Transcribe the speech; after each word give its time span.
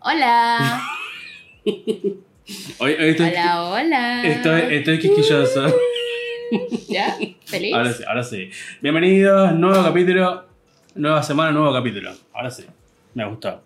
Hola. 0.00 0.82
Hoy, 2.78 2.92
hoy 2.94 3.08
estoy, 3.10 3.26
hola, 3.28 3.62
hola. 3.64 4.22
estoy, 4.26 4.62
estoy 4.76 4.98
quisquilloso. 4.98 5.66
¿Ya? 6.88 7.14
¿Feliz? 7.44 7.74
Ahora 7.74 7.92
sí, 7.92 8.04
ahora 8.08 8.22
sí. 8.22 8.50
Bienvenidos, 8.80 9.52
nuevo 9.52 9.82
capítulo, 9.84 10.46
nueva 10.94 11.22
semana, 11.22 11.50
nuevo 11.52 11.74
capítulo. 11.74 12.10
Ahora 12.32 12.50
sí, 12.50 12.64
me 13.12 13.26
gustó. 13.26 13.60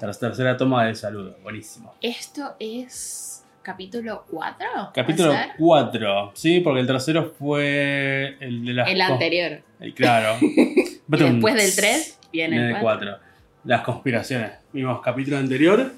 Ter- 0.00 0.16
Tercera 0.16 0.56
toma 0.56 0.86
de 0.86 0.94
saludo, 0.94 1.36
buenísimo. 1.42 1.92
Esto 2.00 2.56
es 2.58 3.44
capítulo 3.60 4.24
4. 4.30 4.66
Capítulo 4.94 5.34
4, 5.58 6.30
sí, 6.34 6.60
porque 6.60 6.80
el 6.80 6.86
tercero 6.86 7.34
fue 7.38 8.38
el 8.40 8.64
de 8.64 8.72
las... 8.72 8.88
El 8.88 9.02
anterior. 9.02 9.60
el- 9.80 9.92
claro. 9.92 10.38
Después 11.08 11.54
del 11.56 11.74
3 11.76 12.20
viene 12.32 12.70
el 12.70 12.78
4. 12.78 13.18
4. 13.64 13.68
Las 13.76 13.82
conspiraciones. 13.82 14.52
Vimos 14.72 15.00
capítulo 15.02 15.38
anterior. 15.38 15.92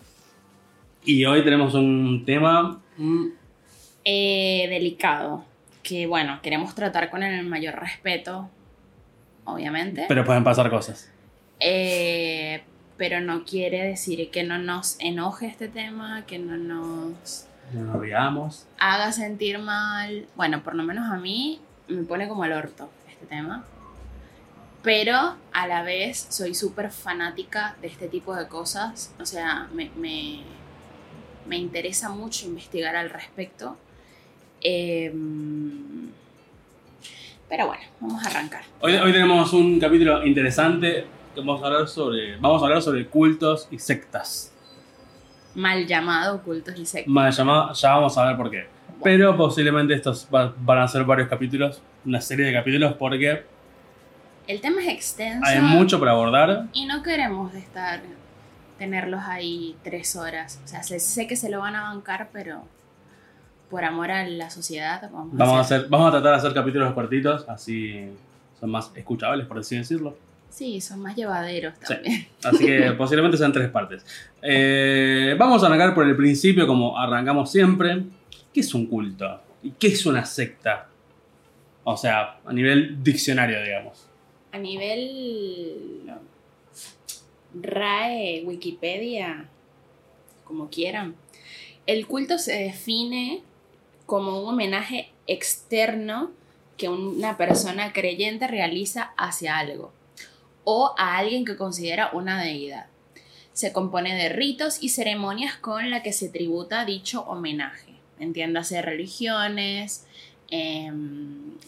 Y 1.05 1.25
hoy 1.25 1.43
tenemos 1.45 1.75
un 1.75 2.25
tema. 2.25 2.81
mm, 2.97 3.27
Eh, 4.05 4.67
delicado. 4.71 5.45
Que 5.83 6.07
bueno, 6.07 6.41
queremos 6.43 6.75
tratar 6.75 7.11
con 7.11 7.23
el 7.23 7.45
mayor 7.47 7.75
respeto, 7.77 8.49
obviamente. 9.45 10.05
Pero 10.09 10.25
pueden 10.25 10.43
pasar 10.45 10.69
cosas. 10.71 11.11
Eh, 11.61 12.63
pero 12.97 13.21
no 13.21 13.45
quiere 13.45 13.83
decir 13.85 14.31
que 14.31 14.43
no 14.45 14.59
nos 14.59 14.97
enoje 15.01 15.47
este 15.47 15.69
tema, 15.69 16.25
que 16.27 16.39
no 16.39 16.57
nos 16.57 17.47
No 17.73 17.83
nos 17.85 17.97
olvidamos. 17.97 18.67
haga 18.79 19.13
sentir 19.13 19.59
mal. 19.59 20.27
Bueno, 20.37 20.63
por 20.63 20.75
lo 20.75 20.83
menos 20.83 21.11
a 21.11 21.17
mí 21.19 21.61
me 21.89 22.03
pone 22.05 22.29
como 22.29 22.45
el 22.45 22.53
orto 22.53 22.89
este 23.09 23.27
tema. 23.27 23.65
Pero 24.87 25.35
a 25.53 25.67
la 25.67 25.83
vez 25.83 26.29
soy 26.31 26.55
súper 26.55 26.93
fanática 26.93 27.75
de 27.83 27.89
este 27.89 28.07
tipo 28.07 28.37
de 28.37 28.47
cosas. 28.47 29.13
O 29.21 29.27
sea, 29.27 29.67
me, 29.75 29.91
me, 29.97 30.43
me 31.45 31.57
interesa 31.57 32.09
mucho 32.11 32.47
investigar 32.47 32.95
al 32.95 33.11
respecto. 33.11 33.77
Em, 34.61 36.09
pero 37.49 37.67
bueno, 37.67 37.83
vamos 38.01 38.25
a 38.25 38.29
arrancar. 38.31 38.63
Hoy, 38.81 38.95
hoy 38.95 39.11
tenemos 39.11 39.53
un 39.53 39.81
capítulo 39.81 40.25
interesante. 40.25 41.05
que 41.35 41.41
Vamos 41.41 41.61
a 41.65 41.67
hablar 41.67 41.89
sobre. 41.89 42.37
Vamos 42.37 42.63
a 42.63 42.67
hablar 42.67 42.81
sobre 42.81 43.07
cultos 43.09 43.67
y 43.73 43.81
sectas. 43.81 44.53
Mal 45.57 45.85
llamado 45.89 46.43
cultos 46.45 46.79
y 46.79 46.87
sectas. 46.87 47.09
Mal 47.13 47.33
llamado, 47.33 47.73
ya 47.73 47.91
vamos 47.97 48.17
a 48.17 48.25
ver 48.29 48.37
por 48.37 48.53
qué. 48.53 48.69
Pero 49.03 49.37
posiblemente 49.37 49.95
estos 49.95 50.29
va- 50.33 50.55
van 50.59 50.79
a 50.79 50.87
ser 50.87 51.03
varios 51.03 51.29
capítulos. 51.29 51.83
Una 52.05 52.21
serie 52.21 52.47
de 52.47 52.53
capítulos 52.53 52.95
porque 52.95 53.56
El 54.47 54.61
tema 54.61 54.81
es 54.83 54.89
extenso. 54.89 55.43
hay 55.45 55.61
mucho 55.61 55.99
por 55.99 56.09
abordar. 56.09 56.67
Y 56.73 56.87
no 56.87 57.03
queremos 57.03 57.55
estar, 57.55 58.01
tenerlos 58.79 59.21
ahí 59.25 59.77
tres 59.83 60.15
horas. 60.17 60.61
O 60.65 60.69
sea, 60.69 60.83
sé, 60.83 61.01
sé 61.01 61.27
que 61.27 61.37
se 61.37 61.51
lo 61.51 61.61
van 61.61 61.75
a 61.75 61.83
bancar, 61.85 62.31
pero 62.33 62.63
por 63.71 63.85
amor 63.85 64.11
a 64.13 64.27
la 64.29 64.49
sociedad 64.51 65.03
vamos, 65.13 65.37
Vamos 65.37 65.57
a, 65.57 65.61
hacer, 65.61 65.87
vamos 65.89 66.09
a 66.09 66.11
tratar 66.13 66.33
de 66.33 66.39
hacer 66.39 66.55
capítulos 66.55 66.93
cortitos. 66.95 67.49
Así 67.49 68.09
son 68.61 68.71
más 68.71 68.93
escuchables, 68.95 69.47
por 69.47 69.59
así 69.59 69.77
decirlo. 69.77 70.17
Sí, 70.49 70.81
son 70.81 71.01
más 71.01 71.17
llevaderos 71.17 71.75
Sí. 71.83 71.95
también. 71.95 72.29
Así 72.45 72.65
que 72.65 72.93
posiblemente 72.99 73.37
sean 73.37 73.53
tres 73.53 73.69
partes. 73.69 74.07
Eh, 74.41 75.35
vamos 75.39 75.63
a 75.63 75.67
arrancar 75.67 75.93
por 75.95 76.07
el 76.07 76.17
principio, 76.17 76.67
como 76.67 76.97
arrancamos 76.99 77.51
siempre. 77.51 78.05
¿Qué 78.55 78.61
es 78.61 78.73
un 78.73 78.87
culto? 78.87 79.43
¿Y 79.63 79.73
qué 79.73 79.89
es 79.89 80.07
una 80.07 80.25
secta? 80.25 80.87
O 81.85 81.97
sea, 81.97 82.39
a 82.47 82.53
nivel 82.53 83.03
diccionario, 83.03 83.61
digamos. 83.63 84.06
A 84.57 84.59
nivel 84.59 86.11
RAE, 87.53 88.43
Wikipedia, 88.47 89.51
como 90.45 90.71
quieran, 90.71 91.15
el 91.87 92.07
culto 92.07 92.39
se 92.39 92.55
define 92.55 93.43
como 94.07 94.41
un 94.41 94.49
homenaje 94.55 95.13
externo 95.27 96.31
que 96.79 96.89
una 96.89 97.37
persona 97.37 97.93
creyente 97.93 98.47
realiza 98.47 99.13
hacia 99.19 99.59
algo 99.59 99.93
o 100.65 100.95
a 100.97 101.19
alguien 101.19 101.45
que 101.45 101.59
considera 101.59 102.09
una 102.15 102.43
deidad. 102.43 102.87
Se 103.53 103.75
compone 103.75 104.15
de 104.15 104.31
ritos 104.31 104.83
y 104.83 104.89
ceremonias 104.89 105.57
con 105.59 105.91
la 105.91 106.03
que 106.03 106.15
se 106.15 106.31
tributa 106.31 106.87
dicho 106.87 107.21
homenaje. 107.25 107.93
Entiéndase 108.19 108.81
religiones, 108.81 110.07
em, 110.49 111.59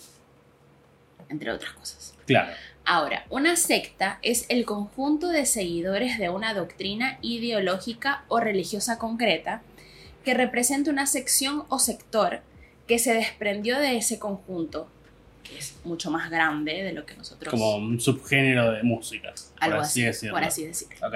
entre 1.29 1.53
otras 1.53 1.73
cosas. 1.75 2.15
Claro. 2.27 2.53
Ahora, 2.91 3.27
una 3.29 3.55
secta 3.57 4.19
es 4.23 4.47
el 4.49 4.65
conjunto 4.65 5.29
de 5.29 5.45
seguidores 5.45 6.19
de 6.19 6.31
una 6.31 6.55
doctrina 6.55 7.19
ideológica 7.21 8.25
o 8.29 8.41
religiosa 8.41 8.99
concreta 8.99 9.61
que 10.25 10.33
representa 10.33 10.91
una 10.91 11.07
sección 11.07 11.65
o 11.69 11.79
sector 11.81 12.41
que 12.87 12.99
se 12.99 13.13
desprendió 13.13 13.79
de 13.79 13.99
ese 13.99 14.19
conjunto, 14.19 14.89
que 15.45 15.59
es 15.59 15.77
mucho 15.85 16.11
más 16.11 16.31
grande 16.31 16.83
de 16.83 16.95
lo 16.95 17.05
que 17.05 17.15
nosotros... 17.15 17.51
Como 17.51 17.77
un 17.77 18.01
subgénero 18.01 18.73
de 18.73 18.83
música. 18.83 19.35
algo 19.61 19.77
por 19.77 19.85
así, 19.85 20.01
así, 20.01 20.07
decirlo. 20.07 20.35
por 20.35 20.45
así 20.45 20.65
decirlo. 20.65 21.09
Ok. 21.09 21.15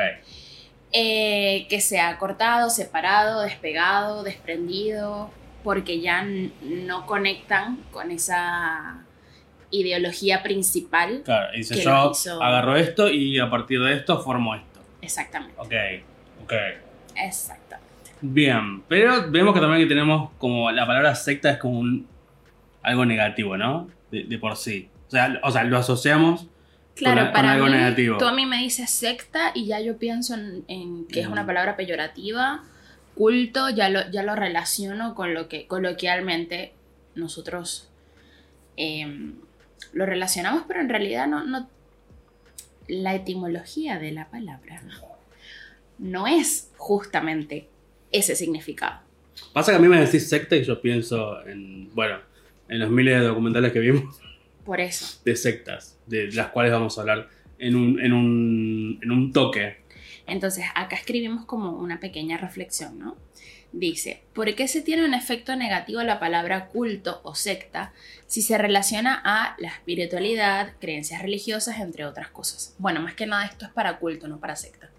Eh, 0.92 1.66
que 1.70 1.80
se 1.80 2.00
ha 2.00 2.18
cortado, 2.18 2.68
separado, 2.68 3.40
despegado, 3.40 4.24
desprendido, 4.24 5.30
porque 5.64 6.02
ya 6.02 6.22
no 6.22 7.06
conectan 7.06 7.78
con 7.92 8.10
esa 8.10 9.06
ideología 9.72 10.42
principal. 10.44 11.22
Claro, 11.24 11.52
y 11.54 11.58
dice 11.58 11.74
Que 11.74 11.82
yo 11.82 12.10
hizo- 12.12 12.40
agarro 12.42 12.76
esto 12.76 13.08
y 13.10 13.38
a 13.40 13.50
partir 13.50 13.80
de 13.80 13.94
esto 13.94 14.20
formo 14.22 14.54
esto. 14.54 14.80
Exactamente, 15.00 15.54
Ok, 15.58 15.72
ok. 16.44 16.52
exactamente. 17.16 18.12
Bien, 18.20 18.82
pero 18.86 19.28
vemos 19.30 19.52
que 19.54 19.60
también 19.60 19.82
que 19.82 19.88
tenemos 19.88 20.30
como 20.38 20.70
la 20.70 20.86
palabra 20.86 21.14
secta 21.16 21.50
es 21.50 21.58
como 21.58 21.80
un 21.80 22.06
algo 22.82 23.04
negativo, 23.04 23.56
¿no? 23.56 23.88
De, 24.12 24.24
de 24.24 24.38
por 24.38 24.56
sí. 24.56 24.88
O 25.08 25.10
sea, 25.10 25.40
o 25.42 25.50
sea, 25.50 25.64
lo 25.64 25.76
asociamos 25.78 26.46
Claro, 26.94 27.22
con, 27.24 27.32
para 27.32 27.52
algo 27.52 27.66
mí, 27.66 27.72
negativo. 27.72 28.18
tú 28.18 28.26
a 28.26 28.32
mí 28.32 28.44
me 28.46 28.58
dices 28.58 28.90
secta 28.90 29.50
y 29.54 29.66
ya 29.66 29.80
yo 29.80 29.96
pienso 29.98 30.34
en, 30.34 30.64
en 30.68 31.06
que 31.06 31.20
es 31.20 31.26
una 31.26 31.42
Mm. 31.42 31.46
palabra 31.46 31.76
peyorativa. 31.76 32.62
Culto, 33.14 33.68
ya 33.70 33.88
lo, 33.88 34.08
ya 34.10 34.22
lo 34.22 34.34
relaciono 34.36 35.14
con 35.14 35.34
lo 35.34 35.48
que 35.48 35.66
coloquialmente 35.66 36.72
nosotros 37.14 37.88
em, 38.76 39.34
lo 39.92 40.06
relacionamos, 40.06 40.64
pero 40.66 40.80
en 40.80 40.88
realidad 40.88 41.26
no, 41.26 41.44
no. 41.44 41.68
La 42.88 43.14
etimología 43.14 43.98
de 43.98 44.12
la 44.12 44.28
palabra 44.28 44.82
no 45.98 46.26
es 46.26 46.70
justamente 46.76 47.68
ese 48.10 48.34
significado. 48.34 49.00
Pasa 49.52 49.72
que 49.72 49.76
a 49.76 49.80
mí 49.80 49.88
me 49.88 50.00
decís 50.00 50.28
secta 50.28 50.56
y 50.56 50.64
yo 50.64 50.80
pienso 50.80 51.46
en, 51.46 51.94
bueno, 51.94 52.18
en 52.68 52.78
los 52.80 52.90
miles 52.90 53.20
de 53.20 53.26
documentales 53.26 53.72
que 53.72 53.78
vimos 53.78 54.20
Por 54.64 54.80
eso. 54.80 55.20
de 55.24 55.36
sectas, 55.36 55.98
de 56.06 56.30
las 56.32 56.48
cuales 56.48 56.72
vamos 56.72 56.98
a 56.98 57.02
hablar 57.02 57.28
en 57.58 57.76
un, 57.76 58.00
en 58.00 58.12
un, 58.12 58.98
en 59.02 59.10
un 59.10 59.32
toque. 59.32 59.76
Entonces, 60.26 60.64
acá 60.74 60.96
escribimos 60.96 61.44
como 61.46 61.70
una 61.72 62.00
pequeña 62.00 62.36
reflexión, 62.36 62.98
¿no? 62.98 63.16
Dice, 63.72 64.22
¿por 64.34 64.54
qué 64.54 64.68
se 64.68 64.82
tiene 64.82 65.04
un 65.04 65.14
efecto 65.14 65.56
negativo 65.56 66.02
la 66.02 66.20
palabra 66.20 66.66
culto 66.66 67.20
o 67.24 67.34
secta 67.34 67.94
si 68.26 68.42
se 68.42 68.58
relaciona 68.58 69.22
a 69.24 69.56
la 69.58 69.68
espiritualidad, 69.68 70.74
creencias 70.78 71.22
religiosas, 71.22 71.80
entre 71.80 72.04
otras 72.04 72.28
cosas? 72.28 72.74
Bueno, 72.78 73.00
más 73.00 73.14
que 73.14 73.26
nada 73.26 73.46
esto 73.46 73.64
es 73.64 73.72
para 73.72 73.98
culto, 73.98 74.28
no 74.28 74.40
para 74.40 74.56
secta. 74.56 74.90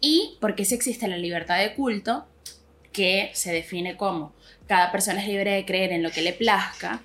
Y 0.00 0.36
por 0.40 0.56
qué 0.56 0.64
si 0.64 0.74
existe 0.74 1.06
la 1.06 1.16
libertad 1.16 1.58
de 1.58 1.74
culto, 1.74 2.26
que 2.92 3.30
se 3.34 3.52
define 3.52 3.96
como 3.96 4.34
cada 4.66 4.90
persona 4.90 5.22
es 5.22 5.28
libre 5.28 5.52
de 5.52 5.64
creer 5.64 5.92
en 5.92 6.02
lo 6.02 6.10
que 6.10 6.22
le 6.22 6.32
plazca, 6.32 7.02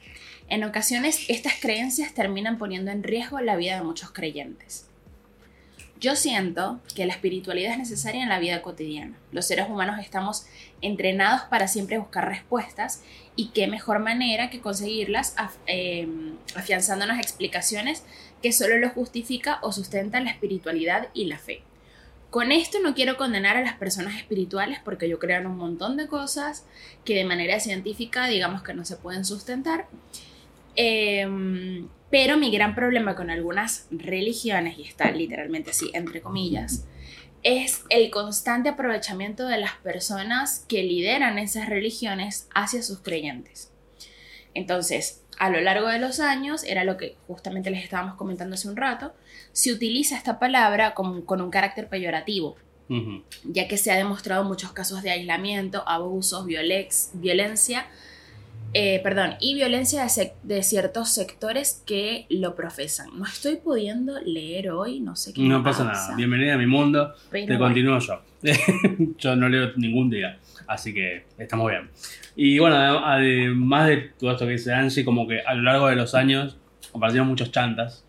en 0.50 0.64
ocasiones 0.64 1.26
estas 1.30 1.54
creencias 1.60 2.14
terminan 2.14 2.58
poniendo 2.58 2.90
en 2.90 3.04
riesgo 3.04 3.40
la 3.40 3.56
vida 3.56 3.76
de 3.76 3.84
muchos 3.84 4.12
creyentes. 4.12 4.88
Yo 6.00 6.16
siento 6.16 6.80
que 6.96 7.06
la 7.06 7.14
espiritualidad 7.14 7.72
es 7.72 7.78
necesaria 7.80 8.22
en 8.22 8.30
la 8.30 8.40
vida 8.40 8.62
cotidiana. 8.62 9.18
Los 9.32 9.48
seres 9.48 9.68
humanos 9.70 10.00
estamos 10.00 10.46
entrenados 10.82 11.42
para 11.50 11.68
siempre 11.68 11.98
buscar 11.98 12.28
respuestas 12.28 13.02
y 13.36 13.48
qué 13.50 13.68
mejor 13.68 14.00
manera 14.00 14.50
que 14.50 14.60
conseguirlas 14.60 15.36
af- 15.38 15.58
eh, 15.66 16.08
afianzándonos 16.56 17.18
explicaciones 17.18 18.04
que 18.44 18.52
solo 18.52 18.78
lo 18.78 18.90
justifica 18.90 19.58
o 19.64 19.72
sustenta 19.72 20.20
la 20.20 20.30
espiritualidad 20.30 21.08
y 21.16 21.26
la 21.26 21.40
fe. 21.40 21.62
Con 22.30 22.52
esto 22.52 22.78
no 22.84 22.94
quiero 22.94 23.18
condenar 23.18 23.58
a 23.58 23.62
las 23.62 23.76
personas 23.78 24.18
espirituales 24.18 24.80
porque 24.84 25.10
yo 25.10 25.18
creo 25.18 25.40
en 25.40 25.48
un 25.48 25.58
montón 25.58 25.98
de 25.98 26.08
cosas 26.08 26.66
que 27.06 27.16
de 27.16 27.24
manera 27.26 27.60
científica 27.60 28.28
digamos 28.28 28.62
que 28.62 28.74
no 28.74 28.86
se 28.86 28.98
pueden 28.98 29.24
sustentar. 29.26 29.88
Em, 30.76 31.88
pero 32.10 32.38
mi 32.38 32.52
gran 32.52 32.76
problema 32.76 33.16
con 33.16 33.30
algunas 33.30 33.88
religiones, 33.92 34.78
y 34.78 34.84
está 34.84 35.12
literalmente 35.12 35.72
así, 35.72 35.92
entre 35.94 36.22
comillas, 36.22 36.86
es 37.44 37.84
el 37.90 38.10
constante 38.10 38.70
aprovechamiento 38.70 39.48
de 39.48 39.58
las 39.58 39.74
personas 39.76 40.66
que 40.68 40.84
lideran 40.84 41.38
esas 41.38 41.70
religiones 41.70 42.48
hacia 42.54 42.82
sus 42.82 43.00
creyentes. 43.00 43.72
Entonces, 44.54 45.24
a 45.38 45.50
lo 45.50 45.62
largo 45.62 45.88
de 45.88 46.00
los 46.00 46.20
años, 46.20 46.64
era 46.64 46.84
lo 46.84 46.98
que 46.98 47.16
justamente 47.28 47.70
les 47.70 47.84
estábamos 47.84 48.16
comentando 48.16 48.56
hace 48.56 48.68
un 48.68 48.76
rato, 48.76 49.14
se 49.52 49.72
utiliza 49.72 50.18
esta 50.18 50.40
palabra 50.40 50.96
con, 50.96 51.22
con 51.22 51.42
un 51.42 51.52
carácter 51.52 51.90
peyorativo. 51.90 52.56
Ya 53.44 53.68
que 53.68 53.78
se 53.78 53.92
ha 53.92 53.98
demostrado 53.98 54.46
muchos 54.46 54.72
casos 54.72 55.04
de 55.04 55.12
aislamiento, 55.12 55.84
abusos, 55.88 56.46
violex- 56.46 57.10
violencia, 57.14 57.86
eh, 58.78 59.00
perdón, 59.04 59.36
y 59.40 59.54
violencia 59.56 60.06
de, 60.06 60.34
de 60.44 60.64
ciertos 60.64 61.10
sectores 61.14 61.84
que 61.86 62.26
lo 62.30 62.56
profesan. 62.56 63.10
No 63.18 63.26
estoy 63.26 63.56
pudiendo 63.58 64.20
leer 64.22 64.70
hoy, 64.72 65.00
no 65.00 65.16
sé 65.16 65.34
qué. 65.34 65.42
No 65.42 65.64
pasa 65.64 65.84
nada. 65.86 66.16
Bienvenida 66.16 66.54
a 66.54 66.58
mi 66.58 66.68
mundo. 66.68 67.14
pero 67.32 67.46
Te 67.46 67.58
bueno. 67.58 67.66
continúo 67.66 68.00
yo. 68.00 68.22
yo 69.18 69.36
no 69.36 69.50
leo 69.50 69.72
ningún 69.78 70.10
día. 70.10 70.38
Así 70.68 70.94
que 70.94 71.24
estamos 71.38 71.70
bien. 71.70 71.90
Y 72.36 72.60
bueno, 72.60 72.76
adem- 72.76 73.02
además 73.04 73.88
de 73.88 73.98
todo 74.20 74.32
esto 74.32 74.46
que 74.46 74.52
dice 74.54 74.74
Angie, 74.74 75.04
como 75.06 75.28
que 75.28 75.42
a 75.42 75.54
lo 75.56 75.64
largo 75.64 75.88
de 75.88 75.96
los 75.96 76.14
años 76.14 76.58
aparecieron 76.94 77.28
muchos 77.28 77.52
chantas. 77.52 78.04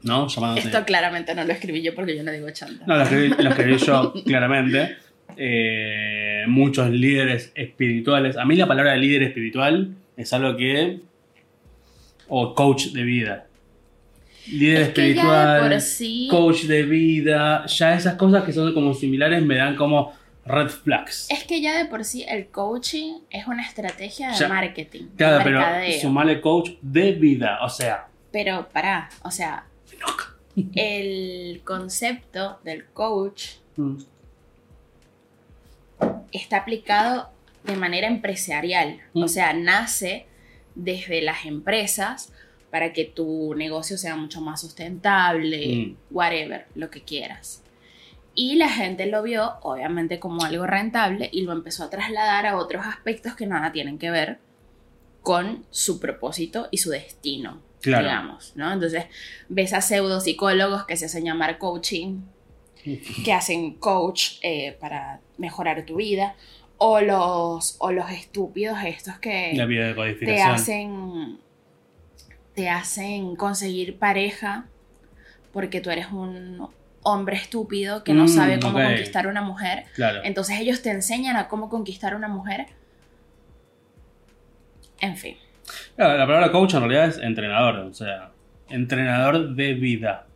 ¿No? 0.00 0.28
Llamándose. 0.28 0.68
Esto 0.68 0.84
claramente 0.84 1.34
no 1.34 1.42
lo 1.44 1.52
escribí 1.52 1.82
yo 1.82 1.92
porque 1.94 2.16
yo 2.16 2.22
no 2.22 2.30
digo 2.30 2.48
chanta. 2.52 2.84
No, 2.86 2.96
lo 2.96 3.02
escribí, 3.02 3.28
lo 3.42 3.50
escribí 3.50 3.76
yo 3.78 4.12
claramente. 4.24 4.96
Eh, 5.40 6.44
muchos 6.48 6.90
líderes 6.90 7.52
espirituales. 7.54 8.36
A 8.36 8.44
mí 8.44 8.56
la 8.56 8.66
palabra 8.66 8.96
líder 8.96 9.22
espiritual 9.22 9.94
es 10.16 10.32
algo 10.32 10.56
que. 10.56 11.00
O 12.28 12.54
coach 12.54 12.86
de 12.88 13.02
vida. 13.04 13.46
Líder 14.50 14.74
Es 14.80 14.80
de 14.80 14.84
espiritual, 15.10 15.60
por 15.70 15.80
sí- 15.80 16.28
coach 16.30 16.62
de 16.64 16.82
vida. 16.82 17.64
Ya 17.66 17.94
esas 17.94 18.14
cosas 18.16 18.44
que 18.44 18.52
son 18.52 18.74
como 18.74 18.94
similares 18.94 19.42
me 19.44 19.56
dan 19.56 19.76
como 19.76 20.12
red 20.44 20.68
flags. 20.68 21.28
Es 21.30 21.44
que 21.44 21.60
ya 21.60 21.76
de 21.78 21.84
por 21.84 22.04
sí 22.04 22.24
el 22.26 22.48
coaching 22.48 23.20
es 23.30 23.46
una 23.46 23.62
estrategia 23.62 24.30
de 24.32 24.38
Ya. 24.38 24.48
marketing. 24.48 25.02
de 25.02 25.16
Claro, 25.16 25.40
pero 25.44 25.58
mercadeo. 25.60 26.00
sumarle 26.00 26.40
coach 26.40 26.70
de 26.82 27.12
vida. 27.12 27.58
O 27.62 27.68
sea. 27.68 28.08
Pero 28.32 28.68
pará, 28.72 29.08
o 29.22 29.30
sea, 29.30 29.64
el 30.74 31.60
concepto 31.64 32.58
del 32.64 32.86
coach 32.86 33.44
mm, 33.76 33.96
está 36.32 36.58
aplicado 36.58 37.30
de 37.64 37.76
manera 37.76 38.06
empresarial. 38.06 39.00
Mm. 39.14 39.22
O 39.22 39.28
sea, 39.28 39.52
nace 39.52 40.26
desde 40.74 41.22
las 41.22 41.44
empresas 41.44 42.32
para 42.70 42.92
que 42.92 43.04
tu 43.04 43.54
negocio 43.54 43.96
sea 43.98 44.14
mucho 44.16 44.40
más 44.40 44.60
sustentable, 44.60 45.66
Mm. 45.86 45.96
whatever, 46.10 46.66
lo 46.74 46.90
que 46.90 47.02
quieras. 47.02 47.62
Y 48.34 48.54
la 48.56 48.68
gente 48.68 49.06
lo 49.06 49.22
vio, 49.22 49.54
obviamente, 49.62 50.20
como 50.20 50.44
algo 50.44 50.66
rentable 50.66 51.28
y 51.32 51.42
lo 51.42 51.52
empezó 51.52 51.84
a 51.84 51.90
trasladar 51.90 52.46
a 52.46 52.56
otros 52.56 52.86
aspectos 52.86 53.34
que 53.34 53.46
nada 53.46 53.72
tienen 53.72 53.98
que 53.98 54.10
ver 54.10 54.38
con 55.22 55.64
su 55.70 55.98
propósito 55.98 56.68
y 56.70 56.78
su 56.78 56.90
destino, 56.90 57.60
Claro. 57.82 58.04
digamos, 58.04 58.52
¿no? 58.54 58.72
Entonces, 58.72 59.06
ves 59.48 59.72
a 59.72 59.80
pseudo 59.80 60.20
psicólogos 60.20 60.84
que 60.86 60.96
se 60.96 61.06
hacen 61.06 61.24
llamar 61.24 61.58
coaching, 61.58 62.20
que 63.24 63.32
hacen 63.32 63.74
coach 63.74 64.38
eh, 64.42 64.76
para 64.80 65.20
mejorar 65.36 65.84
tu 65.84 65.96
vida, 65.96 66.34
o 66.78 67.00
los, 67.00 67.76
o 67.80 67.90
los 67.92 68.10
estúpidos 68.10 68.78
estos 68.84 69.18
que 69.18 69.52
La 69.54 69.66
vida 69.66 69.92
de 69.92 70.14
te 70.14 70.40
hacen, 70.42 71.38
te 72.54 72.68
hacen 72.68 73.34
conseguir 73.36 73.98
pareja 73.98 74.66
porque 75.52 75.80
tú 75.80 75.90
eres 75.90 76.06
un 76.12 76.68
hombre 77.02 77.36
estúpido 77.36 78.04
que 78.04 78.12
no 78.12 78.24
Mm, 78.24 78.28
sabe 78.28 78.60
cómo 78.60 78.78
conquistar 78.78 79.26
una 79.26 79.42
mujer. 79.42 79.84
Claro. 79.94 80.20
Entonces 80.24 80.60
ellos 80.60 80.82
te 80.82 80.90
enseñan 80.90 81.36
a 81.36 81.48
cómo 81.48 81.68
conquistar 81.68 82.14
una 82.14 82.28
mujer. 82.28 82.66
En 85.00 85.16
fin. 85.16 85.36
La 85.96 86.06
palabra 86.26 86.50
coach 86.50 86.74
en 86.74 86.80
realidad 86.80 87.08
es 87.08 87.18
entrenador, 87.18 87.76
o 87.78 87.94
sea, 87.94 88.30
entrenador 88.68 89.54
de 89.54 89.74
vida. 89.74 90.26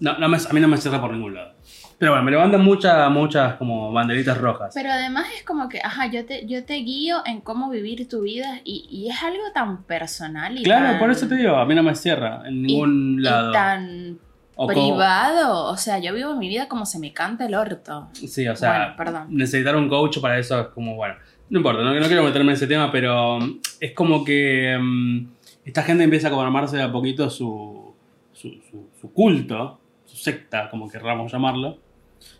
No, 0.00 0.18
no 0.18 0.28
me- 0.28 0.36
a 0.38 0.52
mí 0.52 0.60
no 0.60 0.68
me 0.68 0.76
cierra 0.76 1.00
por 1.00 1.12
ningún 1.12 1.34
lado. 1.34 1.54
Pero 1.98 2.12
bueno, 2.12 2.24
me 2.24 2.30
levantan 2.30 2.62
muchas, 2.62 3.10
muchas 3.10 3.54
como 3.54 3.90
banderitas 3.90 4.36
rojas. 4.38 4.72
Pero 4.74 4.90
además 4.90 5.26
es 5.34 5.42
como 5.44 5.68
que, 5.68 5.80
ajá, 5.82 6.06
yo 6.10 6.26
te, 6.26 6.46
yo 6.46 6.62
te 6.64 6.74
guío 6.74 7.22
en 7.24 7.40
cómo 7.40 7.70
vivir 7.70 8.06
tu 8.06 8.20
vida 8.22 8.60
y, 8.64 8.86
y 8.90 9.08
es 9.10 9.22
algo 9.22 9.42
tan 9.54 9.82
personal 9.84 10.58
y 10.58 10.62
claro, 10.62 10.90
tan, 10.90 10.98
por 10.98 11.10
eso 11.10 11.26
te 11.26 11.36
digo, 11.36 11.56
a 11.56 11.64
mí 11.64 11.74
no 11.74 11.82
me 11.82 11.94
cierra 11.94 12.42
en 12.46 12.62
ningún 12.62 13.16
y 13.18 13.22
lado. 13.22 13.50
tan 13.52 14.18
O 14.56 14.66
como- 14.66 14.72
privado. 14.90 15.64
O 15.64 15.76
sea, 15.78 15.98
yo 15.98 16.12
vivo 16.12 16.36
mi 16.36 16.48
vida 16.50 16.68
como 16.68 16.84
se 16.84 16.98
me 16.98 17.14
canta 17.14 17.46
el 17.46 17.54
orto. 17.54 18.08
sí, 18.12 18.46
o 18.46 18.54
sea, 18.54 18.70
Bueno, 18.78 18.94
perdón. 18.98 19.26
necesitar 19.30 19.74
un 19.74 19.88
coach 19.88 20.18
para 20.20 20.38
eso 20.38 20.60
es 20.60 20.66
como, 20.68 20.96
bueno, 20.96 21.14
no 21.48 21.58
importa, 21.60 21.82
no, 21.82 21.94
no 21.94 22.06
quiero 22.08 22.24
meterme 22.24 22.50
en 22.50 22.56
ese 22.56 22.66
tema, 22.66 22.92
pero 22.92 23.38
mm, 23.40 23.60
es 23.80 23.92
como 23.92 24.22
que 24.22 24.76
mm, 24.78 25.28
esta 25.64 25.82
gente 25.82 26.04
empieza 26.04 26.28
como 26.28 26.42
a 26.42 26.44
armarse 26.44 26.76
de 26.76 26.82
a 26.82 26.92
poquito 26.92 27.30
su, 27.30 27.94
su, 28.34 28.50
su- 28.70 28.90
su 29.00 29.12
culto, 29.14 29.80
su 30.04 30.16
secta, 30.18 30.68
como 30.68 30.90
querramos 30.90 31.32
llamarlo, 31.32 31.78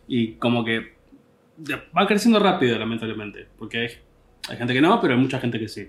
y 0.08 0.32
como 0.34 0.64
que 0.64 0.94
va 1.96 2.06
creciendo 2.06 2.38
rápido, 2.38 2.78
lamentablemente, 2.78 3.46
porque 3.58 3.78
hay, 4.48 4.56
gente 4.56 4.74
que 4.74 4.80
no, 4.80 5.00
pero 5.00 5.14
hay 5.14 5.20
mucha 5.20 5.40
gente 5.40 5.58
que 5.58 5.68
sí. 5.68 5.88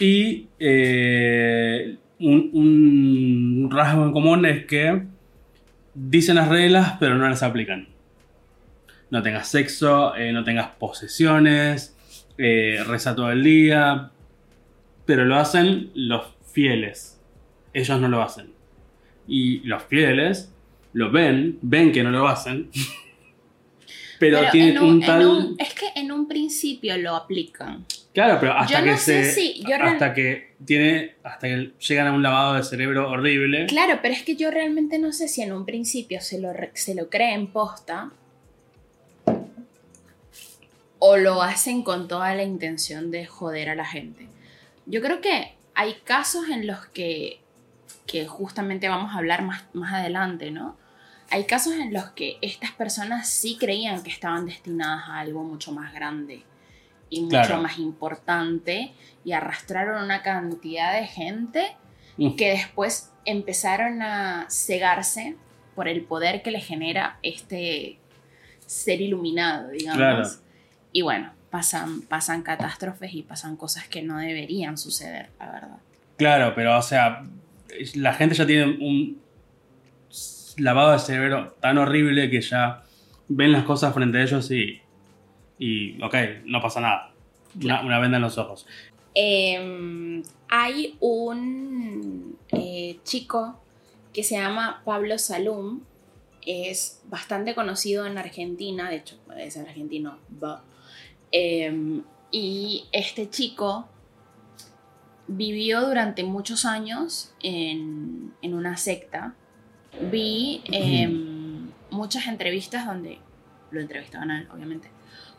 Y 0.00 0.48
eh, 0.58 1.96
un, 2.20 2.50
un 2.52 3.70
rasgo 3.70 4.04
en 4.04 4.12
común 4.12 4.46
es 4.46 4.66
que 4.66 5.02
dicen 5.94 6.36
las 6.36 6.48
reglas, 6.48 6.96
pero 7.00 7.16
no 7.16 7.28
las 7.28 7.42
aplican 7.42 7.88
no 9.10 9.22
tengas 9.22 9.48
sexo, 9.48 10.14
eh, 10.16 10.32
no 10.32 10.44
tengas 10.44 10.70
posesiones, 10.78 11.96
eh, 12.36 12.82
reza 12.86 13.14
todo 13.14 13.30
el 13.30 13.42
día, 13.42 14.10
pero 15.06 15.24
lo 15.24 15.36
hacen 15.36 15.90
los 15.94 16.34
fieles. 16.52 17.20
Ellos 17.72 18.00
no 18.00 18.08
lo 18.08 18.22
hacen. 18.22 18.52
Y 19.26 19.60
los 19.60 19.82
fieles 19.84 20.54
lo 20.92 21.10
ven, 21.10 21.58
ven 21.62 21.92
que 21.92 22.02
no 22.02 22.10
lo 22.10 22.26
hacen, 22.28 22.70
pero, 24.18 24.40
tienen 24.50 24.76
en 24.76 24.82
un, 24.82 24.88
un- 24.94 25.00
tal... 25.00 25.26
un- 25.26 25.56
es 25.58 25.74
que 25.74 25.86
en 25.94 26.10
un 26.12 26.26
principio 26.28 26.96
lo 26.98 27.14
aplican. 27.16 27.84
Claro, 28.14 28.38
pero 28.40 28.52
hasta 28.54 28.78
Yo 28.80 28.84
que 28.84 28.90
no 28.92 28.96
sé 28.96 29.24
se... 29.24 29.32
si- 29.32 29.62
yo 29.62 29.76
hasta 29.80 30.12
que 30.12 30.54
tiene... 30.64 31.14
Hasta 31.22 31.46
que 31.46 31.70
llegan 31.86 32.08
a 32.08 32.12
un 32.12 32.22
lavado 32.22 32.54
de 32.54 32.64
cerebro 32.64 33.08
horrible. 33.10 33.66
Claro, 33.66 34.00
pero 34.02 34.12
es 34.14 34.22
que 34.24 34.34
yo 34.34 34.50
realmente 34.50 34.98
no 34.98 35.12
sé 35.12 35.28
si 35.28 35.42
en 35.42 35.52
un 35.52 35.64
principio 35.64 36.20
se 36.20 36.40
lo, 36.40 36.50
se 36.74 36.96
lo 36.96 37.08
creen 37.10 37.46
posta 37.48 38.10
o 40.98 41.16
lo 41.16 41.42
hacen 41.42 41.82
con 41.82 42.08
toda 42.08 42.34
la 42.34 42.42
intención 42.42 43.10
de 43.12 43.24
joder 43.26 43.68
a 43.68 43.74
la 43.76 43.84
gente. 43.84 44.26
Yo 44.86 45.00
creo 45.00 45.20
que 45.20 45.52
hay 45.74 45.94
casos 46.04 46.48
en 46.48 46.66
los 46.66 46.86
que, 46.86 47.38
que 48.08 48.26
justamente 48.26 48.88
vamos 48.88 49.14
a 49.14 49.18
hablar 49.18 49.42
más, 49.42 49.62
más 49.74 49.92
adelante, 49.92 50.50
¿no? 50.50 50.76
Hay 51.30 51.44
casos 51.44 51.74
en 51.74 51.92
los 51.92 52.06
que 52.10 52.38
estas 52.40 52.72
personas 52.72 53.28
sí 53.28 53.56
creían 53.60 54.02
que 54.02 54.10
estaban 54.10 54.46
destinadas 54.46 55.08
a 55.08 55.18
algo 55.20 55.44
mucho 55.44 55.70
más 55.72 55.92
grande 55.94 56.42
y 57.10 57.20
mucho 57.20 57.30
Claro. 57.42 57.62
más 57.62 57.78
importante 57.78 58.92
y 59.24 59.32
arrastraron 59.32 60.02
una 60.02 60.22
cantidad 60.22 60.98
de 60.98 61.06
gente 61.06 61.76
Mm. 62.16 62.34
que 62.36 62.50
después 62.50 63.12
empezaron 63.26 64.02
a 64.02 64.46
cegarse 64.50 65.36
por 65.76 65.86
el 65.86 66.02
poder 66.02 66.42
que 66.42 66.50
le 66.50 66.60
genera 66.60 67.18
este 67.22 67.98
ser 68.66 69.00
iluminado, 69.00 69.68
digamos. 69.68 69.98
Claro. 69.98 70.28
Y 70.92 71.02
bueno, 71.02 71.32
pasan, 71.50 72.00
pasan 72.02 72.42
catástrofes 72.42 73.12
y 73.14 73.22
pasan 73.22 73.56
cosas 73.56 73.86
que 73.86 74.02
no 74.02 74.16
deberían 74.18 74.76
suceder, 74.78 75.28
la 75.38 75.52
verdad. 75.52 75.76
Claro, 76.16 76.52
pero 76.56 76.76
o 76.76 76.82
sea, 76.82 77.22
la 77.94 78.14
gente 78.14 78.34
ya 78.34 78.46
tiene 78.46 78.64
un 78.64 79.20
lavado 80.58 80.92
de 80.92 80.98
cerebro 80.98 81.56
tan 81.60 81.78
horrible 81.78 82.30
que 82.30 82.40
ya 82.40 82.82
ven 83.28 83.52
las 83.52 83.64
cosas 83.64 83.94
frente 83.94 84.18
a 84.18 84.22
ellos 84.22 84.50
y, 84.50 84.80
y 85.58 86.02
ok, 86.02 86.14
no 86.44 86.60
pasa 86.60 86.80
nada. 86.80 87.12
Una, 87.62 87.82
una 87.82 87.98
venda 87.98 88.16
en 88.18 88.22
los 88.22 88.38
ojos. 88.38 88.66
Eh, 89.14 90.22
hay 90.48 90.96
un 91.00 92.38
eh, 92.48 92.98
chico 93.04 93.60
que 94.12 94.22
se 94.22 94.36
llama 94.36 94.82
Pablo 94.84 95.18
Salum, 95.18 95.80
es 96.46 97.02
bastante 97.08 97.54
conocido 97.54 98.06
en 98.06 98.16
Argentina, 98.16 98.88
de 98.88 98.96
hecho, 98.96 99.16
es 99.36 99.56
argentino. 99.56 100.18
Eh, 101.30 102.00
y 102.30 102.84
este 102.92 103.28
chico 103.28 103.88
vivió 105.28 105.82
durante 105.86 106.24
muchos 106.24 106.64
años 106.64 107.32
en, 107.42 108.32
en 108.42 108.54
una 108.54 108.76
secta. 108.76 109.34
Vi 110.10 110.62
eh, 110.72 111.08
muchas 111.90 112.26
entrevistas 112.26 112.86
donde 112.86 113.18
lo 113.70 113.80
entrevistaban 113.80 114.30
a 114.30 114.40
él, 114.40 114.48
obviamente. 114.52 114.88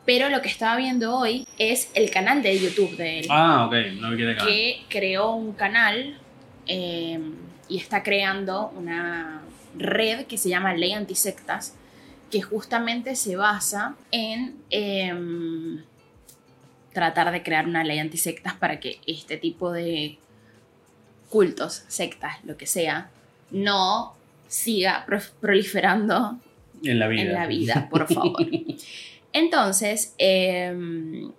Pero 0.05 0.29
lo 0.29 0.41
que 0.41 0.47
estaba 0.47 0.75
viendo 0.77 1.15
hoy 1.15 1.45
es 1.57 1.91
el 1.93 2.09
canal 2.09 2.41
de 2.41 2.59
YouTube 2.59 2.95
de 2.97 3.19
él 3.19 3.27
Ah, 3.29 3.65
ok, 3.67 3.73
no 3.99 4.09
me 4.09 4.15
quiere 4.15 4.35
cagar. 4.35 4.47
que 4.49 4.81
creó 4.89 5.33
un 5.35 5.53
canal 5.53 6.17
eh, 6.67 7.19
y 7.67 7.77
está 7.77 8.01
creando 8.01 8.71
una 8.75 9.41
red 9.77 10.25
que 10.25 10.37
se 10.37 10.49
llama 10.49 10.73
Ley 10.73 10.93
Antisectas, 10.93 11.75
que 12.31 12.41
justamente 12.41 13.15
se 13.15 13.35
basa 13.35 13.95
en 14.11 14.55
em, 14.71 15.83
tratar 16.93 17.31
de 17.31 17.43
crear 17.43 17.67
una 17.67 17.83
ley 17.83 17.99
antisectas 17.99 18.53
para 18.55 18.79
que 18.79 18.99
este 19.07 19.37
tipo 19.37 19.71
de 19.71 20.17
cultos, 21.29 21.83
sectas, 21.87 22.37
lo 22.43 22.57
que 22.57 22.65
sea, 22.65 23.09
no 23.51 24.15
siga 24.47 25.05
pro- 25.05 25.19
proliferando 25.39 26.39
En 26.83 26.97
la 26.99 27.07
vida. 27.07 27.21
en 27.21 27.33
la 27.33 27.45
vida, 27.47 27.87
por 27.89 28.11
favor. 28.11 28.35
Entonces, 29.33 30.15
em, 30.17 31.31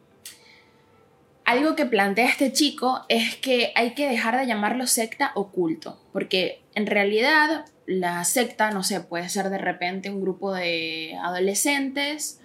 algo 1.44 1.74
que 1.74 1.86
plantea 1.86 2.28
este 2.28 2.52
chico 2.52 3.04
es 3.08 3.34
que 3.36 3.72
hay 3.74 3.94
que 3.94 4.08
dejar 4.08 4.38
de 4.38 4.46
llamarlo 4.46 4.86
secta 4.86 5.32
o 5.34 5.48
culto, 5.50 6.00
porque 6.12 6.60
en 6.76 6.86
realidad 6.86 7.64
la 7.86 8.24
secta, 8.24 8.70
no 8.70 8.84
sé, 8.84 9.00
puede 9.00 9.28
ser 9.28 9.50
de 9.50 9.58
repente 9.58 10.10
un 10.10 10.20
grupo 10.20 10.54
de 10.54 11.16
adolescentes 11.20 12.39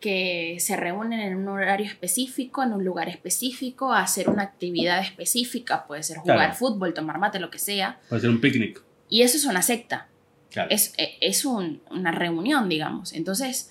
que 0.00 0.56
se 0.60 0.76
reúnen 0.76 1.20
en 1.20 1.36
un 1.36 1.48
horario 1.48 1.86
específico, 1.86 2.62
en 2.62 2.72
un 2.72 2.84
lugar 2.84 3.08
específico, 3.08 3.92
a 3.92 4.02
hacer 4.02 4.30
una 4.30 4.42
actividad 4.44 5.00
específica, 5.00 5.86
puede 5.86 6.02
ser 6.02 6.16
jugar 6.18 6.36
Claro. 6.38 6.54
fútbol, 6.54 6.94
tomar 6.94 7.18
mate, 7.18 7.38
lo 7.38 7.50
que 7.50 7.58
sea, 7.58 7.98
Puede 8.08 8.22
ser 8.22 8.30
un 8.30 8.40
picnic. 8.40 8.82
y 9.10 9.22
eso 9.22 9.36
es 9.36 9.44
una 9.44 9.60
secta 9.62 10.08
Claro. 10.50 10.70
es, 10.70 10.94
e- 10.96 11.16
es 11.20 11.44
un- 11.44 11.82
una 11.90 12.10
reunión, 12.12 12.68
digamos. 12.68 13.12
Entonces, 13.12 13.70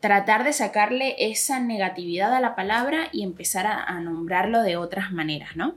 tratar 0.00 0.44
de 0.44 0.52
sacarle 0.52 1.16
esa 1.18 1.58
negatividad 1.60 2.32
a 2.34 2.40
la 2.40 2.54
palabra 2.54 3.08
y 3.12 3.22
empezar 3.24 3.66
a, 3.66 3.82
a 3.82 3.98
nombrarlo 4.00 4.62
de 4.62 4.76
otras 4.76 5.10
maneras, 5.12 5.56
¿no? 5.56 5.74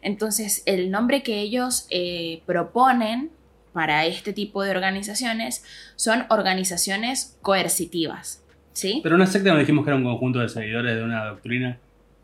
Entonces, 0.00 0.62
el 0.64 0.90
nombre 0.90 1.22
que 1.22 1.40
ellos 1.40 1.86
eh, 1.90 2.42
proponen 2.46 3.30
para 3.72 4.06
este 4.06 4.32
tipo 4.32 4.62
de 4.62 4.70
organizaciones 4.70 5.64
son 5.96 6.24
organizaciones 6.30 7.36
coercitivas, 7.42 8.42
¿sí? 8.78 9.00
Pero 9.02 9.16
una 9.16 9.26
secta 9.26 9.50
nos 9.50 9.58
dijimos 9.58 9.84
que 9.84 9.90
era 9.90 9.96
un 9.96 10.04
conjunto 10.04 10.38
de 10.38 10.48
seguidores 10.48 10.94
de 10.96 11.02
una 11.02 11.24
doctrina 11.26 11.78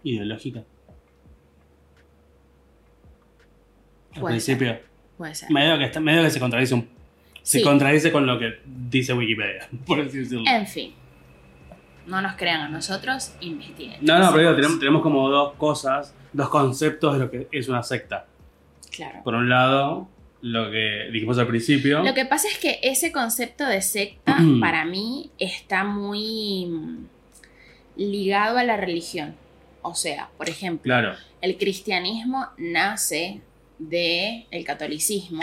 ideológica. 0.04 0.62
Al 4.14 4.20
Puede 4.20 4.40
ser. 4.40 4.56
principio. 4.58 4.86
Puede 5.16 5.34
ser. 5.34 5.50
Medio 5.50 5.78
que, 5.78 5.84
está, 5.84 6.00
medio 6.00 6.22
que 6.22 6.30
se 6.30 6.40
contradice 6.40 6.74
un, 6.74 6.88
Se 7.42 7.58
Sí. 7.58 7.64
contradice 7.64 8.10
con 8.12 8.26
lo 8.26 8.38
que 8.38 8.60
dice 8.64 9.12
Wikipedia, 9.12 9.68
por 9.86 10.00
así 10.00 10.18
decirlo. 10.18 10.44
En 10.46 10.66
fin. 10.66 10.94
No 12.06 12.20
nos 12.20 12.36
crean 12.36 12.60
a 12.60 12.68
nosotros, 12.68 13.34
investiguen. 13.40 13.96
No, 14.02 14.18
no, 14.18 14.30
pero 14.32 14.54
digo, 14.54 14.78
tenemos 14.78 15.02
como 15.02 15.28
dos 15.30 15.54
cosas, 15.54 16.14
dos 16.32 16.48
conceptos 16.50 17.14
de 17.14 17.18
lo 17.18 17.30
que 17.30 17.48
es 17.50 17.68
una 17.68 17.82
secta. 17.82 18.26
Claro. 18.94 19.22
Por 19.24 19.34
un 19.34 19.48
lado, 19.48 20.06
lo 20.46 20.70
que 20.70 21.08
dijimos 21.10 21.38
al 21.38 21.46
principio. 21.46 22.02
Lo 22.02 22.12
que 22.12 22.26
pasa 22.26 22.48
es 22.48 22.58
que 22.58 22.78
ese 22.82 23.10
concepto 23.12 23.64
de 23.66 23.80
secta 23.80 24.36
para 24.60 24.84
mí 24.84 25.30
está 25.38 25.84
muy 25.84 26.66
mm, 26.66 27.06
ligado 27.96 28.58
a 28.58 28.64
la 28.64 28.76
religión. 28.76 29.34
O 29.80 29.94
sea, 29.94 30.28
por 30.36 30.48
ejemplo, 30.50 30.82
Claro, 30.84 31.14
el 31.40 31.56
cristianismo 31.56 32.46
nace 32.58 33.40
de 33.78 34.46
el 34.50 34.64
catolicismo, 34.64 35.42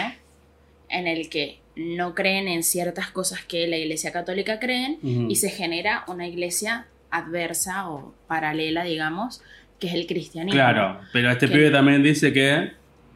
en 0.90 1.08
el 1.08 1.30
que 1.30 1.60
no 1.76 2.14
creen 2.14 2.48
en 2.48 2.64
ciertas 2.64 3.10
cosas 3.12 3.44
que 3.44 3.66
la 3.68 3.78
Iglesia 3.78 4.12
Católica 4.12 4.60
creen 4.60 5.00
y 5.30 5.36
se 5.38 5.50
genera 5.50 6.04
una 6.08 6.28
iglesia 6.28 6.86
adversa 7.12 7.90
o 7.90 8.14
paralela, 8.28 8.84
digamos, 8.84 9.42
que 9.80 9.88
es 9.88 9.94
el 9.94 10.06
cristianismo. 10.06 10.54
claro. 10.58 11.00
Pero 11.14 11.32
este 11.32 11.48
Que- 11.48 11.54
pibe 11.54 11.72
también 11.72 12.04
dice 12.04 12.32
que 12.34 12.72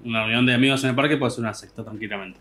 una 0.06 0.22
reunión 0.22 0.46
de 0.46 0.54
amigos 0.54 0.84
en 0.84 0.92
el 0.92 0.96
parque 0.96 1.18
puede 1.18 1.32
ser 1.32 1.42
una 1.42 1.54
secta 1.54 1.84
tranquilamente. 1.84 2.40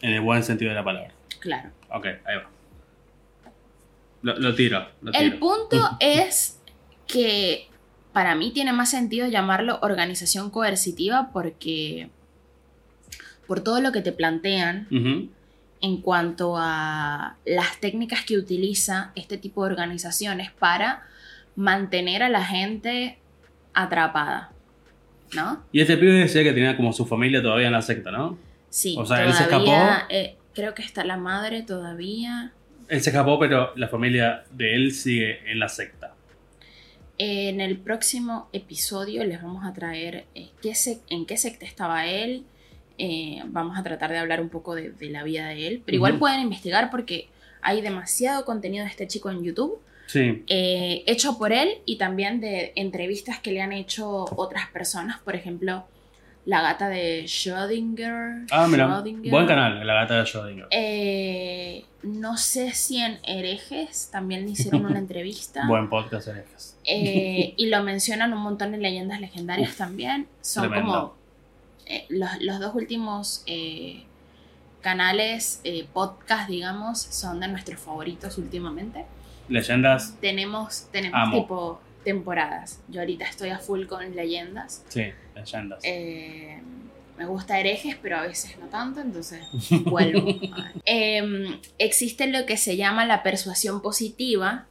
En 0.00 0.14
el 0.14 0.20
buen 0.20 0.42
sentido 0.42 0.70
de 0.70 0.76
la 0.76 0.84
palabra. 0.84 1.12
Claro. 1.40 1.70
Ok, 1.90 2.06
ahí 2.06 2.36
va. 2.36 2.50
Lo, 4.22 4.38
lo 4.38 4.54
tiro, 4.54 4.86
lo 5.02 5.12
El 5.12 5.38
punto 5.38 5.96
es 6.00 6.60
que 7.06 7.68
para 8.12 8.34
mí 8.34 8.52
tiene 8.52 8.72
más 8.72 8.90
sentido 8.90 9.26
llamarlo 9.26 9.78
organización 9.82 10.50
coercitiva 10.50 11.30
porque 11.32 12.08
por 13.46 13.60
todo 13.60 13.80
lo 13.80 13.92
que 13.92 14.00
te 14.00 14.12
plantean 14.12 14.88
en 15.80 16.00
cuanto 16.00 16.54
a 16.56 17.36
las 17.44 17.80
técnicas 17.80 18.24
que 18.24 18.38
utiliza 18.38 19.12
este 19.14 19.36
tipo 19.36 19.64
de 19.64 19.72
organizaciones 19.72 20.50
para 20.52 21.02
mantener 21.56 22.22
a 22.22 22.28
la 22.28 22.44
gente 22.44 23.18
atrapada, 23.74 24.52
¿no? 25.34 25.64
Y 25.72 25.80
este 25.80 25.96
pibe 25.96 26.12
decía 26.12 26.42
que 26.42 26.52
tenía 26.52 26.76
como 26.76 26.92
su 26.92 27.06
familia 27.06 27.42
todavía 27.42 27.66
en 27.66 27.72
la 27.72 27.82
secta, 27.82 28.10
¿no? 28.10 28.38
Sí, 28.70 28.96
O 28.98 29.04
sea, 29.04 29.24
él 29.24 29.32
se 29.32 29.42
escapó. 29.44 29.72
eh, 30.08 30.36
creo 30.54 30.74
que 30.74 30.82
está 30.82 31.04
la 31.04 31.16
madre 31.16 31.62
todavía. 31.62 32.52
Él 32.88 33.00
se 33.00 33.10
escapó, 33.10 33.38
pero 33.38 33.72
la 33.76 33.88
familia 33.88 34.44
de 34.50 34.74
él 34.74 34.92
sigue 34.92 35.50
en 35.50 35.58
la 35.58 35.68
secta. 35.68 36.14
En 37.18 37.60
el 37.60 37.76
próximo 37.78 38.48
episodio 38.52 39.22
les 39.24 39.40
vamos 39.42 39.64
a 39.64 39.72
traer 39.72 40.24
eh, 40.34 40.48
qué 40.62 40.72
en 41.10 41.26
qué 41.26 41.36
secta 41.36 41.64
estaba 41.64 42.06
él. 42.06 42.44
Eh, 42.98 43.42
vamos 43.46 43.78
a 43.78 43.82
tratar 43.82 44.10
de 44.10 44.18
hablar 44.18 44.40
un 44.40 44.48
poco 44.48 44.74
de, 44.74 44.90
de 44.90 45.10
la 45.10 45.22
vida 45.22 45.48
de 45.48 45.66
él. 45.68 45.82
Pero 45.84 45.96
igual 45.96 46.18
pueden 46.18 46.40
investigar 46.40 46.90
porque 46.90 47.28
hay 47.60 47.80
demasiado 47.80 48.44
contenido 48.44 48.84
de 48.84 48.90
este 48.90 49.06
chico 49.06 49.30
en 49.30 49.42
YouTube. 49.44 49.78
Sí, 50.12 50.44
eh, 50.48 51.04
hecho 51.06 51.38
por 51.38 51.52
él 51.52 51.78
y 51.86 51.96
también 51.96 52.40
de 52.40 52.72
entrevistas 52.76 53.38
que 53.40 53.50
le 53.50 53.62
han 53.62 53.72
hecho 53.72 54.26
otras 54.36 54.68
personas. 54.70 55.20
Por 55.20 55.34
ejemplo, 55.34 55.84
la 56.44 56.60
gata 56.60 56.88
de 56.88 57.24
Schrödinger. 57.24 58.46
Ah, 58.50 58.66
mira, 58.68 58.88
Schrödinger. 58.88 59.30
buen 59.30 59.46
canal, 59.46 59.86
La 59.86 59.94
Gata 59.94 60.16
de 60.18 60.22
Schrödinger. 60.24 60.66
Eh, 60.70 61.84
no 62.02 62.36
sé 62.36 62.72
si 62.72 62.98
en 62.98 63.18
Herejes 63.24 64.10
también 64.12 64.44
le 64.44 64.50
hicieron 64.50 64.84
una 64.84 64.98
entrevista. 65.06 65.66
Buen 65.66 65.88
podcast, 65.88 66.28
herejes. 66.28 66.76
Eh, 66.84 67.54
y 67.56 67.66
lo 67.66 67.82
mencionan 67.82 68.32
un 68.32 68.40
montón 68.40 68.74
en 68.74 68.82
leyendas 68.82 69.20
legendarias 69.20 69.70
Uf, 69.70 69.78
también. 69.78 70.26
Son 70.40 70.68
tremendo. 70.68 70.92
como 70.92 71.14
eh, 71.86 72.04
los, 72.10 72.28
los 72.40 72.60
dos 72.60 72.74
últimos 72.74 73.44
eh, 73.46 74.02
canales, 74.82 75.60
eh, 75.64 75.86
podcast, 75.92 76.48
digamos, 76.50 76.98
son 77.00 77.40
de 77.40 77.48
nuestros 77.48 77.80
favoritos 77.80 78.36
últimamente. 78.36 79.04
Leyendas, 79.48 80.16
Tenemos, 80.20 80.88
tenemos 80.92 81.18
Amo. 81.20 81.40
tipo 81.40 81.80
temporadas. 82.04 82.80
Yo 82.88 83.00
ahorita 83.00 83.24
estoy 83.26 83.50
a 83.50 83.58
full 83.58 83.86
con 83.86 84.14
leyendas. 84.14 84.84
sí, 84.88 85.06
leyendas. 85.34 85.80
Eh, 85.84 86.60
me 87.18 87.26
gusta 87.26 87.58
herejes, 87.60 87.96
pero 88.00 88.16
a 88.18 88.22
veces 88.22 88.58
no 88.58 88.66
tanto, 88.66 89.00
entonces 89.00 89.40
vuelvo. 89.84 90.26
Eh, 90.86 91.58
existe 91.78 92.26
lo 92.26 92.46
que 92.46 92.56
se 92.56 92.76
llama 92.76 93.04
la 93.04 93.22
persuasión 93.22 93.82
positiva, 93.82 94.66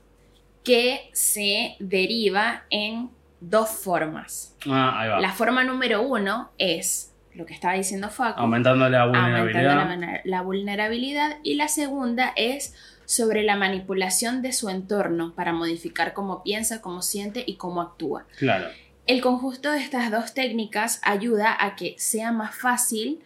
que 0.63 1.09
se 1.13 1.75
deriva 1.79 2.63
en 2.69 3.09
dos 3.39 3.69
formas. 3.69 4.55
ah, 4.67 4.99
ahí 4.99 5.09
va. 5.09 5.19
La 5.19 5.31
forma 5.31 5.63
número 5.63 6.01
uno 6.03 6.49
es 6.57 7.13
lo 7.33 7.45
que 7.45 7.53
estaba 7.53 7.75
diciendo 7.75 8.09
Facu, 8.09 8.39
Aumentando 8.41 8.89
la 8.89 9.01
aumentando 9.03 9.39
vulnerabilidad. 9.45 9.75
la, 9.75 9.95
vulner- 9.95 10.21
la 10.25 10.41
vulnerabilidad, 10.41 11.37
y 11.43 11.53
la 11.55 11.67
segunda 11.69 12.33
es 12.35 12.75
sobre 13.12 13.44
la 13.44 13.58
manipulación 13.58 14.41
de 14.41 14.53
su 14.53 14.70
entorno 14.70 15.34
para 15.36 15.51
modificar 15.51 16.13
cómo 16.13 16.44
piensa, 16.44 16.82
cómo 16.82 17.01
siente 17.01 17.44
y 17.46 17.56
cómo 17.56 17.82
actúa. 17.82 18.25
Claro. 18.38 18.70
El 19.06 19.20
conjunto 19.20 19.70
de 19.70 19.80
estas 19.80 20.10
dos 20.10 20.34
técnicas 20.34 21.01
ayuda 21.03 21.53
a 21.60 21.75
que 21.75 21.96
sea 21.98 22.32
más 22.32 22.56
fácil 22.56 23.20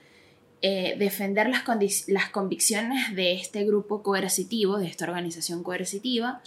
eh, 0.63 0.95
defender 0.97 1.47
las, 1.49 1.63
las 2.07 2.29
convicciones 2.31 3.15
de 3.15 3.33
este 3.33 3.63
grupo 3.63 4.01
coercitivo, 4.01 4.79
de 4.79 4.87
esta 4.87 5.05
organización 5.05 5.61
coercitiva, 5.61 6.41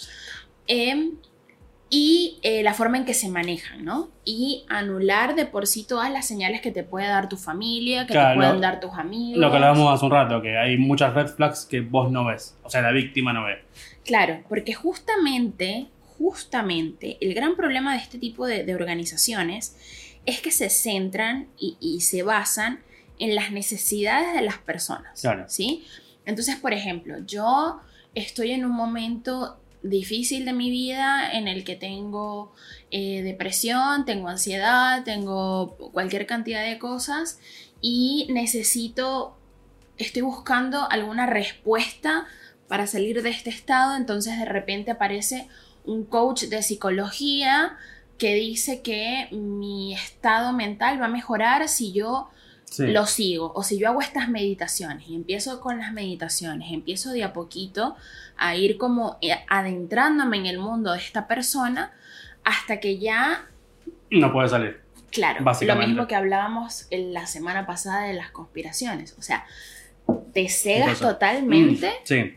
em, 0.67 1.13
y 1.91 2.39
eh, 2.43 2.63
la 2.63 2.75
forma 2.75 2.99
en 2.99 3.05
que 3.07 3.15
se 3.15 3.29
manejan, 3.29 3.85
¿no? 3.85 4.11
Y 4.25 4.65
anular 4.69 5.35
de 5.35 5.47
por 5.47 5.67
sí 5.67 5.85
todas 5.85 6.11
las 6.13 6.27
señales 6.27 6.61
que 6.61 6.71
te 6.71 6.83
puede 6.83 7.07
dar 7.07 7.29
tu 7.31 7.37
familia, 7.39 8.07
que 8.07 8.13
Claro, 8.13 8.31
te 8.31 8.37
pueden 8.37 8.55
lo- 8.57 8.61
dar 8.61 8.81
tus 8.81 8.93
amigos. 8.93 9.39
Lo 9.41 9.51
que 9.51 9.57
hablábamos 9.57 9.95
hace 9.95 10.05
un 10.05 10.11
rato, 10.11 10.43
que 10.43 10.57
hay 10.59 10.77
muchas 10.77 11.15
red 11.15 11.29
flags 11.29 11.65
que 11.65 11.81
vos 11.81 12.11
no 12.11 12.27
ves. 12.27 12.57
O 12.63 12.69
sea, 12.71 12.83
la 12.83 12.93
víctima 12.93 13.33
no 13.33 13.45
ve. 13.45 13.63
Claro, 14.05 14.43
porque 14.49 14.75
justamente, 14.75 15.87
justamente, 16.19 17.17
el 17.21 17.33
gran 17.35 17.57
problema 17.57 17.93
de 17.95 17.99
este 18.01 18.19
tipo 18.19 18.47
de, 18.47 18.65
de 18.65 18.75
organizaciones 18.75 19.77
es 20.27 20.41
que 20.41 20.51
se 20.51 20.69
centran 20.69 21.49
y, 21.59 21.77
y 21.81 22.01
se 22.03 22.23
basan 22.23 22.81
en 23.19 23.35
las 23.35 23.51
necesidades 23.51 24.35
de 24.35 24.43
las 24.43 24.59
personas. 24.59 25.21
Claro. 25.23 25.45
¿Sí? 25.49 25.85
Entonces, 26.27 26.57
por 26.57 26.73
ejemplo, 26.75 27.17
yo 27.27 27.81
estoy 28.15 28.51
en 28.53 28.65
un 28.67 28.73
momento 28.73 29.59
difícil 29.83 30.45
de 30.45 30.53
mi 30.53 30.71
vida 30.71 31.31
en 31.33 31.49
el 31.49 31.65
que 31.65 31.77
tengo 31.77 32.53
eh, 32.91 33.23
depresión, 33.23 34.05
tengo 34.05 34.29
ansiedad, 34.29 35.05
tengo 35.05 35.77
cualquier 35.93 36.27
cantidad 36.27 36.65
de 36.65 36.79
cosas 36.79 37.39
y 37.81 38.27
necesito, 38.31 39.37
estoy 39.97 40.23
buscando 40.23 40.91
alguna 40.91 41.27
respuesta 41.27 42.27
para 42.67 42.87
salir 42.87 43.23
de 43.23 43.31
este 43.31 43.51
estado, 43.51 43.97
entonces 43.97 44.39
de 44.39 44.45
repente 44.45 44.91
aparece 44.91 45.49
un 45.85 46.05
coach 46.05 46.45
de 46.45 46.63
psicología 46.63 47.77
que 48.19 48.35
dice 48.35 48.83
que 48.83 49.29
mi 49.31 49.95
estado 49.95 50.53
mental 50.53 51.01
va 51.01 51.07
a 51.07 51.09
mejorar 51.09 51.69
si 51.69 51.93
yo 51.93 52.29
Sí. 52.71 52.87
lo 52.89 53.07
sigo 53.07 53.51
o 53.55 53.63
si 53.63 53.79
yo 53.79 53.89
hago 53.89 54.01
estas 54.03 54.29
meditaciones 54.29 55.09
y 55.09 55.15
empiezo 55.15 55.61
con 55.61 55.79
las 55.79 55.93
meditaciones, 55.93 56.71
empiezo 56.73 57.11
de 57.13 57.25
a 57.25 57.33
poquito 57.33 57.97
a 58.37 58.57
ir 58.57 58.77
como 58.77 59.17
eh, 59.23 59.35
adentrándome 59.49 60.37
en 60.37 60.47
el 60.47 60.59
mundo 60.59 60.93
de 60.93 60.99
esta 60.99 61.27
persona 61.27 61.93
hasta 62.45 62.79
que 62.79 62.99
ya, 62.99 63.47
No 64.11 64.33
puede 64.33 64.49
salir. 64.51 64.81
claro, 65.11 65.45
lo 65.63 65.77
mismo 65.77 66.07
que 66.07 66.15
hablábamos 66.15 66.87
en 66.91 67.13
la 67.15 67.27
semana 67.27 67.67
pasada 67.67 68.05
de 68.05 68.13
las 68.15 68.31
conspiraciones, 68.31 69.15
o 69.19 69.23
sea, 69.23 69.47
te 70.35 70.49
cegas 70.49 71.01
totalmente 71.01 71.89
Mm, 71.89 72.05
sí, 72.05 72.35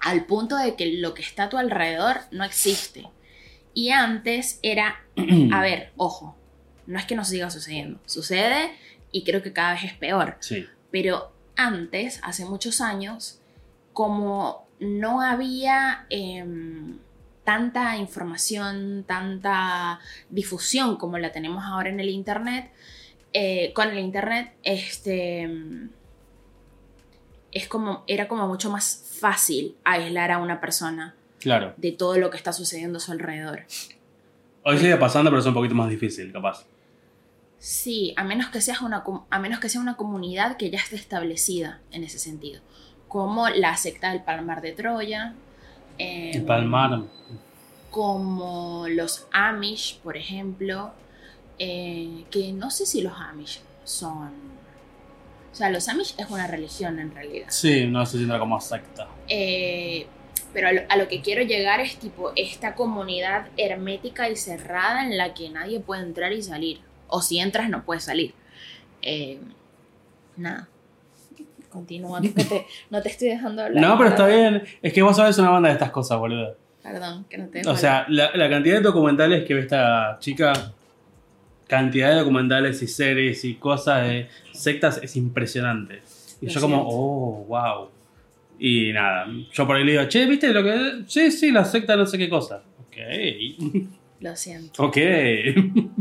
al 0.00 0.24
punto 0.24 0.56
de 0.56 0.74
que 0.74 0.86
lo 0.98 1.14
que 1.14 1.22
está 1.22 1.44
a 1.44 1.48
tu 1.48 1.58
alrededor 1.58 2.18
no 2.32 2.42
existe. 2.44 3.08
Y 3.74 3.90
antes 3.90 4.58
era, 4.62 5.00
a 5.52 5.60
ver, 5.62 5.92
ojo, 5.96 6.36
no 6.86 6.98
es 6.98 7.06
que 7.06 7.14
no 7.14 7.24
siga 7.24 7.50
sucediendo, 7.50 8.00
sucede 8.06 8.72
y 9.12 9.22
creo 9.24 9.42
que 9.42 9.52
cada 9.52 9.74
vez 9.74 9.84
es 9.84 9.94
peor. 9.94 10.36
sí. 10.40 10.66
Pero 10.90 11.32
antes, 11.56 12.20
hace 12.22 12.44
muchos 12.44 12.80
años, 12.80 13.40
como 13.94 14.66
no 14.80 15.20
había 15.22 16.06
em, 16.10 16.98
tanta 17.44 17.96
información, 17.96 19.04
tanta 19.06 20.00
difusión 20.28 20.96
como 20.96 21.18
la 21.18 21.32
tenemos 21.32 21.64
ahora 21.64 21.88
en 21.88 22.00
el 22.00 22.08
Internet, 22.10 22.70
eh, 23.32 23.72
con 23.74 23.88
el 23.88 23.98
Internet, 23.98 24.52
este, 24.64 25.42
em, 25.42 25.88
es 27.52 27.68
como, 27.68 28.04
era 28.06 28.28
como 28.28 28.46
mucho 28.48 28.70
más 28.70 29.04
fácil 29.20 29.76
aislar 29.84 30.30
a 30.30 30.38
una 30.38 30.60
persona 30.60 31.14
Claro. 31.40 31.74
de 31.76 31.92
todo 31.92 32.18
lo 32.18 32.30
que 32.30 32.36
está 32.36 32.52
sucediendo 32.52 32.98
a 32.98 33.00
su 33.00 33.12
alrededor. 33.12 33.64
Hoy 34.64 34.78
sigue 34.78 34.96
pasando, 34.96 35.30
pero 35.30 35.40
es 35.40 35.46
un 35.46 35.54
poquito 35.54 35.74
más 35.74 35.88
difícil, 35.90 36.32
capaz. 36.32 36.64
Sí, 37.62 38.12
a 38.16 38.24
menos 38.24 38.48
que 38.48 38.60
seas 38.60 38.80
una 38.80 39.04
a 39.30 39.38
menos 39.38 39.60
que 39.60 39.68
sea 39.68 39.80
una 39.80 39.94
comunidad 39.94 40.56
que 40.56 40.68
ya 40.68 40.80
esté 40.80 40.96
establecida 40.96 41.78
en 41.92 42.02
ese 42.02 42.18
sentido, 42.18 42.60
como 43.06 43.48
la 43.50 43.76
secta 43.76 44.10
del 44.10 44.20
Palmar 44.20 44.62
de 44.62 44.72
Troya, 44.72 45.34
eh, 45.96 46.32
El 46.34 46.42
Palmar. 46.42 47.02
como 47.92 48.88
los 48.88 49.28
Amish, 49.30 50.00
por 50.00 50.16
ejemplo, 50.16 50.90
eh, 51.60 52.24
que 52.32 52.52
no 52.52 52.68
sé 52.72 52.84
si 52.84 53.00
los 53.00 53.12
Amish 53.16 53.60
son, 53.84 54.32
o 55.52 55.54
sea, 55.54 55.70
los 55.70 55.88
Amish 55.88 56.16
es 56.18 56.28
una 56.30 56.48
religión 56.48 56.98
en 56.98 57.14
realidad. 57.14 57.46
Sí, 57.50 57.86
no 57.86 58.04
se 58.06 58.18
siente 58.18 58.40
como 58.40 58.60
secta. 58.60 59.06
Eh, 59.28 60.08
pero 60.52 60.66
a 60.66 60.72
lo, 60.72 60.80
a 60.88 60.96
lo 60.96 61.06
que 61.06 61.20
quiero 61.22 61.44
llegar 61.44 61.78
es 61.78 61.96
tipo 61.96 62.32
esta 62.34 62.74
comunidad 62.74 63.46
hermética 63.56 64.28
y 64.28 64.34
cerrada 64.34 65.04
en 65.06 65.16
la 65.16 65.32
que 65.32 65.48
nadie 65.48 65.78
puede 65.78 66.02
entrar 66.02 66.32
y 66.32 66.42
salir. 66.42 66.80
O 67.14 67.20
si 67.20 67.38
entras 67.38 67.68
no 67.68 67.84
puedes 67.84 68.04
salir. 68.04 68.32
Eh, 69.02 69.38
nada. 70.36 70.68
Continúa, 71.68 72.20
tú 72.22 72.32
que 72.34 72.44
te- 72.44 72.66
no 72.90 73.02
te 73.02 73.08
estoy 73.10 73.28
dejando 73.28 73.62
hablar. 73.62 73.82
No, 73.82 73.98
pero 73.98 74.10
está 74.10 74.26
bien. 74.26 74.62
Es 74.80 74.92
que 74.94 75.02
vos 75.02 75.14
sabés 75.16 75.36
una 75.38 75.50
banda 75.50 75.68
de 75.68 75.74
estas 75.74 75.90
cosas, 75.90 76.18
boludo. 76.18 76.56
Perdón, 76.82 77.26
que 77.28 77.38
no 77.38 77.46
te 77.48 77.60
O 77.68 77.76
sea, 77.76 78.06
la, 78.08 78.34
la 78.34 78.48
cantidad 78.48 78.76
de 78.76 78.80
documentales 78.80 79.44
que 79.44 79.54
ve 79.54 79.60
esta 79.60 80.16
chica, 80.20 80.52
cantidad 81.68 82.10
de 82.10 82.16
documentales 82.16 82.82
y 82.82 82.86
series 82.86 83.44
y 83.44 83.54
cosas 83.56 84.06
de 84.06 84.28
sectas 84.52 84.98
es 85.02 85.14
impresionante. 85.16 86.00
Y 86.40 86.46
Lo 86.46 86.52
yo 86.52 86.60
como, 86.60 86.82
oh, 86.88 87.44
wow. 87.46 87.88
Y 88.58 88.92
nada, 88.92 89.26
yo 89.52 89.66
por 89.66 89.76
ahí 89.76 89.84
le 89.84 89.92
digo, 89.92 90.04
che, 90.06 90.24
¿viste 90.26 90.52
lo 90.52 90.62
que...? 90.62 91.02
Sí, 91.06 91.30
sí, 91.30 91.50
la 91.52 91.64
secta 91.64 91.94
no 91.94 92.06
sé 92.06 92.16
qué 92.18 92.28
cosa. 92.28 92.62
Ok. 92.80 92.96
Lo 94.22 94.36
siento. 94.36 94.82
Ok. 94.82 94.96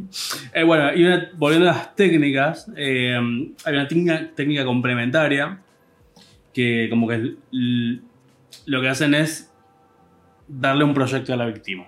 Eh, 0.53 0.63
bueno, 0.63 0.93
y 0.93 1.05
una- 1.05 1.29
volviendo 1.37 1.69
a 1.69 1.73
las 1.73 1.95
técnicas, 1.95 2.69
eh, 2.75 3.15
hay 3.63 3.73
una 3.73 3.87
técnica, 3.87 4.65
complementaria 4.65 5.61
que 6.53 6.87
como 6.89 7.07
que 7.07 7.35
lo 8.65 8.81
que 8.81 8.89
hacen 8.89 9.13
es 9.13 9.53
darle 10.49 10.83
un 10.83 10.93
proyecto 10.93 11.33
a 11.33 11.37
la 11.37 11.45
víctima. 11.45 11.83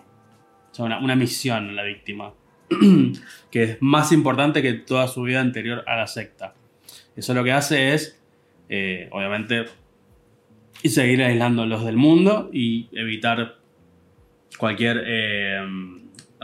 O 0.71 0.73
sea, 0.73 0.85
una, 0.85 0.99
una 0.99 1.17
misión 1.17 1.67
a 1.69 1.73
la 1.73 1.83
víctima. 1.83 2.33
que 3.51 3.63
es 3.63 3.77
más 3.81 4.13
importante 4.13 4.61
que 4.61 4.71
toda 4.73 5.09
su 5.09 5.23
vida 5.23 5.41
anterior 5.41 5.83
a 5.85 5.97
la 5.97 6.07
secta. 6.07 6.55
Eso 7.17 7.33
lo 7.33 7.43
que 7.43 7.51
hace 7.51 7.93
es, 7.93 8.21
eh, 8.69 9.09
obviamente, 9.11 9.65
seguir 10.85 11.21
aislándolos 11.23 11.83
del 11.83 11.97
mundo 11.97 12.49
y 12.53 12.87
evitar 12.93 13.57
cualquier 14.57 15.03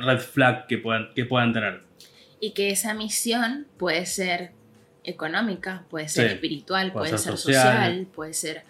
red 0.03 0.19
flag 0.19 0.67
que 0.67 0.77
puedan, 0.77 1.13
que 1.15 1.25
puedan 1.25 1.53
tener. 1.53 1.83
Y 2.39 2.51
que 2.51 2.69
esa 2.71 2.93
misión 2.93 3.67
puede 3.77 4.05
ser 4.05 4.51
económica, 5.03 5.83
puede 5.89 6.07
ser 6.07 6.27
Sí, 6.27 6.33
espiritual, 6.35 6.91
puede 6.91 7.09
ser 7.17 7.19
social. 7.37 7.63
social. 7.63 8.07
puede 8.13 8.33
ser 8.33 8.63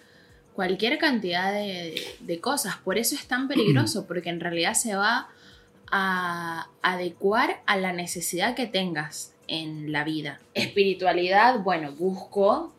cualquier 0.54 0.98
cantidad 0.98 1.52
de, 1.52 2.00
de 2.20 2.40
cosas. 2.40 2.76
Por 2.78 2.98
eso 2.98 3.14
es 3.14 3.26
tan 3.26 3.48
peligroso, 3.48 4.06
porque 4.08 4.30
en 4.30 4.40
realidad 4.40 4.74
se 4.74 4.94
va 4.96 5.28
a 5.90 6.68
adecuar 6.82 7.62
a 7.66 7.76
la 7.76 7.92
necesidad 7.92 8.54
que 8.54 8.66
tengas 8.66 9.34
en 9.48 9.90
la 9.92 10.04
vida. 10.04 10.40
Espiritualidad, 10.54 11.58
bueno, 11.60 11.92
busco. 11.92 12.72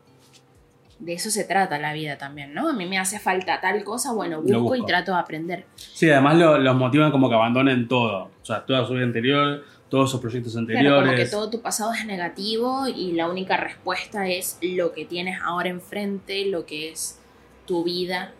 De 1.01 1.13
eso 1.13 1.31
se 1.31 1.43
trata 1.45 1.79
la 1.79 1.93
vida 1.93 2.17
también, 2.19 2.53
¿no? 2.53 2.69
A 2.69 2.73
mí 2.73 2.85
me 2.85 2.99
hace 2.99 3.17
falta 3.19 3.59
tal 3.59 3.83
cosa, 3.83 4.13
bueno, 4.13 4.37
Lo 4.37 4.59
busco, 4.61 4.75
y 4.75 4.79
busco. 4.81 4.85
trato 4.85 5.11
de 5.13 5.17
aprender. 5.19 5.65
Sí, 5.75 6.07
además 6.09 6.37
lo- 6.37 6.59
los 6.59 6.75
motivan 6.75 7.09
como 7.11 7.27
que 7.27 7.33
abandonen 7.35 7.87
todo. 7.87 8.25
O 8.41 8.45
sea, 8.45 8.63
toda 8.65 8.85
su 8.85 8.93
vida 8.93 9.03
anterior, 9.05 9.63
todos 9.89 10.11
sus 10.11 10.21
proyectos 10.21 10.53
Claro, 10.53 10.61
anteriores. 10.61 11.01
como 11.03 11.15
que 11.17 11.25
todo 11.25 11.49
tu 11.49 11.61
pasado 11.61 11.91
es 11.93 12.05
negativo 12.05 12.87
y 12.87 13.13
la 13.13 13.27
única 13.27 13.57
respuesta 13.57 14.27
es 14.27 14.59
lo 14.61 14.91
que 14.93 15.05
tienes 15.05 15.39
ahora 15.43 15.69
enfrente, 15.69 16.45
lo 16.45 16.67
que 16.67 16.91
es 16.91 17.19
tu 17.65 17.83
vida 17.83 18.31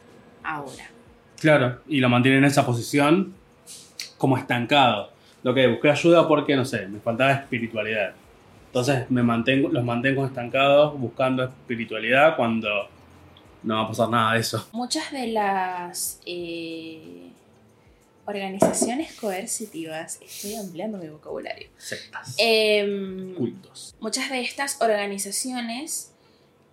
ahora. 0.43 0.89
Claro, 1.39 1.79
y 1.87 1.99
lo 1.99 2.09
mantienen 2.09 2.43
en 2.43 2.45
esa 2.51 2.63
posición 2.63 3.33
como 4.19 4.37
estancado. 4.37 5.09
Lo 5.41 5.55
que 5.55 5.65
busqué 5.67 5.89
ayuda 5.89 6.27
porque, 6.27 6.55
no 6.55 6.63
sé, 6.63 6.85
me 6.87 6.99
faltaba 6.99 7.31
espiritualidad. 7.31 8.13
Entonces 8.71 9.11
me 9.11 9.21
mantengo, 9.21 9.67
los 9.67 9.83
mantengo 9.83 10.25
estancados 10.25 10.97
buscando 10.97 11.43
espiritualidad 11.43 12.37
cuando 12.37 12.69
no 13.63 13.75
va 13.75 13.81
a 13.81 13.87
pasar 13.89 14.09
nada 14.09 14.33
de 14.33 14.39
eso. 14.39 14.65
Muchas 14.71 15.11
de 15.11 15.27
las 15.27 16.21
eh, 16.25 17.31
organizaciones 18.25 19.13
coercitivas, 19.19 20.21
estoy 20.21 20.55
ampliando 20.55 20.97
mi 20.99 21.09
vocabulario, 21.09 21.67
Sectas. 21.75 22.35
em, 22.37 23.35
cultos. 23.35 23.93
muchas 23.99 24.29
de 24.29 24.39
estas 24.39 24.81
organizaciones 24.81 26.13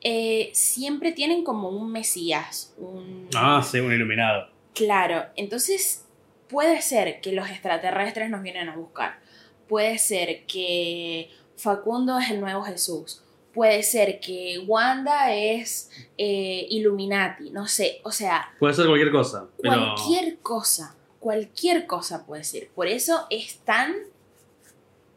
eh, 0.01 0.51
siempre 0.53 1.11
tienen 1.11 1.43
como 1.43 1.69
un 1.69 1.91
mesías, 1.91 2.75
un... 2.79 3.29
Ah, 3.35 3.61
sí, 3.69 3.81
un 3.81 3.93
iluminado. 3.93 4.49
Claro, 4.73 5.25
entonces 5.35 6.05
puede 6.49 6.81
ser 6.81 7.21
que 7.21 7.33
los 7.33 7.51
extraterrestres 7.51 8.31
nos 8.31 8.41
vienen 8.41 8.69
a 8.69 8.77
buscar. 8.77 9.19
Puede 9.67 9.99
ser 9.99 10.47
que 10.47 11.29
Facundo 11.59 12.19
es 12.19 12.31
el 12.31 12.41
nuevo 12.41 12.63
Jesús. 12.63 13.23
Puede 13.53 13.83
ser 13.83 14.21
que 14.21 14.63
Wanda 14.67 15.35
es 15.35 15.91
eh, 16.17 16.67
Illuminati. 16.71 17.51
No 17.51 17.67
sé, 17.67 18.01
o 18.05 18.13
sea, 18.13 18.51
Puede 18.59 18.73
ser 18.75 18.87
cualquier 18.87 19.11
cosa. 19.13 19.47
Pero... 19.61 19.75
cualquier 19.95 20.39
cosa. 20.39 20.95
Cualquier 21.21 21.87
cosa 21.87 22.25
puede 22.25 22.45
ser. 22.45 22.69
Por 22.75 22.87
eso 22.87 23.27
es 23.31 23.59
tan 23.65 23.93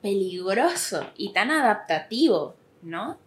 peligroso 0.02 1.06
y 1.18 1.32
tan 1.34 1.52
adaptativo, 1.52 2.56
¿no? 2.82 3.18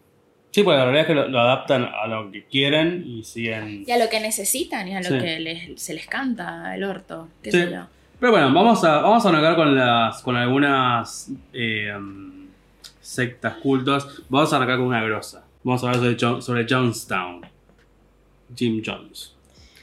Sí, 0.50 0.62
porque 0.62 0.78
la 0.78 0.84
realidad 0.84 1.02
es 1.02 1.06
que 1.08 1.14
lo, 1.14 1.28
lo 1.28 1.40
adaptan 1.40 1.84
a 1.84 2.06
lo 2.06 2.30
que 2.30 2.44
quieren 2.46 3.04
y 3.06 3.24
siguen. 3.24 3.84
Y 3.86 3.90
a 3.90 3.98
lo 3.98 4.08
que 4.08 4.20
necesitan 4.20 4.86
y 4.88 4.94
a 4.96 5.00
lo 5.00 5.08
Sí. 5.08 5.18
que 5.18 5.38
les- 5.40 5.80
se 5.80 5.94
les 5.94 6.06
canta 6.06 6.74
el 6.74 6.84
orto. 6.84 7.28
¿Qué 7.42 7.50
Sí. 7.50 7.58
sé 7.60 7.70
yo? 7.70 7.86
Pero 8.20 8.32
bueno, 8.32 8.52
vamos 8.54 8.82
a, 8.84 8.98
vamos 9.00 9.24
a 9.24 9.28
arrancar 9.28 9.56
con 9.56 9.74
las. 9.76 10.22
con 10.22 10.36
algunas 10.36 11.28
eh, 11.52 11.92
sectas 13.04 13.56
cultos. 13.56 14.22
Vamos 14.28 14.52
a 14.52 14.56
arrancar 14.56 14.78
con 14.78 14.86
una 14.86 15.02
grosa. 15.04 15.44
Vamos 15.62 15.84
a 15.84 15.90
hablar 15.90 16.16
sobre, 16.16 16.42
sobre 16.42 16.66
Jonestown. 16.68 17.46
Jim 18.54 18.82
Jones. 18.84 19.34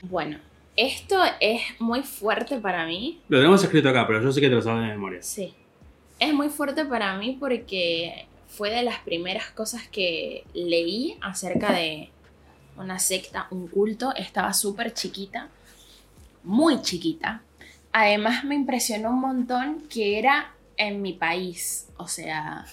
Bueno, 0.02 0.38
esto 0.76 1.18
es 1.40 1.62
muy 1.80 2.02
fuerte 2.04 2.60
para 2.60 2.86
mí. 2.86 3.20
Lo 3.30 3.38
tenemos 3.38 3.64
escrito 3.64 3.90
acá, 3.90 4.08
pero 4.08 4.22
yo 4.22 4.32
sé 4.32 4.42
que 4.42 4.50
te 4.50 4.56
lo 4.56 4.62
sabes 4.62 4.82
de 4.82 4.88
memoria. 4.88 5.22
Sí. 5.22 5.54
Es 6.20 6.34
muy 6.34 6.50
fuerte 6.50 6.86
para 6.86 7.18
mí 7.18 7.38
porque 7.40 8.28
fue 8.48 8.70
de 8.70 8.84
las 8.84 9.00
primeras 9.00 9.52
cosas 9.52 9.88
que 9.88 10.44
leí 10.54 11.18
acerca 11.22 11.74
de 11.74 12.10
una 12.78 13.00
secta, 13.00 13.48
un 13.52 13.68
culto. 13.68 14.14
Estaba 14.16 14.54
súper 14.54 14.94
chiquita, 14.94 15.50
muy 16.44 16.82
chiquita. 16.82 17.42
Además 17.92 18.44
me 18.44 18.56
impresionó 18.56 19.10
un 19.10 19.22
montón 19.22 19.84
que 19.90 20.18
era 20.18 20.54
en 20.78 21.02
mi 21.02 21.14
país. 21.14 21.88
O 21.98 22.08
sea, 22.08 22.66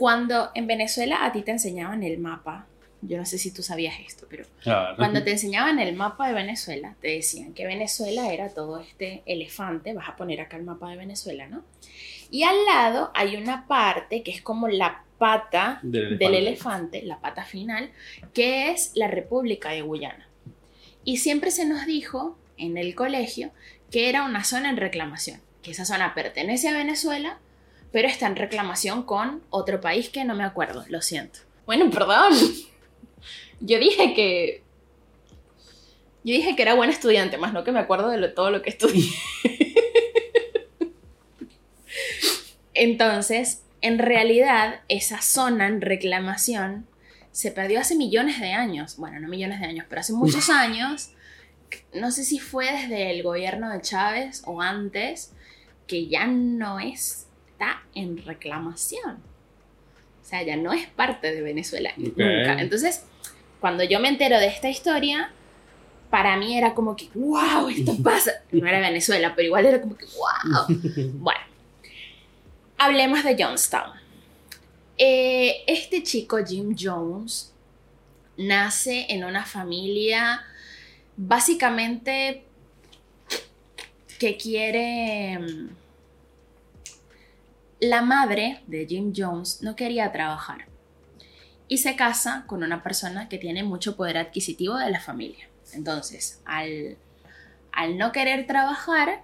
cuando 0.00 0.50
en 0.54 0.66
Venezuela 0.66 1.26
a 1.26 1.30
ti 1.30 1.42
te 1.42 1.50
enseñaban 1.50 2.02
el 2.02 2.16
mapa. 2.18 2.66
Yo 3.02 3.18
no 3.18 3.26
sé 3.26 3.36
si 3.36 3.52
tú 3.52 3.62
sabías 3.62 3.96
esto, 4.00 4.26
pero 4.30 4.46
ver. 4.64 4.96
cuando 4.96 5.22
te 5.22 5.32
enseñaban 5.32 5.78
el 5.78 5.94
mapa 5.94 6.28
de 6.28 6.32
Venezuela, 6.32 6.96
te 7.02 7.08
decían 7.08 7.52
que 7.52 7.66
Venezuela 7.66 8.32
era 8.32 8.48
todo 8.48 8.80
este 8.80 9.22
elefante, 9.26 9.92
vas 9.92 10.08
a 10.08 10.16
poner 10.16 10.40
acá 10.40 10.56
el 10.56 10.62
mapa 10.62 10.88
de 10.88 10.96
Venezuela, 10.96 11.48
¿no? 11.48 11.64
Y 12.30 12.44
al 12.44 12.64
lado 12.64 13.10
hay 13.14 13.36
una 13.36 13.66
parte 13.66 14.22
que 14.22 14.30
es 14.30 14.40
como 14.40 14.68
la 14.68 15.04
pata 15.18 15.80
Del 15.82 16.16
del 16.16 16.34
elefante. 16.34 16.38
elefante, 16.38 17.02
la 17.02 17.20
pata 17.20 17.44
final, 17.44 17.90
que 18.32 18.70
es 18.70 18.92
la 18.94 19.06
República 19.08 19.68
de 19.68 19.82
Guyana. 19.82 20.30
Y 21.04 21.18
siempre 21.18 21.50
se 21.50 21.66
nos 21.66 21.84
dijo 21.84 22.38
en 22.56 22.78
el 22.78 22.94
colegio 22.94 23.50
que 23.90 24.08
era 24.08 24.24
una 24.24 24.44
zona 24.44 24.70
en 24.70 24.78
reclamación, 24.78 25.42
que 25.62 25.72
esa 25.72 25.84
zona 25.84 26.14
pertenece 26.14 26.68
a 26.68 26.72
Venezuela, 26.72 27.38
pero 27.92 28.08
está 28.08 28.26
en 28.26 28.36
reclamación 28.36 29.02
con 29.02 29.42
otro 29.50 29.80
país 29.80 30.08
que 30.10 30.24
no 30.24 30.34
me 30.34 30.44
acuerdo, 30.44 30.84
lo 30.88 31.00
siento. 31.02 31.40
Bueno, 31.66 31.90
perdón. 31.90 32.32
Yo 33.60 33.78
dije 33.78 34.14
que. 34.14 34.62
Yo 36.22 36.34
dije 36.34 36.54
que 36.56 36.62
era 36.62 36.74
buen 36.74 36.90
estudiante, 36.90 37.38
más 37.38 37.52
no 37.52 37.64
que 37.64 37.72
me 37.72 37.78
acuerdo 37.80 38.08
de 38.10 38.18
lo- 38.18 38.34
todo 38.34 38.50
lo 38.50 38.60
que 38.62 38.70
estudié. 38.70 39.08
Entonces, 42.74 43.62
en 43.80 43.98
realidad, 43.98 44.80
esa 44.88 45.20
zona 45.22 45.66
en 45.66 45.80
reclamación 45.80 46.86
se 47.32 47.50
perdió 47.50 47.80
hace 47.80 47.96
millones 47.96 48.40
de 48.40 48.52
años. 48.52 48.96
Bueno, 48.96 49.20
no 49.20 49.28
millones 49.28 49.60
de 49.60 49.66
años, 49.66 49.86
pero 49.88 50.00
hace 50.00 50.12
muchos 50.12 50.48
años. 50.50 51.10
No 51.94 52.10
sé 52.10 52.24
si 52.24 52.38
fue 52.38 52.70
desde 52.70 53.10
el 53.10 53.22
gobierno 53.22 53.70
de 53.70 53.80
Chávez 53.80 54.42
o 54.44 54.60
antes, 54.60 55.32
que 55.86 56.06
ya 56.08 56.26
no 56.26 56.80
está 57.60 57.82
en 57.94 58.24
reclamación. 58.24 59.18
O 60.22 60.24
sea, 60.24 60.42
ya 60.42 60.56
no 60.56 60.72
es 60.72 60.86
parte 60.86 61.32
de 61.34 61.42
Venezuela 61.42 61.92
nunca. 61.96 62.54
Entonces, 62.60 63.04
cuando 63.60 63.84
yo 63.84 64.00
me 64.00 64.08
entero 64.08 64.38
de 64.38 64.46
esta 64.46 64.70
historia, 64.70 65.30
para 66.08 66.36
mí 66.38 66.56
era 66.56 66.74
como 66.74 66.96
que, 66.96 67.08
wow, 67.14 67.68
esto 67.68 67.96
pasa. 68.02 68.32
No 68.50 68.66
era 68.66 68.80
Venezuela, 68.80 69.34
pero 69.36 69.46
igual 69.46 69.66
era 69.66 69.80
como 69.80 69.96
que, 69.96 70.06
wow. 70.06 70.78
Bueno, 71.14 71.40
hablemos 72.78 73.22
de 73.24 73.42
Johnstown. 73.42 73.92
Eh, 74.96 75.62
este 75.66 76.02
chico, 76.02 76.38
Jim 76.46 76.74
Jones, 76.78 77.52
nace 78.38 79.06
en 79.10 79.24
una 79.24 79.44
familia 79.44 80.42
básicamente 81.16 82.44
que 84.18 84.36
quiere... 84.38 85.38
La 87.80 88.02
madre 88.02 88.60
de 88.66 88.86
Jim 88.86 89.12
Jones 89.16 89.62
no 89.62 89.74
quería 89.76 90.12
trabajar 90.12 90.66
y 91.68 91.78
se 91.78 91.96
casa 91.96 92.44
con 92.46 92.62
una 92.62 92.82
persona 92.82 93.28
que 93.28 93.38
tiene 93.38 93.62
mucho 93.62 93.96
poder 93.96 94.18
adquisitivo 94.18 94.76
de 94.76 94.90
la 94.90 95.00
familia. 95.00 95.48
Entonces, 95.72 96.42
al, 96.44 96.96
al 97.72 97.96
no 97.96 98.12
querer 98.12 98.46
trabajar, 98.46 99.22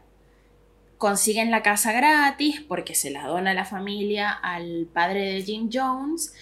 consiguen 0.97 1.51
la 1.51 1.62
casa 1.62 1.92
gratis 1.92 2.62
porque 2.66 2.95
se 2.95 3.11
la 3.11 3.27
dona 3.27 3.53
la 3.53 3.64
familia 3.64 4.31
al 4.31 4.88
padre 4.92 5.33
de 5.35 5.42
Jim 5.42 5.69
Jones 5.71 6.35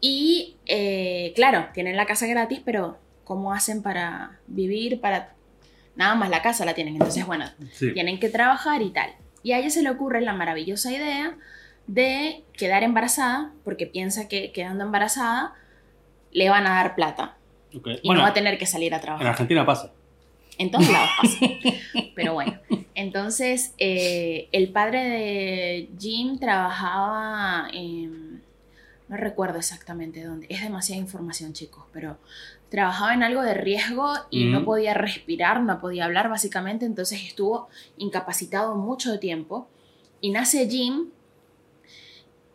y 0.00 0.56
eh, 0.66 1.32
claro, 1.34 1.66
tienen 1.74 1.96
la 1.96 2.06
casa 2.06 2.26
gratis, 2.26 2.60
pero 2.64 2.98
¿cómo 3.24 3.52
hacen 3.52 3.82
para 3.82 4.38
vivir? 4.46 5.00
Para 5.00 5.34
nada 5.96 6.14
más 6.14 6.30
la 6.30 6.40
casa 6.40 6.64
la 6.64 6.72
tienen, 6.74 6.94
entonces 6.94 7.26
bueno, 7.26 7.44
Sí. 7.72 7.92
tienen 7.92 8.18
que 8.20 8.30
trabajar 8.30 8.80
y 8.80 8.90
tal. 8.90 9.10
Y 9.42 9.52
a 9.52 9.58
ella 9.58 9.70
se 9.70 9.82
le 9.82 9.90
ocurre 9.90 10.20
la 10.20 10.32
maravillosa 10.32 10.92
idea 10.92 11.36
de 11.88 12.44
quedar 12.52 12.84
embarazada 12.84 13.52
porque 13.64 13.86
piensa 13.86 14.28
que 14.28 14.52
quedando 14.52 14.84
embarazada 14.84 15.54
le 16.30 16.48
van 16.50 16.66
a 16.66 16.74
dar 16.76 16.94
plata 16.94 17.36
Ok. 17.74 17.88
y 18.02 18.06
Bueno, 18.06 18.20
no 18.20 18.22
va 18.22 18.28
a 18.28 18.34
tener 18.34 18.58
que 18.58 18.66
salir 18.66 18.92
a 18.94 18.98
en 18.98 19.02
trabajar. 19.02 19.26
Argentina 19.26 19.66
pasa. 19.66 19.92
En 20.58 20.70
todos 20.70 20.88
lados 20.90 21.08
pasa. 21.20 21.36
Pero 22.14 22.34
bueno, 22.34 22.58
entonces 22.94 23.74
eh, 23.78 24.48
el 24.52 24.70
padre 24.70 25.02
de 25.08 25.90
Jim 25.98 26.38
trabajaba 26.38 27.68
en... 27.72 28.42
No 29.08 29.16
recuerdo 29.16 29.58
exactamente 29.58 30.22
dónde. 30.22 30.46
Es 30.50 30.60
demasiada 30.62 31.00
información, 31.00 31.54
chicos, 31.54 31.82
pero 31.94 32.18
trabajaba 32.68 33.14
en 33.14 33.22
algo 33.22 33.40
de 33.40 33.54
riesgo 33.54 34.12
y 34.28 34.44
no 34.44 34.66
podía 34.66 34.92
respirar, 34.92 35.62
no 35.62 35.80
podía 35.80 36.04
hablar 36.04 36.28
básicamente, 36.28 36.84
entonces 36.84 37.22
estuvo 37.24 37.68
incapacitado 37.96 38.74
mucho 38.74 39.18
tiempo. 39.18 39.66
Y 40.20 40.30
nace 40.30 40.68
Jim 40.68 41.06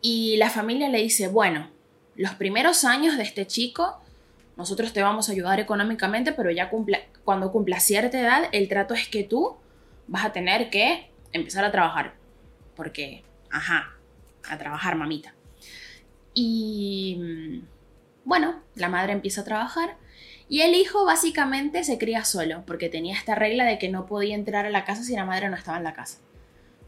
y 0.06 0.36
la 0.36 0.50
familia 0.50 0.90
le 0.90 0.98
dice, 1.02 1.28
bueno, 1.28 1.70
los 2.14 2.34
primeros 2.34 2.84
años 2.84 3.16
de 3.16 3.22
este 3.22 3.46
chico 3.46 4.02
nosotros 4.58 4.92
te 4.92 5.02
vamos 5.02 5.30
a 5.30 5.32
ayudar 5.32 5.60
económicamente, 5.60 6.32
pero 6.32 6.50
ya 6.50 6.68
cumpla- 6.70 7.06
cuando 7.24 7.50
cumpla 7.50 7.80
cierta 7.80 8.20
edad, 8.20 8.44
el 8.52 8.68
trato 8.68 8.92
es 8.92 9.08
que 9.08 9.24
tú 9.24 9.56
vas 10.06 10.26
a 10.26 10.32
tener 10.32 10.68
que 10.68 11.10
empezar 11.32 11.64
a 11.64 11.72
trabajar. 11.72 12.12
Porque, 12.76 13.24
ajá, 13.50 13.94
a 14.46 14.58
trabajar, 14.58 14.94
mamita. 14.94 15.34
Y 16.34 17.16
mm, 17.18 17.66
bueno, 18.26 18.60
la 18.74 18.90
madre 18.90 19.12
empieza 19.14 19.40
a 19.40 19.44
trabajar 19.44 19.96
y 20.50 20.60
el 20.60 20.74
hijo 20.74 21.06
básicamente 21.06 21.82
se 21.82 21.96
cría 21.96 22.24
solo, 22.26 22.62
porque 22.66 22.90
tenía 22.90 23.16
esta 23.16 23.34
regla 23.34 23.64
de 23.64 23.78
que 23.78 23.88
no 23.88 24.04
podía 24.04 24.34
entrar 24.34 24.66
a 24.66 24.70
la 24.70 24.84
casa 24.84 25.02
si 25.02 25.14
la 25.16 25.24
madre 25.24 25.48
no 25.48 25.56
estaba 25.56 25.78
en 25.78 25.84
la 25.84 25.94
casa. 25.94 26.18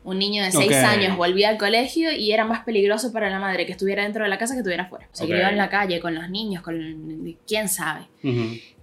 Un 0.07 0.19
niño 0.21 0.45
de 0.45 0.53
6 0.53 0.67
Ok. 0.69 0.73
años 0.73 1.17
volvía 1.17 1.49
al 1.49 1.59
colegio 1.59 2.13
y 2.13 2.31
era 2.33 2.45
más 2.45 2.65
peligroso 2.65 3.13
para 3.13 3.29
la 3.29 3.41
madre 3.41 3.67
que 3.67 3.73
estuviera 3.73 4.05
dentro 4.05 4.23
de 4.23 4.31
la 4.31 4.39
casa 4.39 4.55
que 4.55 4.61
estuviera 4.61 4.85
afuera. 4.85 5.09
Se 5.13 5.25
Ok. 5.25 5.31
crió 5.31 5.49
en 5.49 5.57
la 5.57 5.69
calle 5.69 5.99
con 6.01 6.15
los 6.15 6.31
niños, 6.31 6.63
con 6.63 7.37
quién 7.47 7.69
sabe. 7.69 8.07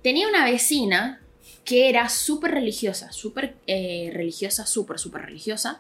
Tenía 0.01 0.27
una 0.27 0.43
vecina 0.45 1.21
que 1.63 1.87
era 1.89 2.09
súper 2.09 2.51
religiosa, 2.51 3.11
súper 3.13 3.55
eh, 3.67 4.11
religiosa, 4.13 4.65
súper, 4.65 4.99
súper 4.99 5.21
religiosa, 5.23 5.79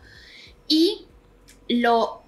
y 0.67 1.05
lo 1.67 2.22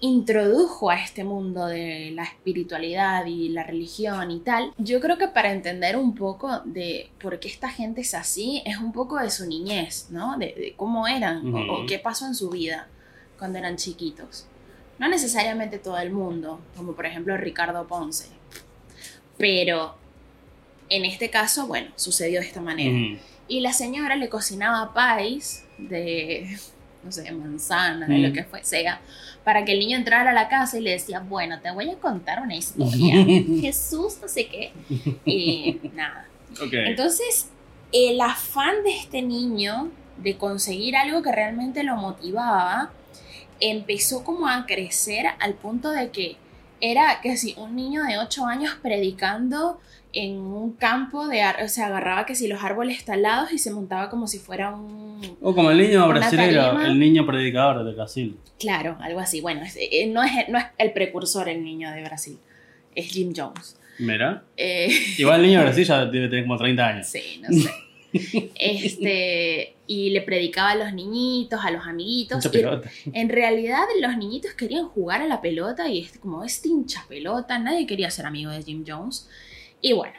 introdujo 0.00 0.90
a 0.90 0.96
este 1.02 1.24
mundo 1.24 1.66
de 1.66 2.10
la 2.14 2.24
espiritualidad 2.24 3.26
y 3.26 3.50
la 3.50 3.62
religión 3.64 4.30
y 4.30 4.40
tal. 4.40 4.72
Yo 4.78 4.98
creo 5.00 5.18
que 5.18 5.28
para 5.28 5.52
entender 5.52 5.96
un 5.96 6.14
poco 6.14 6.60
de 6.64 7.10
por 7.20 7.38
qué 7.38 7.48
esta 7.48 7.68
gente 7.68 8.00
es 8.00 8.14
así, 8.14 8.62
es 8.64 8.78
un 8.78 8.92
poco 8.92 9.18
de 9.18 9.30
su 9.30 9.46
niñez, 9.46 10.06
¿no? 10.10 10.38
De, 10.38 10.46
de 10.56 10.74
cómo 10.76 11.06
eran 11.06 11.54
o- 11.54 11.58
o, 11.58 11.78
Ujú. 11.80 11.86
qué 11.86 11.98
pasó 11.98 12.26
en 12.26 12.34
su 12.34 12.48
vida 12.50 12.88
cuando 13.38 13.58
eran 13.58 13.76
chiquitos. 13.76 14.46
No 14.98 15.08
necesariamente 15.08 15.78
todo 15.78 15.98
el 15.98 16.10
mundo, 16.10 16.60
como 16.76 16.92
por 16.94 17.04
ejemplo 17.06 17.36
Ricardo 17.36 17.86
Ponce, 17.86 18.26
pero 19.38 19.94
en 20.88 21.04
este 21.04 21.30
caso, 21.30 21.66
bueno, 21.66 21.88
sucedió 21.96 22.40
de 22.40 22.46
esta 22.46 22.60
manera. 22.60 22.90
Ujú. 23.14 23.22
Y 23.48 23.60
la 23.60 23.72
señora 23.72 24.16
le 24.16 24.28
cocinaba 24.28 24.92
país 24.94 25.64
de, 25.78 26.56
no 27.02 27.10
sé, 27.12 27.30
manzana, 27.32 28.06
de 28.06 28.18
lo 28.18 28.32
que 28.32 28.44
fue, 28.44 28.62
sea, 28.64 29.00
para 29.44 29.64
que 29.64 29.72
el 29.72 29.80
niño 29.80 29.96
entrara 29.96 30.30
a 30.30 30.34
la 30.34 30.48
casa 30.48 30.78
y 30.78 30.82
le 30.82 30.90
decía, 30.90 31.20
bueno, 31.20 31.60
te 31.60 31.70
voy 31.70 31.90
a 31.90 31.96
contar 31.96 32.42
una 32.42 32.56
historia. 32.56 33.24
Jesús, 33.60 34.18
no 34.20 34.28
sé 34.28 34.46
qué. 34.46 34.72
Y 35.24 35.80
nada. 35.94 36.26
Entonces, 36.72 37.48
el 37.92 38.20
afán 38.20 38.82
de 38.84 38.96
este 38.96 39.22
niño 39.22 39.90
de 40.18 40.36
conseguir 40.36 40.96
algo 40.96 41.22
que 41.22 41.32
realmente 41.32 41.82
lo 41.82 41.96
motivaba, 41.96 42.90
empezó 43.60 44.24
como 44.24 44.48
a 44.48 44.66
crecer 44.66 45.26
al 45.38 45.54
punto 45.54 45.90
de 45.90 46.10
que 46.10 46.36
era 46.80 47.20
que 47.20 47.36
si 47.36 47.54
un 47.58 47.76
niño 47.76 48.04
de 48.04 48.18
8 48.18 48.46
años 48.46 48.74
predicando 48.82 49.78
en 50.12 50.38
un 50.38 50.72
campo 50.72 51.28
de 51.28 51.42
o 51.64 51.68
sea, 51.68 51.86
agarraba 51.86 52.26
que 52.26 52.34
si 52.34 52.48
los 52.48 52.62
árboles 52.62 53.04
talados 53.04 53.52
y 53.52 53.58
se 53.58 53.70
montaba 53.72 54.10
como 54.10 54.26
si 54.26 54.38
fuera 54.38 54.74
un 54.74 55.20
O 55.40 55.54
como 55.54 55.70
el 55.70 55.78
niño 55.78 56.08
brasileño, 56.08 56.80
el 56.82 56.98
niño 56.98 57.26
predicador 57.26 57.84
de 57.84 57.92
Brasil. 57.94 58.36
claro, 58.58 58.96
algo 59.00 59.20
así. 59.20 59.40
Bueno, 59.40 59.62
es- 59.62 59.76
eh, 59.80 60.06
no, 60.06 60.22
es, 60.22 60.32
no 60.48 60.58
es 60.58 60.64
el 60.78 60.92
precursor 60.92 61.48
el 61.48 61.62
niño 61.64 61.90
de 61.92 62.02
Brasil, 62.02 62.38
es 62.94 63.06
Jim 63.12 63.32
Jones. 63.36 63.76
Mira. 63.98 64.44
Eh, 64.56 64.88
Igual 65.18 65.40
el 65.40 65.46
niño 65.46 65.58
de 65.60 65.64
Brasil 65.66 65.84
ya 65.88 66.04
debe 66.06 66.28
tener 66.28 66.44
como 66.44 66.56
30 66.56 66.86
años. 66.86 67.06
Sí, 67.06 67.40
no 67.42 67.48
sé. 67.52 67.70
Este, 68.56 69.74
y 69.86 70.10
le 70.10 70.22
predicaba 70.22 70.70
a 70.70 70.74
los 70.74 70.92
niñitos, 70.92 71.60
a 71.64 71.70
los 71.70 71.86
amiguitos. 71.86 72.44
Y 72.44 72.48
pelota. 72.48 72.90
en 73.12 73.28
realidad 73.28 73.82
los 74.00 74.16
niñitos 74.16 74.52
querían 74.54 74.86
jugar 74.88 75.22
a 75.22 75.26
la 75.26 75.40
pelota 75.40 75.88
y 75.88 76.00
es 76.02 76.18
como 76.18 76.44
este 76.44 76.68
hincha 76.68 77.04
pelota, 77.08 77.58
nadie 77.58 77.86
quería 77.86 78.10
ser 78.10 78.26
amigo 78.26 78.50
de 78.50 78.62
Jim 78.62 78.84
Jones. 78.86 79.28
Y 79.80 79.92
bueno, 79.92 80.14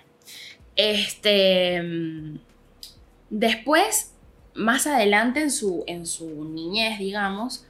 este 0.76 1.82
después, 3.32 4.14
más 4.54 4.86
adelante 4.86 5.42
en 5.42 5.50
su, 5.50 5.84
en 5.88 6.06
su 6.06 6.46
niñez, 6.46 7.00
digamos, 7.00 7.66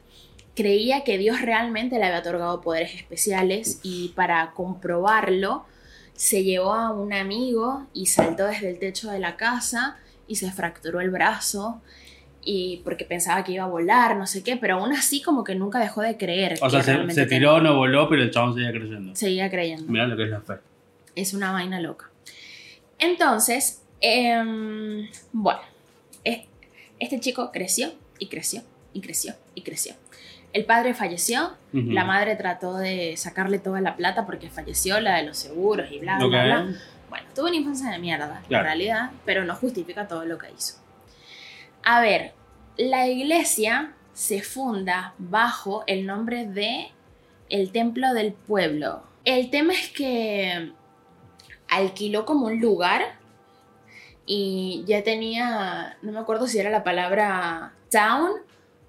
creía 0.55 1.05
que 1.05 1.17
Dios 1.17 1.41
realmente 1.41 1.97
le 1.97 2.05
había 2.05 2.19
otorgado 2.19 2.59
poderes 2.61 2.95
especiales 2.95 3.79
y 3.83 4.09
para 4.09 4.51
comprobarlo 4.51 5.65
se 6.13 6.43
llevó 6.43 6.73
a 6.73 6.91
un 6.91 7.13
amigo 7.13 7.87
y 7.93 8.07
saltó 8.07 8.45
desde 8.45 8.69
el 8.69 8.79
techo 8.79 9.09
de 9.09 9.19
la 9.19 9.37
casa 9.37 9.97
y 10.27 10.35
se 10.35 10.51
fracturó 10.51 10.99
el 10.99 11.09
brazo 11.09 11.81
y 12.43 12.81
porque 12.83 13.05
pensaba 13.05 13.43
que 13.43 13.53
iba 13.53 13.63
a 13.63 13.67
volar, 13.67 14.17
no 14.17 14.25
sé 14.25 14.43
qué, 14.43 14.57
pero 14.57 14.79
aún 14.79 14.93
así 14.93 15.21
como 15.21 15.43
que 15.43 15.55
nunca 15.55 15.79
dejó 15.79 16.01
de 16.01 16.17
creer. 16.17 16.57
O 16.61 16.69
sea, 16.69 16.81
se 16.83 17.25
tiró, 17.27 17.61
no 17.61 17.75
voló, 17.75 18.09
pero 18.09 18.23
el 18.23 18.31
chabón 18.31 18.55
seguía 18.55 18.71
creyendo. 18.71 19.15
Seguía 19.15 19.49
creyendo. 19.49 19.91
Mirá 19.91 20.07
lo 20.07 20.17
que 20.17 20.23
es 20.23 20.29
la 20.29 20.41
fe. 20.41 20.55
Es 21.15 21.33
una 21.33 21.51
vaina 21.51 21.79
loca. 21.79 22.09
Entonces, 22.99 23.81
em, 23.99 25.07
bueno, 25.31 25.61
este 26.99 27.19
chico 27.19 27.51
creció 27.51 27.91
y 28.19 28.27
creció 28.27 28.61
y 28.93 29.01
creció 29.01 29.33
y 29.55 29.63
creció. 29.63 29.95
El 30.53 30.65
padre 30.65 30.93
falleció, 30.93 31.53
la 31.71 32.03
madre 32.03 32.35
trató 32.35 32.75
de 32.77 33.15
sacarle 33.17 33.57
toda 33.57 33.79
la 33.81 33.95
plata 33.95 34.25
porque 34.25 34.49
falleció, 34.49 34.99
la 34.99 35.15
de 35.15 35.23
los 35.23 35.37
seguros 35.37 35.89
y 35.91 35.99
bla, 35.99 36.17
bla, 36.17 36.27
bla. 36.27 36.75
Bueno, 37.09 37.25
tuvo 37.33 37.47
una 37.47 37.55
infancia 37.55 37.89
de 37.89 37.97
mierda, 37.99 38.41
Claro. 38.47 38.63
en 38.63 38.65
realidad, 38.67 39.11
pero 39.25 39.45
no 39.45 39.55
justifica 39.55 40.07
todo 40.07 40.25
lo 40.25 40.37
que 40.37 40.47
hizo. 40.55 40.75
A 41.83 42.01
ver, 42.01 42.33
la 42.77 43.07
iglesia 43.07 43.93
se 44.13 44.41
funda 44.41 45.13
bajo 45.17 45.83
el 45.87 46.05
nombre 46.05 46.45
de 46.45 46.89
el 47.49 47.71
Templo 47.71 48.13
del 48.13 48.33
Pueblo. 48.33 49.03
El 49.25 49.49
tema 49.49 49.73
es 49.73 49.89
que 49.89 50.73
alquiló 51.71 52.25
como 52.25 52.45
un 52.45 52.61
lugar 52.61 53.01
y 54.25 54.83
ya 54.85 55.03
tenía, 55.03 55.97
no 56.01 56.11
me 56.11 56.19
acuerdo 56.19 56.47
si 56.47 56.59
era 56.59 56.69
la 56.69 56.83
palabra 56.83 57.73
town 57.89 58.31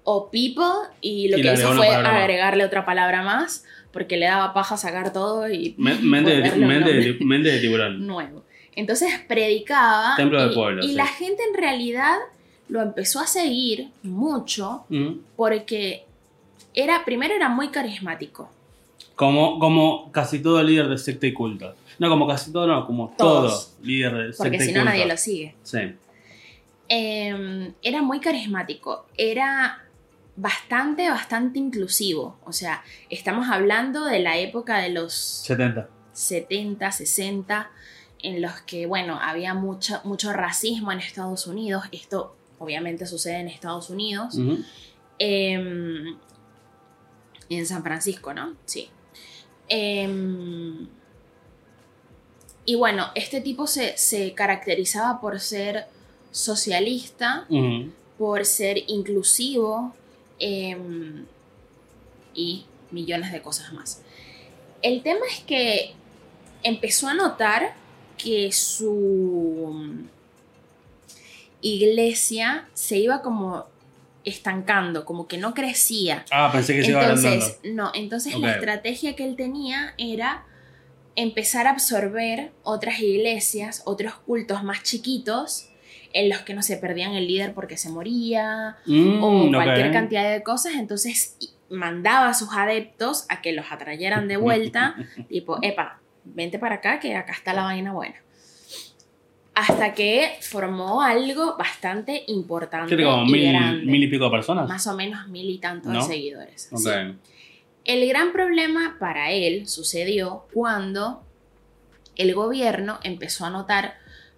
o 0.03 0.29
people 0.29 0.89
y 1.01 1.29
lo 1.29 1.37
Y 1.37 1.41
que 1.41 1.53
hizo 1.53 1.73
fue 1.73 1.87
más. 1.89 2.05
agregarle 2.05 2.63
otra 2.65 2.85
palabra 2.85 3.23
más 3.23 3.65
porque 3.91 4.17
le 4.17 4.25
daba 4.25 4.53
paja 4.53 4.77
sacar 4.77 5.11
todo 5.13 5.49
y 5.49 5.75
Me- 5.77 5.95
Mente 5.95 6.31
de, 6.41 6.51
mente 6.55 6.91
de- 6.93 7.51
de 7.51 7.59
tiburón. 7.59 8.05
nuevo. 8.07 8.43
Entonces 8.75 9.09
predicaba 9.27 10.15
Templo 10.15 10.41
del 10.41 10.51
y, 10.51 10.55
pueblo, 10.55 10.83
y 10.83 10.89
sí. 10.89 10.93
la 10.95 11.05
gente 11.07 11.43
en 11.47 11.55
realidad 11.55 12.17
lo 12.69 12.81
empezó 12.81 13.19
a 13.19 13.27
seguir 13.27 13.89
mucho 14.03 14.85
Mm. 14.89 15.19
porque 15.35 16.05
era 16.73 17.05
primero 17.05 17.33
era 17.35 17.49
muy 17.49 17.69
carismático. 17.69 18.49
Como, 19.15 19.59
como 19.59 20.11
casi 20.11 20.41
todo 20.41 20.61
líder 20.63 20.87
de 20.89 20.97
secta 20.97 21.27
y 21.27 21.33
culto. 21.33 21.75
No, 21.99 22.09
como 22.09 22.27
casi 22.27 22.51
todo, 22.51 22.67
no, 22.67 22.85
como 22.85 23.13
Todos. 23.17 23.75
todo 23.75 23.85
líder 23.85 24.13
de 24.13 24.33
secta 24.33 24.43
Porque 24.43 24.59
si 24.59 24.73
no 24.73 24.83
nadie 24.85 25.05
lo 25.05 25.17
sigue. 25.17 25.55
Sí. 25.63 25.79
Eh, 26.89 27.73
era 27.81 28.01
muy 28.01 28.19
carismático. 28.19 29.05
Era 29.17 29.83
bastante, 30.35 31.09
bastante 31.09 31.59
inclusivo. 31.59 32.37
O 32.45 32.53
sea, 32.53 32.83
estamos 33.09 33.47
hablando 33.49 34.05
de 34.05 34.19
la 34.19 34.37
época 34.37 34.79
de 34.79 34.89
los 34.89 35.13
70. 35.13 35.89
70, 36.13 36.91
60, 36.91 37.71
en 38.19 38.41
los 38.41 38.61
que, 38.61 38.85
bueno, 38.85 39.19
había 39.21 39.53
mucho, 39.53 40.01
mucho 40.03 40.31
racismo 40.33 40.91
en 40.91 40.99
Estados 40.99 41.47
Unidos. 41.47 41.85
Esto 41.91 42.35
obviamente 42.59 43.05
sucede 43.05 43.39
en 43.39 43.49
Estados 43.49 43.89
Unidos. 43.89 44.37
Em, 45.19 46.17
en 47.49 47.65
San 47.65 47.83
Francisco, 47.83 48.33
¿no? 48.33 48.55
Sí. 48.65 48.89
Em, 49.67 50.87
y 52.65 52.75
bueno, 52.75 53.07
este 53.15 53.41
tipo 53.41 53.67
se, 53.67 53.97
se 53.97 54.33
caracterizaba 54.33 55.19
por 55.19 55.39
ser 55.39 55.85
socialista, 56.31 57.45
por 58.17 58.45
ser 58.45 58.77
inclusivo 58.87 59.93
em, 60.39 61.25
y 62.33 62.65
millones 62.91 63.31
de 63.31 63.41
cosas 63.41 63.73
más. 63.73 64.01
El 64.81 65.03
tema 65.03 65.21
es 65.29 65.39
que 65.43 65.93
empezó 66.63 67.07
a 67.07 67.13
notar 67.13 67.75
que 68.17 68.51
su 68.51 70.05
iglesia 71.61 72.67
se 72.73 72.97
iba 72.97 73.21
como 73.21 73.65
estancando, 74.23 75.03
como 75.03 75.27
que 75.27 75.37
no 75.37 75.53
crecía. 75.53 76.23
Ah, 76.31 76.49
pensé 76.51 76.75
que 76.75 76.83
se 76.83 76.91
iba 76.91 77.01
agrandando. 77.01 77.29
Entonces, 77.29 77.59
no, 77.73 77.91
entonces 77.93 78.39
la 78.39 78.53
estrategia 78.53 79.15
que 79.15 79.25
él 79.25 79.35
tenía 79.35 79.93
era 79.97 80.45
empezar 81.15 81.67
a 81.67 81.71
absorber 81.71 82.51
otras 82.63 82.99
iglesias, 82.99 83.83
otros 83.85 84.13
cultos 84.15 84.63
más 84.63 84.83
chiquitos, 84.83 85.69
en 86.13 86.29
los 86.29 86.39
que 86.41 86.53
no 86.53 86.61
se 86.61 86.77
perdían 86.77 87.13
el 87.13 87.27
líder 87.27 87.53
porque 87.53 87.77
se 87.77 87.89
moría, 87.89 88.77
Mm, 88.85 89.23
o 89.23 89.51
cualquier 89.51 89.91
cantidad 89.91 90.31
de 90.31 90.43
cosas, 90.43 90.73
entonces 90.75 91.37
mandaba 91.69 92.29
a 92.29 92.33
sus 92.33 92.49
adeptos 92.53 93.25
a 93.29 93.41
que 93.41 93.51
los 93.51 93.71
atrayeran 93.71 94.27
de 94.27 94.37
vuelta, 94.37 94.95
tipo, 95.29 95.57
epa, 95.61 95.99
vente 96.23 96.59
para 96.59 96.75
acá 96.75 96.99
que 96.99 97.15
acá 97.15 97.33
está 97.33 97.53
la 97.53 97.63
vaina 97.63 97.93
buena. 97.93 98.15
Hasta 99.55 99.93
que 99.93 100.31
formó 100.41 101.01
algo 101.03 101.55
bastante 101.57 102.23
importante 102.27 102.95
¿Qué 102.97 103.03
como 103.03 103.23
y 103.25 103.31
mil, 103.31 103.49
grande. 103.51 103.85
mil 103.85 104.03
y 104.03 104.07
pico 104.07 104.25
de 104.25 104.31
personas? 104.31 104.67
Más 104.67 104.87
o 104.87 104.95
menos 104.95 105.27
mil 105.27 105.47
y 105.47 105.59
tantos 105.59 105.91
¿No? 105.93 106.01
seguidores. 106.01 106.69
Ok. 106.71 106.79
sí. 106.79 107.32
El 107.85 108.07
gran 108.07 108.31
problema 108.31 108.95
para 108.97 109.31
él 109.31 109.67
sucedió 109.67 110.45
cuando 110.53 111.21
el 112.15 112.33
gobierno 112.33 112.99
empezó 113.03 113.45
a 113.45 113.49
notar 113.49 113.95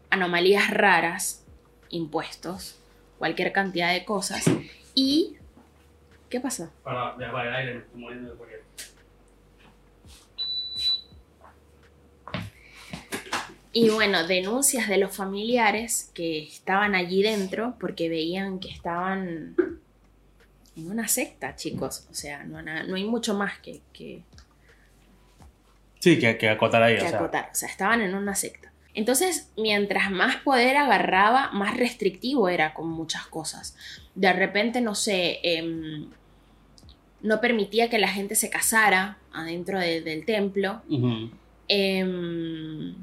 anomalías 0.10 0.72
raras, 0.72 1.46
impuestos, 1.90 2.80
cualquier 3.20 3.52
cantidad 3.52 3.94
de 3.94 4.04
cosas. 4.04 4.46
Y... 4.96 5.38
¿Qué 6.30 6.40
pasó? 6.40 6.72
Para, 6.84 7.16
ya 7.20 7.28
el 7.28 7.56
aire, 7.56 7.74
me 7.76 7.80
estoy 7.82 8.02
muriendo 8.02 8.32
de 8.32 8.36
porque- 8.36 8.66
Y 13.72 13.90
bueno, 13.90 14.26
denuncias 14.26 14.88
de 14.88 14.98
los 14.98 15.16
familiares 15.16 16.10
que 16.14 16.44
estaban 16.44 16.96
allí 16.96 17.22
dentro 17.22 17.76
porque 17.80 18.10
veían 18.10 18.60
que 18.60 18.70
estaban 18.70 19.56
en 20.76 20.92
una 20.92 21.08
secta, 21.08 21.56
chicos. 21.56 22.08
O 22.12 22.14
sea, 22.14 22.44
no, 22.44 22.58
hay 22.96 23.04
mucho 23.06 23.34
más 23.34 23.60
que, 23.60 23.82
que, 23.94 24.24
Sí, 26.00 26.20
que, 26.20 26.38
que 26.38 26.50
acotar 26.50 26.84
ahí, 26.84 26.98
que 26.98 27.06
o 27.06 27.10
sea. 27.10 27.18
acotar. 27.18 27.50
O 27.52 27.56
sea, 27.56 27.68
estaban 27.70 28.02
en 28.02 28.14
una 28.14 28.36
secta. 28.36 28.72
Entonces, 28.94 29.50
mientras 29.58 30.12
más 30.12 30.38
poder 30.38 30.78
agarraba, 30.78 31.50
más 31.52 31.76
restrictivo 31.76 32.48
era 32.48 32.74
con 32.74 32.88
muchas 32.90 33.26
cosas. 33.28 33.76
De 34.14 34.32
repente, 34.32 34.80
no 34.82 34.96
sé, 34.96 35.40
em, 35.44 36.08
no 37.22 37.42
permitía 37.42 37.90
que 37.90 37.98
la 37.98 38.08
gente 38.08 38.36
se 38.36 38.50
casara 38.50 39.18
adentro 39.34 39.80
de- 39.80 40.02
del 40.02 40.26
templo. 40.26 40.82
Em, 41.68 42.96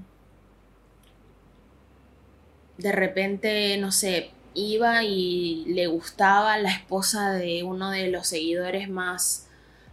de 2.78 2.92
repente, 2.92 3.76
no 3.78 3.92
sé, 3.92 4.30
iba 4.54 5.04
y 5.04 5.64
le 5.66 5.86
gustaba 5.86 6.58
la 6.58 6.70
esposa 6.70 7.32
de 7.32 7.62
uno 7.62 7.90
de 7.90 8.08
los 8.08 8.26
seguidores 8.26 8.88
más 8.88 9.48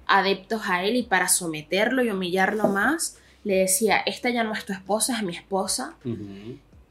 adeptos 0.06 0.64
a 0.66 0.84
él 0.84 0.96
y 0.96 1.04
para 1.04 1.30
someterlo 1.30 2.04
y 2.04 2.10
humillarlo 2.10 2.68
más, 2.68 3.18
le 3.44 3.56
decía, 3.56 3.98
esta 4.06 4.30
ya 4.30 4.44
no 4.44 4.54
es 4.54 4.66
tu 4.66 4.74
esposa, 4.74 5.18
es 5.18 5.24
mi 5.24 5.36
esposa. 5.36 5.96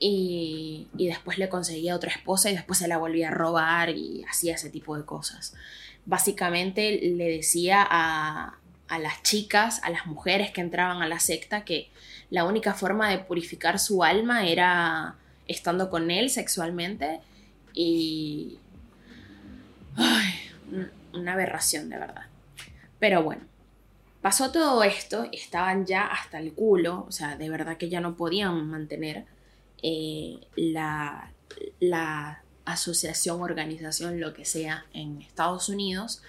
Y, 0.00 0.87
y 0.96 1.07
después 1.09 1.38
le 1.38 1.48
conseguía 1.48 1.96
otra 1.96 2.11
esposa 2.11 2.50
y 2.50 2.54
después 2.54 2.78
se 2.78 2.87
la 2.87 2.98
volvía 2.98 3.28
a 3.28 3.33
robar 3.33 3.90
y 3.90 4.24
hacía 4.31 4.54
ese 4.54 4.70
tipo 4.70 4.96
de 4.96 5.04
cosas. 5.04 5.54
Básicamente 6.07 7.00
le 7.02 7.28
decía 7.28 7.87
a, 7.88 8.54
a 8.88 8.98
las 8.98 9.22
chicas, 9.22 9.81
a 9.83 9.90
las 9.90 10.07
mujeres 10.07 10.50
que 10.52 10.61
entraban 10.61 11.02
a 11.02 11.09
la 11.09 11.20
secta, 11.20 11.64
que 11.64 11.90
la 12.31 12.44
única 12.44 12.74
forma 12.74 13.11
de 13.11 13.18
purificar 13.18 13.78
su 13.78 14.04
alma 14.04 14.46
era 14.46 15.16
estando 15.46 15.90
con 15.90 16.11
él 16.11 16.31
sexualmente 16.31 17.20
y... 17.81 18.59
Ay, 19.97 20.35
un- 20.73 20.91
una 21.21 21.33
aberración 21.33 21.88
de 21.88 21.99
verdad. 21.99 22.27
Pero 22.99 23.23
bueno, 23.23 23.43
pasó 24.21 24.51
todo 24.53 24.83
esto, 24.83 25.27
estaban 25.33 25.87
ya 25.87 26.07
hasta 26.07 26.38
el 26.38 26.53
culo, 26.53 27.07
o 27.09 27.12
sea, 27.12 27.37
de 27.37 27.49
verdad 27.49 27.77
que 27.77 27.88
ya 27.88 28.01
no 28.01 28.17
podían 28.17 28.69
mantener 28.69 29.25
eh, 29.83 30.38
la, 30.57 31.33
la 31.81 32.43
asociación, 32.64 33.41
organización, 33.41 34.21
lo 34.21 34.35
que 34.35 34.45
sea 34.45 34.85
en 34.93 35.23
Estados 35.23 35.69
Unidos 35.69 36.23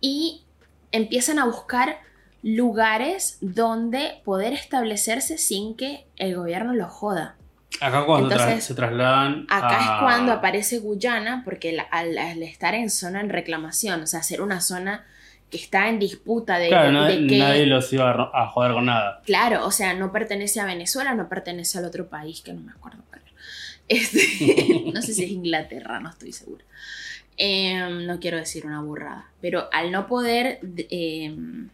y 0.00 0.42
empiezan 0.90 1.38
a 1.38 1.44
buscar 1.44 2.00
lugares 2.42 3.38
donde 3.40 4.20
poder 4.24 4.52
establecerse 4.52 5.38
sin 5.38 5.76
que 5.76 6.06
el 6.16 6.34
gobierno 6.34 6.74
los 6.74 6.90
joda. 6.90 7.36
Acá 7.82 8.04
cuando 8.06 8.28
tra- 8.28 8.34
Entonces, 8.42 8.64
se 8.64 8.74
trasladan 8.74 9.46
Acá 9.50 9.78
a- 9.78 9.80
es 9.96 10.02
cuando 10.02 10.32
aparece 10.32 10.78
Guyana, 10.78 11.42
porque 11.44 11.72
la- 11.72 11.82
al, 11.84 12.16
al 12.18 12.42
estar 12.42 12.74
en 12.74 12.90
zona 12.90 13.20
en 13.20 13.28
reclamación, 13.28 14.02
o 14.02 14.06
sea, 14.06 14.22
ser 14.22 14.40
una 14.40 14.60
zona 14.60 15.04
que 15.50 15.58
está 15.58 15.88
en 15.88 15.98
disputa 15.98 16.58
de, 16.58 16.68
Claro, 16.68 16.86
de- 16.86 16.92
nadie, 16.92 17.20
de 17.20 17.26
que... 17.26 17.38
nadie 17.38 17.66
los 17.66 17.92
iba 17.92 18.30
a, 18.32 18.46
joder 18.48 18.72
con 18.72 18.86
nada. 18.86 19.20
Claro, 19.26 19.66
o 19.66 19.70
sea, 19.70 19.92
no 19.94 20.10
pertenece 20.12 20.60
a 20.60 20.64
Venezuela, 20.64 21.14
no 21.14 21.28
pertenece 21.28 21.78
al 21.78 21.84
otro 21.84 22.08
país 22.08 22.40
que 22.40 22.52
no 22.52 22.60
me 22.62 22.72
acuerdo 22.72 22.98
cuál. 23.08 23.20
Este, 23.88 24.90
no 24.94 25.02
sé 25.02 25.12
si 25.12 25.24
es 25.24 25.30
Inglaterra, 25.30 26.00
no 26.00 26.08
estoy 26.08 26.32
segura. 26.32 26.64
Em, 27.36 28.06
no 28.06 28.20
quiero 28.20 28.36
decir 28.38 28.64
una 28.64 28.80
burrada, 28.80 29.26
pero 29.40 29.68
al 29.72 29.90
no 29.90 30.06
poder 30.06 30.58
de- 30.62 30.86
em, 30.90 31.68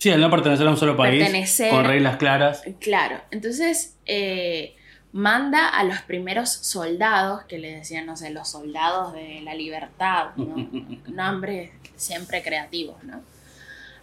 Sí, 0.00 0.10
al 0.10 0.20
no 0.20 0.30
pertenecer 0.30 0.66
a 0.66 0.70
un 0.70 0.78
solo 0.78 0.96
país, 0.96 1.22
Pertenecer. 1.22 1.70
con 1.70 1.84
reglas 1.84 2.16
claras. 2.16 2.62
Claro, 2.80 3.20
entonces 3.30 3.96
eh, 4.06 4.74
manda 5.12 5.68
a 5.68 5.84
los 5.84 6.00
primeros 6.00 6.48
soldados, 6.50 7.44
que 7.44 7.58
le 7.58 7.74
decían, 7.76 8.06
no 8.06 8.16
sé, 8.16 8.30
los 8.30 8.48
soldados 8.48 9.12
de 9.12 9.42
la 9.42 9.54
libertad, 9.54 10.30
¿no? 10.36 10.56
nombres 11.08 11.70
siempre 11.96 12.42
creativos, 12.42 13.02
¿no? 13.04 13.20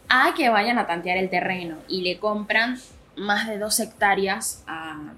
A 0.08 0.36
que 0.38 0.50
vayan 0.50 0.78
a 0.78 0.86
tantear 0.86 1.18
el 1.18 1.32
terreno 1.32 1.78
y 1.88 2.02
le 2.02 2.20
compran 2.20 2.80
más 3.16 3.48
de 3.48 3.58
dos 3.58 3.80
hectáreas 3.80 4.64
a 4.68 5.14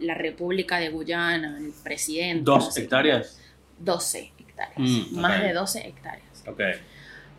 la 0.00 0.14
República 0.14 0.76
de 0.80 0.90
Guyana, 0.90 1.56
el 1.58 1.72
presidente. 1.82 2.44
no 2.44 2.56
¿Dos 2.56 2.74
sé, 2.74 2.82
hectáreas? 2.82 3.40
12 3.78 4.32
hectáreas, 4.38 4.76
Mm, 4.76 5.18
más 5.18 5.40
de 5.40 5.52
12 5.52 5.88
hectáreas 5.88 6.44
Ok. 6.46 6.60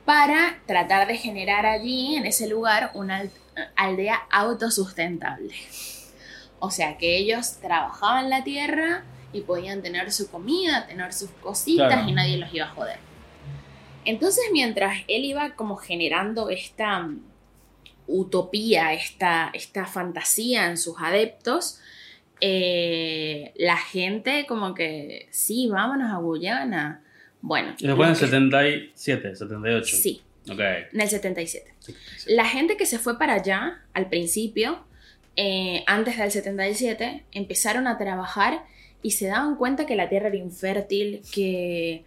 Para 0.06 0.60
tratar 0.68 1.08
de 1.08 1.18
generar 1.18 1.65
allí, 1.65 2.15
en 2.15 2.26
ese 2.26 2.48
lugar, 2.48 2.91
una 2.94 3.18
al- 3.18 3.32
aldea 3.76 4.22
autosustentable. 4.32 5.54
O 6.60 6.70
sea, 6.72 6.98
que 6.98 7.18
ellos 7.18 7.58
trabajaban 7.62 8.30
la 8.30 8.44
tierra 8.44 9.04
y 9.34 9.41
podían 9.41 9.82
tener 9.82 10.12
su 10.12 10.30
comida, 10.32 10.88
tener 10.88 11.12
sus 11.13 11.30
cositas 11.41 11.88
Claro. 11.94 12.10
y 12.10 12.13
nadie 12.13 12.38
los 12.38 12.54
iba 12.54 12.65
a 12.65 12.70
joder. 12.70 12.98
Entonces, 14.06 14.44
mientras 14.54 15.00
él 15.08 15.26
iba 15.26 15.56
como 15.56 15.76
generando 15.76 16.50
esta, 16.50 17.10
utopía, 18.08 18.94
esta, 18.94 19.50
esta 19.54 19.86
fantasía 19.88 20.68
en 20.68 20.78
sus 20.78 20.96
adeptos, 21.00 21.80
eh, 22.39 23.52
la 23.56 23.78
gente 23.78 24.46
como 24.46 24.74
que, 24.76 25.28
sí, 25.32 25.68
vámonos 25.68 26.12
a 26.12 26.18
Guyana. 26.18 27.02
Bueno. 27.47 27.75
Y 27.77 27.86
después 27.88 28.10
en 28.10 28.13
que- 28.15 28.19
77, 28.21 29.36
78. 29.36 29.95
Sí, 29.97 30.21
Ok. 30.49 30.60
en 30.91 31.01
el 31.01 31.08
77. 31.10 31.73
La 32.27 32.45
gente 32.45 32.75
que 32.75 32.86
se 32.88 32.97
fue 32.99 33.17
para 33.19 33.34
allá 33.36 33.84
al 33.93 34.10
principio, 34.10 34.84
eh, 35.36 35.84
antes 35.86 36.17
del 36.17 36.31
77, 36.31 37.23
empezaron 37.31 37.86
a 37.88 37.97
trabajar 37.97 38.63
y 39.03 39.12
se 39.12 39.27
daban 39.27 39.55
cuenta 39.58 39.86
que 39.86 39.95
la 39.95 40.10
tierra 40.10 40.27
era 40.29 40.38
infértil, 40.38 41.21
que 41.31 42.03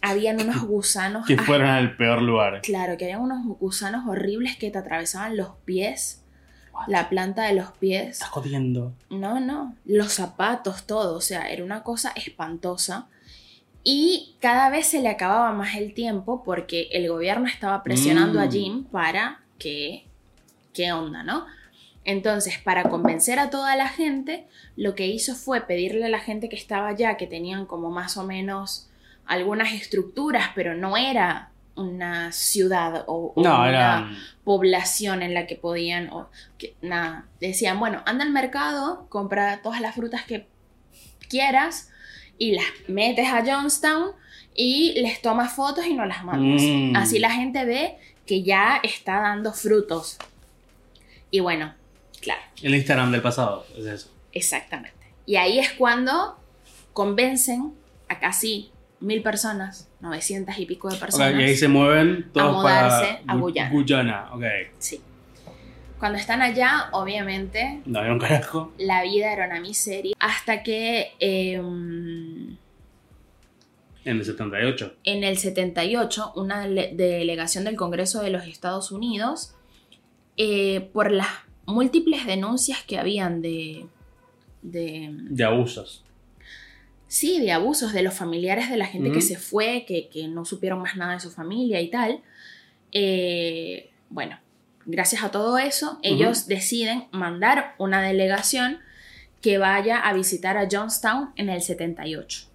habían 0.00 0.40
unos 0.40 0.62
gusanos. 0.66 1.26
Que 1.26 1.36
fueron 1.36 1.68
al 1.68 1.96
peor 1.96 2.22
lugar. 2.22 2.62
Claro, 2.62 2.96
que 2.96 3.04
había 3.04 3.18
unos 3.18 3.44
gusanos 3.58 4.08
horribles 4.08 4.56
que 4.56 4.70
te 4.70 4.78
atravesaban 4.78 5.36
los 5.36 5.50
pies, 5.66 6.24
la 6.86 7.10
planta 7.10 7.42
de 7.44 7.52
los 7.54 7.72
pies. 7.72 8.08
Estás 8.12 8.30
jodiendo. 8.30 8.94
No, 9.10 9.40
no, 9.40 9.76
los 9.84 10.12
zapatos, 10.14 10.86
todo, 10.86 11.16
o 11.16 11.20
sea, 11.20 11.50
era 11.50 11.62
una 11.64 11.82
cosa 11.82 12.12
espantosa. 12.16 13.08
Y 13.82 14.34
cada 14.40 14.68
vez 14.70 14.86
se 14.86 15.00
le 15.00 15.08
acababa 15.08 15.52
más 15.52 15.74
el 15.76 15.94
tiempo 15.94 16.42
porque 16.44 16.88
el 16.92 17.08
gobierno 17.08 17.46
estaba 17.46 17.82
presionando 17.82 18.40
a 18.40 18.46
Mm. 18.46 18.50
Jim 18.50 18.84
para 18.84 19.40
que, 19.58 20.06
¿qué 20.74 20.92
onda, 20.92 21.22
no? 21.22 21.46
Entonces, 22.04 22.58
para 22.58 22.84
convencer 22.84 23.38
a 23.38 23.50
toda 23.50 23.76
la 23.76 23.88
gente, 23.88 24.46
lo 24.76 24.94
que 24.94 25.06
hizo 25.06 25.34
fue 25.34 25.62
pedirle 25.62 26.06
a 26.06 26.08
la 26.08 26.18
gente 26.20 26.48
que 26.48 26.56
estaba 26.56 26.88
allá, 26.88 27.16
que 27.16 27.26
tenían 27.26 27.66
como 27.66 27.90
más 27.90 28.16
o 28.16 28.24
menos 28.24 28.88
algunas 29.26 29.72
estructuras, 29.72 30.50
pero 30.54 30.74
no 30.74 30.96
era 30.96 31.50
una 31.76 32.32
ciudad 32.32 33.04
o, 33.06 33.32
o 33.36 33.42
No, 33.42 33.60
una 33.60 33.68
era. 33.68 34.10
población 34.44 35.22
en 35.22 35.34
la 35.34 35.46
que 35.46 35.56
podían, 35.56 36.10
o 36.10 36.28
que, 36.58 36.74
nada, 36.82 37.26
decían, 37.40 37.78
bueno, 37.78 38.02
anda 38.06 38.24
al 38.24 38.30
mercado, 38.32 39.06
compra 39.08 39.60
todas 39.62 39.80
las 39.80 39.94
frutas 39.94 40.24
que 40.24 40.48
quieras 41.28 41.89
y 42.40 42.52
las 42.52 42.64
metes 42.88 43.28
a 43.28 43.44
Johnstown 43.44 44.12
y 44.54 45.00
les 45.00 45.20
tomas 45.22 45.52
fotos 45.54 45.86
y 45.86 45.94
no 45.94 46.04
las 46.06 46.24
mandas. 46.24 46.62
Mm. 46.62 46.96
Así 46.96 47.18
la 47.20 47.30
gente 47.30 47.64
ve 47.64 47.96
que 48.26 48.42
ya 48.42 48.80
está 48.82 49.20
dando 49.20 49.52
frutos. 49.52 50.16
Y 51.30 51.40
bueno, 51.40 51.72
claro, 52.20 52.40
El 52.62 52.74
Instagram 52.74 53.12
del 53.12 53.22
pasado. 53.22 53.64
Es 53.76 53.84
eso. 53.86 54.10
exactamente. 54.32 54.96
Y 55.26 55.36
ahí 55.36 55.58
es 55.58 55.70
cuando 55.74 56.36
convencen 56.92 57.72
a 58.08 58.18
casi 58.18 58.70
mil 59.00 59.22
personas, 59.22 59.88
900 60.00 60.58
y 60.58 60.66
pico 60.66 60.88
de 60.88 60.96
personas. 60.96 61.32
y 61.38 61.42
ahí 61.42 61.56
se 61.56 61.68
mueven 61.68 62.30
todos 62.32 62.56
mudarse 62.56 63.20
para 63.26 63.32
a 63.32 63.36
Gu- 63.36 63.40
Guyana. 63.40 63.70
Guyana. 63.70 64.28
Ok. 64.34 64.42
Sí. 64.78 65.00
Cuando 66.00 66.18
están 66.18 66.40
allá, 66.42 66.88
obviamente, 66.92 67.80
No 67.84 68.00
había 68.00 68.12
un 68.12 68.18
carajo. 68.18 68.72
la 68.78 69.02
vida 69.04 69.32
era 69.32 69.46
una 69.46 69.60
miseria. 69.60 70.14
Hasta 70.18 70.62
que 70.62 71.12
eh, 71.20 71.54
En 71.54 72.56
el 74.04 74.24
78. 74.24 74.94
en 75.04 75.24
el 75.24 75.36
78, 75.36 76.32
una 76.36 76.66
dele- 76.66 76.92
delegación 76.96 77.64
del 77.64 77.76
Congreso 77.76 78.22
de 78.22 78.30
los 78.30 78.46
Estados 78.46 78.90
Unidos, 78.92 79.54
eh, 80.38 80.88
por 80.94 81.10
las 81.12 81.28
múltiples 81.66 82.24
denuncias 82.26 82.82
que 82.82 82.98
habían 82.98 83.42
de, 83.42 83.86
de, 84.62 85.10
De 85.12 85.44
abusos. 85.44 86.02
sí, 87.08 87.40
de 87.40 87.52
abusos 87.52 87.92
de 87.92 88.02
los 88.02 88.14
familiares 88.14 88.70
de 88.70 88.78
la 88.78 88.86
gente 88.86 89.12
que 89.12 89.20
se 89.20 89.36
fue, 89.36 89.84
que, 89.86 90.08
que 90.08 90.28
no 90.28 90.44
supieron 90.46 90.80
más 90.80 90.96
nada 90.96 91.12
de 91.12 91.20
su 91.20 91.30
familia 91.30 91.80
y 91.82 91.90
tal, 91.90 92.20
eh, 92.92 93.90
bueno, 94.08 94.38
gracias 94.86 95.22
a 95.22 95.30
todo 95.30 95.58
eso, 95.58 95.98
ellos 96.02 96.46
deciden 96.46 97.04
mandar 97.10 97.74
una 97.78 98.02
delegación 98.02 98.78
que 99.42 99.58
vaya 99.58 99.98
a 100.00 100.12
visitar 100.12 100.56
a 100.56 100.68
Johnstown 100.70 101.30
en 101.36 101.48
el 101.48 101.62
78. 101.62 102.46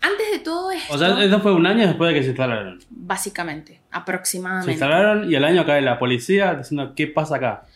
Antes 0.00 0.32
de 0.32 0.38
todo 0.40 0.72
esto, 0.72 0.92
O 0.92 0.98
sea, 0.98 1.22
eso 1.22 1.38
fue 1.40 1.52
un 1.52 1.64
año 1.64 1.86
después 1.86 2.08
de 2.08 2.14
que 2.14 2.22
se 2.22 2.30
instalaron. 2.30 2.80
básicamente, 2.90 3.74
Se 3.74 3.80
aproximadamente. 3.92 4.72
instalaron 4.72 5.30
y 5.30 5.36
al 5.36 5.44
año 5.44 5.64
cae 5.64 5.80
la 5.80 5.98
policía 5.98 6.54
diciendo 6.54 6.94
qué 6.96 7.06
pasa 7.06 7.36
acá. 7.36 7.66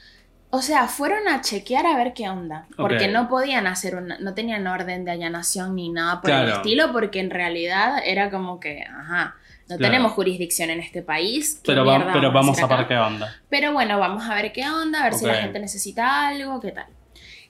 O 0.50 0.60
sea, 0.62 0.86
fueron 0.88 1.28
a 1.28 1.40
chequear 1.40 1.86
a 1.86 1.96
ver 1.96 2.14
qué 2.14 2.28
onda, 2.28 2.66
porque 2.76 3.08
no 3.08 3.28
podían 3.28 3.66
hacer 3.66 3.94
una, 3.96 4.18
no 4.18 4.32
tenían 4.34 4.66
orden 4.66 5.04
de 5.04 5.10
allanación 5.10 5.74
ni 5.76 5.90
nada 5.90 6.20
por 6.20 6.30
el 6.30 6.48
estilo, 6.48 6.92
porque 6.92 7.20
en 7.20 7.30
realidad 7.30 7.98
era 8.04 8.30
como 8.30 8.58
que, 8.58 8.82
ajá, 8.84 9.36
no 9.68 9.76
Claro. 9.76 9.92
tenemos 9.92 10.12
jurisdicción 10.12 10.70
en 10.70 10.80
este 10.80 11.02
país. 11.02 11.56
¿qué 11.56 11.72
Pero, 11.72 11.84
va- 11.84 12.12
pero 12.12 12.32
vamos 12.32 12.58
a 12.58 12.66
ver 12.66 12.86
qué 12.86 12.96
onda. 12.96 13.34
Pero 13.48 13.72
bueno, 13.72 13.98
vamos 13.98 14.24
a 14.24 14.34
ver 14.34 14.52
qué 14.52 14.68
onda, 14.68 15.00
a 15.00 15.04
ver 15.04 15.14
si 15.14 15.24
la 15.26 15.34
gente 15.34 15.58
necesita 15.58 16.28
algo, 16.28 16.60
qué 16.60 16.70
tal. 16.72 16.86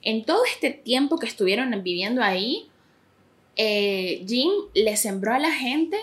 En 0.01 0.25
todo 0.25 0.43
este 0.45 0.71
tiempo 0.71 1.19
que 1.19 1.27
estuvieron 1.27 1.69
viviendo 1.83 2.23
ahí, 2.23 2.69
eh, 3.55 4.23
Jim 4.27 4.49
le 4.73 4.95
sembró 4.97 5.33
a 5.33 5.39
la 5.39 5.51
gente 5.51 5.97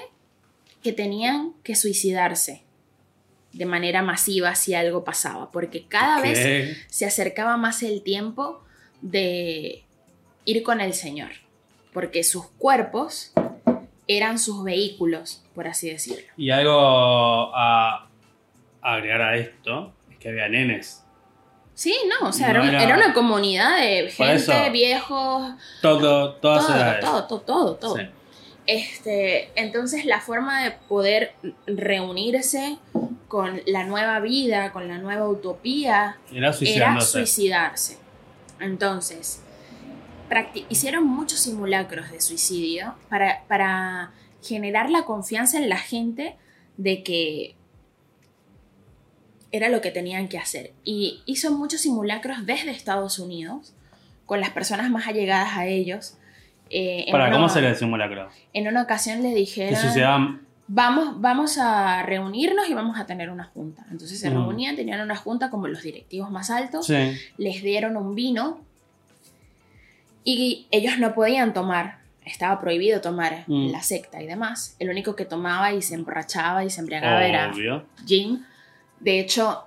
que 0.82 0.92
tenían 0.92 1.52
que 1.62 1.74
suicidarse 1.76 2.62
de 3.52 3.66
manera 3.66 4.02
masiva 4.02 4.54
si 4.56 4.74
algo 4.74 5.04
pasaba, 5.04 5.50
porque 5.52 5.86
cada 5.86 6.20
vez 6.20 6.76
se 6.88 7.06
acercaba 7.06 7.56
más 7.56 7.82
el 7.84 8.02
tiempo 8.02 8.62
de 9.00 9.84
ir 10.44 10.62
con 10.64 10.80
el 10.80 10.92
Señor, 10.92 11.30
porque 11.92 12.24
sus 12.24 12.46
cuerpos 12.58 13.32
eran 14.06 14.38
sus 14.38 14.64
vehículos, 14.64 15.42
por 15.54 15.66
así 15.68 15.90
decirlo. 15.90 16.26
Y 16.36 16.50
algo 16.50 17.52
a 17.54 18.08
agregar 18.82 19.22
a 19.22 19.36
esto 19.36 19.92
es 20.10 20.18
que 20.18 20.28
había 20.28 20.48
nenes. 20.48 21.02
Sí, 21.74 21.94
no, 22.08 22.28
o 22.28 22.32
sea, 22.32 22.52
No 22.52 22.62
era, 22.62 22.94
una 22.96 23.12
comunidad 23.12 23.80
de 23.80 24.08
gente, 24.10 24.34
eso. 24.34 24.52
viejos, 24.70 25.54
Todo, 25.82 26.34
todas 26.34 26.66
todo, 26.66 26.76
edades. 26.76 27.00
todo, 27.04 27.24
todo, 27.26 27.40
todo, 27.40 27.74
todo. 27.76 27.96
Sí. 27.96 28.02
Este, 28.66 29.50
entonces 29.56 30.04
la 30.06 30.20
forma 30.20 30.62
de 30.64 30.70
poder 30.70 31.34
reunirse 31.66 32.78
con 33.28 33.60
la 33.66 33.84
nueva 33.84 34.20
vida, 34.20 34.72
con 34.72 34.86
la 34.88 34.98
nueva 34.98 35.28
utopía, 35.28 36.16
Era 36.32 36.52
suicidarse. 36.52 37.98
Entonces, 38.60 39.42
hicieron 40.68 41.06
muchos 41.06 41.40
simulacros 41.40 42.10
de 42.10 42.20
suicidio 42.20 42.94
para, 43.08 43.44
para 43.48 44.12
generar 44.42 44.90
la 44.90 45.02
confianza 45.04 45.58
en 45.58 45.68
la 45.68 45.78
gente 45.78 46.36
de 46.76 47.02
que 47.02 47.56
era 49.52 49.68
lo 49.68 49.80
que 49.80 49.90
tenían 49.90 50.28
que 50.28 50.38
hacer. 50.38 50.72
Y 50.84 51.22
hizo 51.26 51.52
muchos 51.52 51.82
simulacros 51.82 52.44
desde 52.46 52.70
Estados 52.70 53.18
Unidos, 53.18 53.74
con 54.26 54.40
las 54.40 54.50
personas 54.50 54.90
más 54.90 55.06
allegadas 55.06 55.56
a 55.56 55.66
ellos. 55.66 56.16
Eh, 56.70 57.06
Para, 57.10 57.26
una- 57.26 57.36
¿cómo 57.36 57.48
sería 57.48 57.70
el 57.70 57.76
simulacro? 57.76 58.28
En 58.52 58.66
una 58.66 58.82
ocasión 58.82 59.22
le 59.22 59.34
dijeron 59.34 60.40
vamos, 60.66 61.20
vamos 61.20 61.58
a 61.58 62.02
reunirnos 62.02 62.68
y 62.68 62.74
vamos 62.74 62.98
a 62.98 63.06
tener 63.06 63.28
una 63.30 63.44
junta. 63.44 63.84
Entonces 63.90 64.18
se 64.18 64.30
reunían, 64.30 64.74
tenían 64.76 65.00
una 65.02 65.14
junta 65.14 65.50
como 65.50 65.68
los 65.68 65.82
directivos 65.82 66.30
más 66.30 66.50
altos, 66.50 66.86
Sí. 66.86 67.12
les 67.36 67.62
dieron 67.62 67.96
un 67.98 68.14
vino 68.14 68.60
y 70.24 70.66
ellos 70.70 70.98
no 70.98 71.14
podían 71.14 71.52
tomar, 71.52 71.98
estaba 72.24 72.58
prohibido 72.60 73.00
tomar 73.00 73.44
Mm. 73.46 73.70
la 73.70 73.82
secta 73.82 74.22
y 74.22 74.26
demás. 74.26 74.74
El 74.78 74.88
único 74.90 75.14
que 75.14 75.24
tomaba 75.26 75.72
y 75.72 75.82
se 75.82 75.94
emborrachaba 75.94 76.64
y 76.64 76.70
se 76.70 76.80
embriagaba 76.80 77.24
era. 77.26 77.52
Jim. 78.06 78.42
De 79.00 79.20
hecho, 79.20 79.66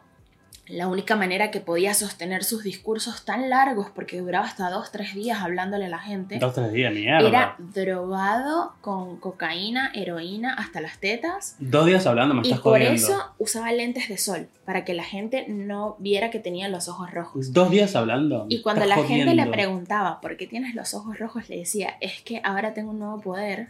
la 0.70 0.88
única 0.88 1.16
manera 1.16 1.50
que 1.50 1.60
podía 1.62 1.94
sostener 1.94 2.44
sus 2.44 2.64
discursos 2.64 3.24
tan 3.26 3.50
largos, 3.50 3.88
porque 3.94 4.20
duraba 4.20 4.46
hasta 4.46 4.70
dos, 4.70 4.92
tres 4.92 5.14
días 5.14 5.40
hablándole 5.42 5.86
a 5.86 5.90
la 5.90 6.00
gente, 6.00 6.40
Dos, 6.40 6.54
tres 6.54 6.72
días, 6.74 6.94
mierda. 6.94 7.28
era 7.28 7.56
drogado 7.58 8.74
con 8.82 9.18
cocaína, 9.18 9.92
heroína 9.94 10.54
hasta 10.54 10.82
las 10.82 11.00
tetas. 11.00 11.56
Dos 11.60 11.86
días 11.86 12.06
hablando, 12.06 12.34
me 12.36 12.42
Y 12.42 12.52
estás 12.52 12.62
por 12.62 12.74
jodiendo. 12.74 12.96
eso 13.08 13.24
usaba 13.38 13.72
lentes 13.72 14.10
de 14.10 14.18
sol, 14.18 14.48
para 14.66 14.84
que 14.84 14.94
la 14.94 15.04
gente 15.04 15.46
no 15.48 15.96
viera 16.00 16.30
que 16.32 16.40
tenía 16.40 16.68
los 16.70 16.88
ojos 16.90 17.12
rojos. 17.12 17.54
Dos 17.54 17.70
días 17.70 17.96
hablando. 17.96 18.46
Y 18.50 18.62
cuando 18.62 18.86
la 18.86 18.98
gente 19.04 19.34
le 19.36 19.46
preguntaba, 19.48 20.20
¿por 20.22 20.36
qué 20.38 20.48
tienes 20.48 20.76
los 20.76 20.94
ojos 20.94 21.18
rojos? 21.18 21.48
Le 21.50 21.58
decía, 21.60 21.96
es 22.02 22.22
que 22.22 22.42
ahora 22.44 22.74
tengo 22.74 22.92
un 22.92 23.00
nuevo 23.00 23.22
poder 23.22 23.70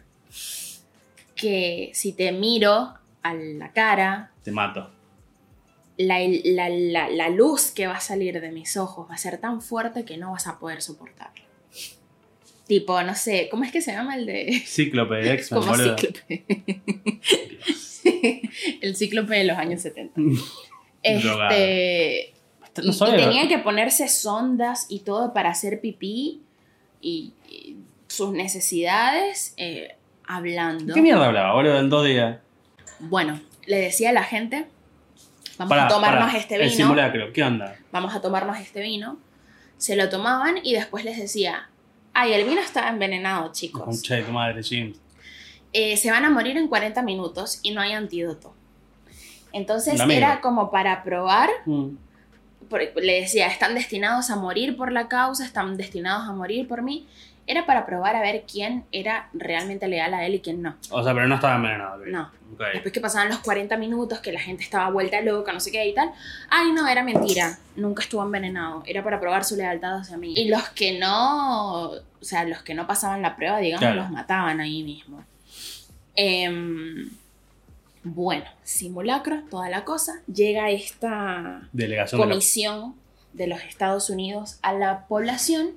que 1.36 1.91
si 1.93 2.14
te 2.14 2.32
miro 2.32 2.93
a 3.24 3.34
la 3.34 3.72
cara, 3.72 4.32
Te 4.43 4.52
mato. 4.52 4.89
La, 5.98 6.20
la- 6.43 6.70
la- 6.70 7.10
la 7.10 7.30
luz 7.30 7.72
que 7.72 7.88
va 7.88 7.95
a 7.98 8.00
salir 8.00 8.39
de 8.39 8.52
mis 8.52 8.78
ojos 8.78 9.10
va 9.10 9.16
a 9.16 9.18
ser 9.18 9.38
tan 9.39 9.62
fuerte 9.62 10.06
que 10.06 10.18
no 10.18 10.32
vas 10.32 10.48
a 10.48 10.60
poder 10.60 10.82
soportarlo. 10.82 11.43
Tipo, 12.68 13.02
no 13.04 13.16
sé, 13.16 13.48
¿cómo 13.50 13.64
es 13.64 13.72
que 13.72 13.82
se 13.82 13.93
llama 13.93 14.16
el 14.18 14.26
de...? 14.26 14.62
Cíclope 14.66 15.16
de 15.16 15.34
X-Men, 15.36 15.62
Como 15.62 15.72
boludo. 15.72 15.95
cíclope. 15.98 16.45
el 18.82 18.95
cíclope 18.95 19.36
de 19.36 19.43
los 19.45 19.58
años 19.58 19.82
70. 19.82 20.20
Drogado. 21.22 21.52
Este, 21.56 22.34
No 22.78 22.84
y, 22.84 22.89
y 22.89 22.93
sabía. 22.93 23.18
tenía 23.26 23.48
que 23.48 23.58
ponerse 23.60 24.08
sondas 24.08 24.86
y 24.89 25.00
todo 25.00 25.34
para 25.34 25.50
hacer 25.50 25.80
pipí 25.82 26.41
y, 27.02 27.34
y 27.50 27.78
sus 28.08 28.32
necesidades 28.34 29.54
eh, 29.58 29.95
hablando. 30.26 30.93
¿Qué 30.93 31.02
mierda 31.02 31.26
hablaba, 31.28 31.54
boludo, 31.54 31.80
en 31.80 31.89
dos 31.89 32.06
días? 32.06 32.39
Bueno, 33.00 33.39
le 33.66 33.78
decía 33.78 34.10
a 34.10 34.14
la 34.14 34.24
gente 34.24 34.66
vamos 35.58 35.70
Pará, 35.70 35.86
a 35.86 35.88
tomarnos 35.88 36.28
pará, 36.28 36.38
este 36.39 36.55
El 36.55 36.62
vino, 36.64 36.74
simulacro, 36.76 37.34
¿qué 37.34 37.43
onda? 37.43 37.76
vamos 37.91 38.14
a 38.16 38.22
tomarnos 38.22 38.58
este 38.60 38.82
vino. 38.82 39.18
Se 39.78 39.95
lo 39.95 40.10
tomaban 40.10 40.55
y 40.64 40.74
después 40.74 41.03
les 41.05 41.18
decía, 41.18 41.70
ay, 42.14 42.34
el 42.34 42.47
vino 42.47 42.62
está 42.62 42.89
envenenado, 42.89 43.51
chicos. 43.51 43.84
Concha 43.84 44.16
de 44.16 44.24
tu 44.24 44.32
madre, 44.32 44.64
Jim. 44.64 44.93
Eh, 45.74 45.97
se 45.97 46.10
van 46.12 46.26
a 46.26 46.30
morir 46.30 46.58
en 46.58 46.68
40 46.68 47.01
minutos 47.03 47.60
y 47.62 47.72
no 47.72 47.82
hay 47.82 47.93
antídoto. 47.93 48.53
Entonces 49.53 49.99
era 50.10 50.41
como 50.41 50.72
para 50.72 51.03
probar, 51.03 51.49
Mm. 51.66 51.89
por- 52.70 52.82
le 53.01 53.22
decía, 53.22 53.47
están 53.47 53.76
destinados 53.76 54.30
a 54.30 54.36
morir 54.36 54.76
por 54.78 54.91
la 54.91 55.08
causa, 55.08 55.45
están 55.45 55.78
destinados 55.78 56.28
a 56.28 56.34
morir 56.34 56.68
por 56.68 56.82
mí. 56.82 57.08
Era 57.48 57.66
para 57.66 57.86
probar 57.86 58.16
a 58.16 58.22
ver 58.22 58.43
quién 58.52 58.84
era 58.91 59.30
realmente 59.34 59.88
leal 59.88 60.14
a 60.14 60.26
él 60.26 60.36
y 60.36 60.39
quién 60.41 60.62
no. 60.62 60.76
O 60.91 61.02
sea, 61.02 61.14
pero 61.14 61.28
no 61.28 61.36
estaba 61.36 61.56
envenenado. 61.56 62.02
ok. 62.02 62.08
No. 62.08 62.32
Después 62.74 62.93
que 62.93 63.00
pasaban 63.02 63.30
los 63.30 63.39
40 63.39 63.78
minutos, 63.78 64.20
que 64.20 64.32
la 64.32 64.39
gente 64.39 64.64
estaba 64.64 64.89
vuelta 64.89 65.22
loca, 65.22 65.54
no 65.54 65.60
sé 65.60 65.72
qué 65.72 65.88
y 65.88 65.93
tal. 65.93 66.12
Ay, 66.50 66.72
no, 66.74 66.88
era 66.88 67.04
mentira. 67.04 67.58
Nunca 67.76 68.04
estuvo 68.04 68.22
envenenado. 68.24 68.84
Era 68.86 69.04
para 69.04 69.20
probar 69.20 69.43
su 69.45 69.56
lealtad 69.56 70.00
hacia 70.00 70.18
mí. 70.18 70.34
Y 70.36 70.50
los 70.50 70.68
que 70.70 71.00
no, 71.00 71.91
o 71.91 72.02
sea, 72.22 72.43
los 72.45 72.62
que 72.64 72.74
no 72.74 72.86
pasaban 72.88 73.22
la 73.22 73.36
prueba, 73.36 73.60
digamos, 73.60 73.82
Claro. 73.82 74.02
los 74.02 74.12
mataban 74.12 74.60
ahí 74.60 74.84
mismo. 74.84 75.24
Em, 76.16 77.10
bueno, 78.04 78.45
simulacro, 78.64 79.41
toda 79.50 79.70
la 79.70 79.84
cosa. 79.86 80.22
Llega 80.34 80.70
esta 80.72 81.62
Delegación 81.72 82.20
de 82.22 82.26
la... 82.28 82.32
comisión 82.34 82.95
de 83.34 83.48
los 83.48 83.62
Estados 83.64 84.10
Unidos 84.10 84.58
a 84.64 84.74
la 84.74 85.06
población 85.08 85.72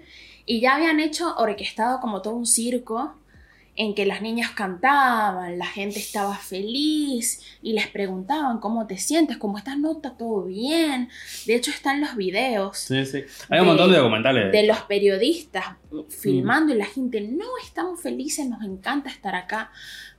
y 0.50 0.60
ya 0.60 0.74
habían 0.76 0.98
hecho 1.00 1.34
orquestado 1.36 2.00
como 2.00 2.22
todo 2.22 2.34
un 2.34 2.46
circo 2.46 3.14
en 3.76 3.94
que 3.94 4.04
las 4.04 4.20
niñas 4.20 4.50
cantaban, 4.50 5.56
la 5.58 5.64
gente 5.64 5.98
estaba 6.00 6.34
feliz 6.36 7.40
y 7.62 7.72
les 7.72 7.86
preguntaban 7.86 8.58
cómo 8.58 8.86
te 8.86 8.98
sientes, 8.98 9.38
cómo 9.38 9.56
estás, 9.58 9.78
no 9.78 9.92
está 9.92 10.10
todo 10.16 10.44
bien. 10.44 11.08
De 11.46 11.54
hecho 11.54 11.70
están 11.70 12.00
los 12.00 12.14
videos 12.16 12.76
Sí, 12.78 13.06
sí. 13.06 13.22
Hay 13.48 13.60
un 13.60 13.66
montón 13.68 13.90
de 13.90 13.96
documentales. 13.98 14.52
de 14.52 14.66
los 14.66 14.78
periodistas 14.82 15.64
filmando 16.10 16.74
y 16.74 16.78
la 16.78 16.84
gente, 16.84 17.20
no, 17.22 17.46
estamos 17.64 18.02
felices, 18.02 18.46
nos 18.48 18.62
encanta 18.64 19.08
estar 19.08 19.34
acá. 19.34 19.70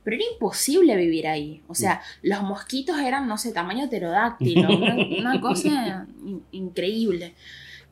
Pero 0.02 0.16
era 0.16 0.24
imposible 0.32 0.96
vivir 0.96 1.28
ahí. 1.28 1.62
O 1.68 1.74
sea, 1.76 2.00
los 2.22 2.42
mosquitos 2.42 2.98
eran, 2.98 3.28
no 3.28 3.36
sé, 3.38 3.52
tamaño 3.52 3.86
pterodáctilo, 3.88 4.76
una, 4.76 4.96
una 5.20 5.40
cosa 5.40 6.06
in- 6.24 6.42
increíble. 6.50 7.34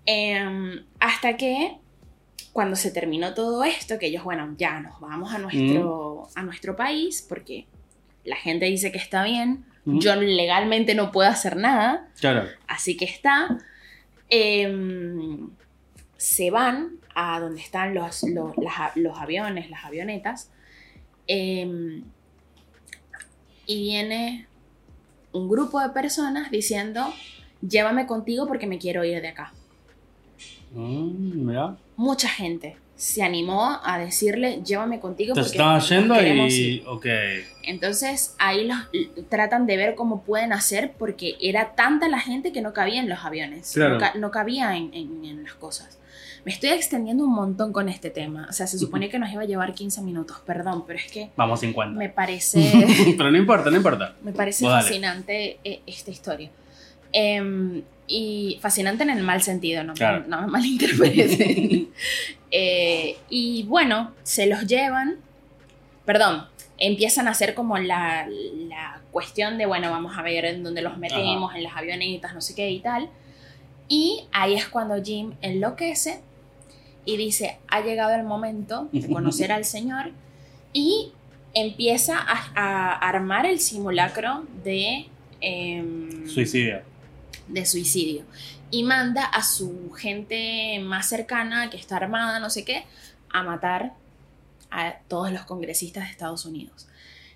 Em, 0.07 0.83
hasta 0.99 1.37
que, 1.37 1.77
cuando 2.53 2.77
se 2.77 2.91
terminó 2.91 3.35
todo 3.35 3.63
esto, 3.65 3.99
que 3.99 4.07
ellos, 4.07 4.25
bueno, 4.25 4.55
ya 4.59 4.81
nos 4.81 4.99
vamos 5.01 5.33
a 5.33 5.39
nuestro, 5.39 6.29
a 6.35 6.43
nuestro 6.43 6.77
país, 6.77 7.25
porque 7.29 7.67
la 8.25 8.37
gente 8.37 8.67
dice 8.67 8.91
que 8.93 8.99
está 8.99 9.23
bien, 9.25 9.65
Mm. 9.85 9.99
yo 10.01 10.15
legalmente 10.17 10.95
no 10.95 11.11
puedo 11.11 11.31
hacer 11.31 11.57
nada, 11.57 12.09
Claro. 12.21 12.45
Así 12.69 12.97
que 12.97 13.07
está. 13.07 13.59
em, 14.29 15.49
se 16.17 16.51
van 16.51 16.99
a 17.15 17.41
donde 17.41 17.61
están 17.63 17.95
los, 17.95 18.23
los, 18.25 18.57
las 18.59 18.79
a- 18.79 18.93
los 18.95 19.19
aviones, 19.19 19.71
las 19.71 19.85
avionetas. 19.85 20.51
em, 21.27 22.03
y 23.67 23.81
viene 23.83 24.47
un 25.33 25.49
grupo 25.49 25.81
de 25.81 25.91
personas 25.91 26.51
diciendo, 26.51 27.13
llévame 27.63 28.07
contigo 28.07 28.47
porque 28.49 28.67
me 28.67 28.79
quiero 28.79 29.05
ir 29.05 29.21
de 29.23 29.29
acá. 29.29 29.53
Mm, 30.73 31.47
mira. 31.47 31.77
Mucha 31.97 32.29
gente 32.29 32.77
se 32.97 33.23
animó 33.23 33.79
a 33.83 33.99
decirle, 33.99 34.61
llévame 34.65 35.01
contigo 35.01 35.31
Entonces 35.31 35.53
porque 35.53 35.57
estaban 35.59 35.79
nos 35.79 35.89
yendo 35.89 36.49
y. 36.49 36.53
ir". 36.53 36.85
Ok. 36.87 37.07
Entonces 37.63 38.35
ahí 38.39 38.67
los 38.67 38.79
tratan 39.31 39.67
de 39.67 39.77
ver 39.77 39.95
cómo 39.95 40.23
pueden 40.23 40.53
hacer 40.53 40.93
porque 40.99 41.37
era 41.41 41.75
tanta 41.75 42.09
la 42.09 42.21
gente 42.21 42.53
que 42.53 42.61
no 42.61 42.73
cabía 42.75 43.01
en 43.01 43.09
los 43.09 43.25
aviones, 43.25 43.73
Claro. 43.73 43.95
no, 43.95 44.01
ca- 44.01 44.13
no 44.17 44.31
cabía 44.31 44.77
en, 44.77 44.93
en- 44.93 45.25
en 45.25 45.43
las 45.45 45.55
cosas. 45.55 45.99
Me 46.45 46.53
estoy 46.53 46.71
extendiendo 46.71 47.25
un 47.25 47.35
montón 47.35 47.71
con 47.73 47.91
este 47.91 48.09
tema, 48.09 48.47
o 48.49 48.53
sea, 48.55 48.67
se 48.67 48.79
supone 48.79 49.11
que 49.11 49.19
nos 49.19 49.31
iba 49.31 49.43
a 49.43 49.45
llevar 49.45 49.75
15 49.75 50.01
minutos, 50.01 50.39
perdón, 50.47 50.85
pero 50.87 50.99
es 50.99 51.11
que 51.13 51.29
Vamos 51.37 51.61
50. 51.61 51.99
me 51.99 52.09
parece, 52.09 52.61
Pero 53.19 53.31
no 53.31 53.37
importa, 53.37 53.71
no 53.71 53.77
importa. 53.77 54.15
me 54.23 54.33
parece 54.33 54.65
fascinante 54.65 55.59
eh, 55.65 55.81
esta 55.87 56.11
historia. 56.11 56.51
Em, 57.13 57.83
y 58.11 58.59
fascinante 58.61 59.05
en 59.05 59.11
el 59.11 59.23
mal 59.23 59.41
sentido, 59.41 59.85
no, 59.85 59.95
Claro. 59.95 60.25
no 60.29 60.41
me 60.43 60.47
malinterpreten. 60.49 61.89
Eh, 62.53 63.17
y 63.29 63.63
bueno, 63.69 64.13
se 64.25 64.47
los 64.49 64.67
llevan, 64.67 65.19
perdón, 66.05 66.47
empiezan 66.79 67.29
a 67.29 67.31
hacer 67.31 67.55
como 67.55 67.79
la, 67.79 68.27
la 68.69 69.01
cuestión 69.13 69.57
de, 69.57 69.67
bueno, 69.67 69.89
vamos 69.93 70.19
a 70.19 70.23
ver 70.23 70.45
en 70.47 70.65
dónde 70.65 70.83
los 70.83 70.99
metemos, 70.99 71.55
en 71.55 71.63
las 71.63 71.77
avionetas, 71.77 72.35
no 72.35 72.41
sé 72.41 72.57
qué 72.57 72.69
y 72.71 72.81
tal. 72.81 73.09
Y 73.89 74.25
ahí 74.33 74.55
es 74.55 74.67
cuando 74.69 75.01
Jim 75.01 75.35
enloquece 75.43 76.23
y 77.05 77.17
dice, 77.17 77.59
ha 77.69 77.83
llegado 77.83 78.17
el 78.17 78.25
momento 78.25 78.89
de 78.91 79.07
conocer 79.09 79.53
al 79.53 79.65
Señor 79.65 80.11
y 80.73 81.13
empieza 81.55 82.19
a, 82.19 82.51
a 82.57 83.09
armar 83.09 83.47
el 83.47 83.61
simulacro 83.61 84.45
de... 84.65 85.07
em, 85.41 86.27
Suicidio. 86.29 86.81
De 87.51 87.67
suicidio 87.67 88.25
y 88.71 88.85
manda 88.85 89.25
a 89.25 89.43
su 89.43 89.91
gente 89.93 90.79
más 90.81 91.09
cercana 91.09 91.71
que 91.71 91.77
está 91.77 91.97
armada, 91.97 92.39
no 92.39 92.51
sé 92.51 92.65
qué, 92.65 92.85
a 93.31 93.43
matar 93.43 93.95
a 94.71 94.95
todos 95.09 95.33
los 95.33 95.43
congresistas 95.43 96.05
de 96.05 96.11
Estados 96.11 96.45
Unidos. 96.45 96.87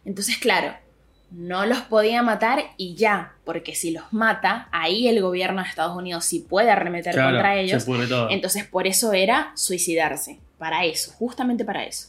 Entonces, 0.04 0.38
claro, 0.38 0.74
no 1.30 1.66
los 1.66 1.80
podía 1.82 2.22
matar 2.22 2.62
y 2.76 2.94
ya, 2.94 3.34
porque 3.44 3.74
si 3.74 3.90
los 3.90 4.12
mata, 4.12 4.68
ahí 4.70 5.08
el 5.08 5.20
gobierno 5.20 5.62
de 5.62 5.68
Estados 5.68 5.96
Unidos 5.96 6.24
sí 6.24 6.40
puede 6.40 6.70
arremeter 6.70 7.14
Claro, 7.14 7.32
contra 7.32 7.56
ellos. 7.56 7.84
Entonces, 8.30 8.64
por 8.64 8.86
eso 8.86 9.12
era 9.12 9.52
suicidarse, 9.56 10.38
para 10.58 10.84
eso, 10.84 11.12
justamente 11.12 11.64
para 11.64 11.84
eso. 11.84 12.08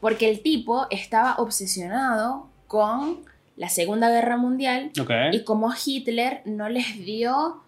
Porque 0.00 0.30
el 0.30 0.40
tipo 0.40 0.86
estaba 0.90 1.36
obsesionado 1.36 2.48
con 2.68 3.24
la 3.62 3.68
Segunda 3.68 4.10
Guerra 4.10 4.36
Mundial 4.36 4.90
y 5.30 5.44
como 5.44 5.72
Hitler 5.72 6.42
no 6.46 6.68
les 6.68 6.98
dio 7.04 7.62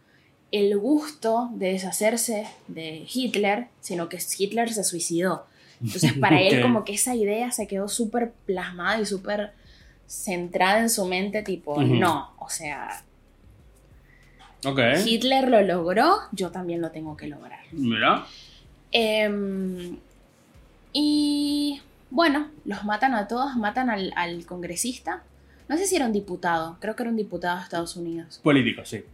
el 0.51 0.77
gusto 0.77 1.51
de 1.53 1.69
deshacerse 1.69 2.49
de 2.67 3.07
Hitler, 3.09 3.69
sino 3.79 4.09
que 4.09 4.19
Hitler 4.37 4.73
se 4.73 4.83
suicidó. 4.83 5.47
Entonces 5.81 6.13
para 6.21 6.41
él 6.41 6.61
como 6.63 6.85
que 6.85 6.95
esa 6.95 7.15
idea 7.15 7.53
se 7.53 7.69
quedó 7.69 7.87
súper 7.87 8.33
plasmada 8.45 9.01
y 9.01 9.07
súper 9.07 9.53
centrada 10.09 10.81
en 10.81 10.91
su 10.91 11.05
mente, 11.05 11.45
tipo, 11.45 11.81
no, 11.81 12.35
o 12.41 12.51
sea. 12.51 13.05
Hitler 15.07 15.49
lo 15.49 15.63
logró, 15.63 16.23
yo 16.33 16.51
también 16.51 16.81
lo 16.81 16.91
tengo 16.91 17.17
que 17.17 17.29
lograr. 17.29 17.61
Mira. 17.71 18.27
Em, 18.91 19.97
y 20.93 21.81
bueno, 22.11 22.49
los 22.65 22.83
matan 22.83 23.15
a 23.15 23.29
todos, 23.29 23.55
matan 23.55 23.91
al, 23.91 24.13
al 24.17 24.45
congresista. 24.45 25.23
No 25.69 25.77
sé 25.79 25.87
si 25.87 25.97
era 25.97 26.07
un 26.07 26.13
diputado, 26.13 26.77
creo 26.81 26.95
que 26.95 27.03
era 27.03 27.11
un 27.11 27.17
diputado 27.17 27.57
de 27.57 27.63
Estados 27.63 27.97
Unidos. 27.97 28.41
Político, 28.43 28.85
sí. 28.85 29.05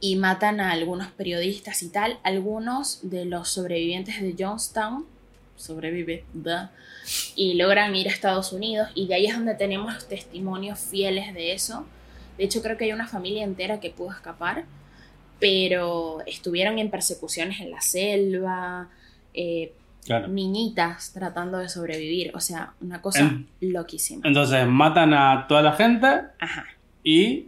y 0.00 0.16
matan 0.16 0.60
a 0.60 0.72
algunos 0.72 1.08
periodistas 1.08 1.82
y 1.82 1.90
tal. 1.90 2.18
Algunos 2.22 3.00
de 3.02 3.24
los 3.24 3.48
sobrevivientes 3.48 4.20
de 4.20 4.34
Jonestown 4.38 5.06
sobrevive 5.58 6.24
da, 6.32 6.72
y 7.34 7.54
logran 7.54 7.94
ir 7.94 8.08
a 8.08 8.12
Estados 8.12 8.52
Unidos 8.52 8.88
y 8.94 9.06
de 9.06 9.14
ahí 9.14 9.26
es 9.26 9.34
donde 9.34 9.54
tenemos 9.54 10.08
testimonios 10.08 10.78
fieles 10.78 11.34
de 11.34 11.52
eso. 11.52 11.86
De 12.38 12.44
hecho 12.44 12.62
creo 12.62 12.76
que 12.76 12.84
hay 12.84 12.92
una 12.92 13.08
familia 13.08 13.44
entera 13.44 13.80
que 13.80 13.90
pudo 13.90 14.12
escapar, 14.12 14.64
pero 15.40 16.20
estuvieron 16.26 16.78
en 16.78 16.90
persecuciones 16.90 17.60
en 17.60 17.70
la 17.70 17.80
selva, 17.80 18.88
eh, 19.34 19.72
Claro. 20.04 20.28
niñitas 20.28 21.12
tratando 21.12 21.58
de 21.58 21.68
sobrevivir, 21.68 22.30
o 22.34 22.40
sea, 22.40 22.72
una 22.80 23.02
cosa 23.02 23.20
En- 23.20 23.46
loquísima. 23.60 24.22
Entonces 24.24 24.66
matan 24.66 25.12
a 25.12 25.46
toda 25.48 25.62
la 25.62 25.72
gente 25.72 26.06
Ajá. 26.38 26.64
y. 27.04 27.46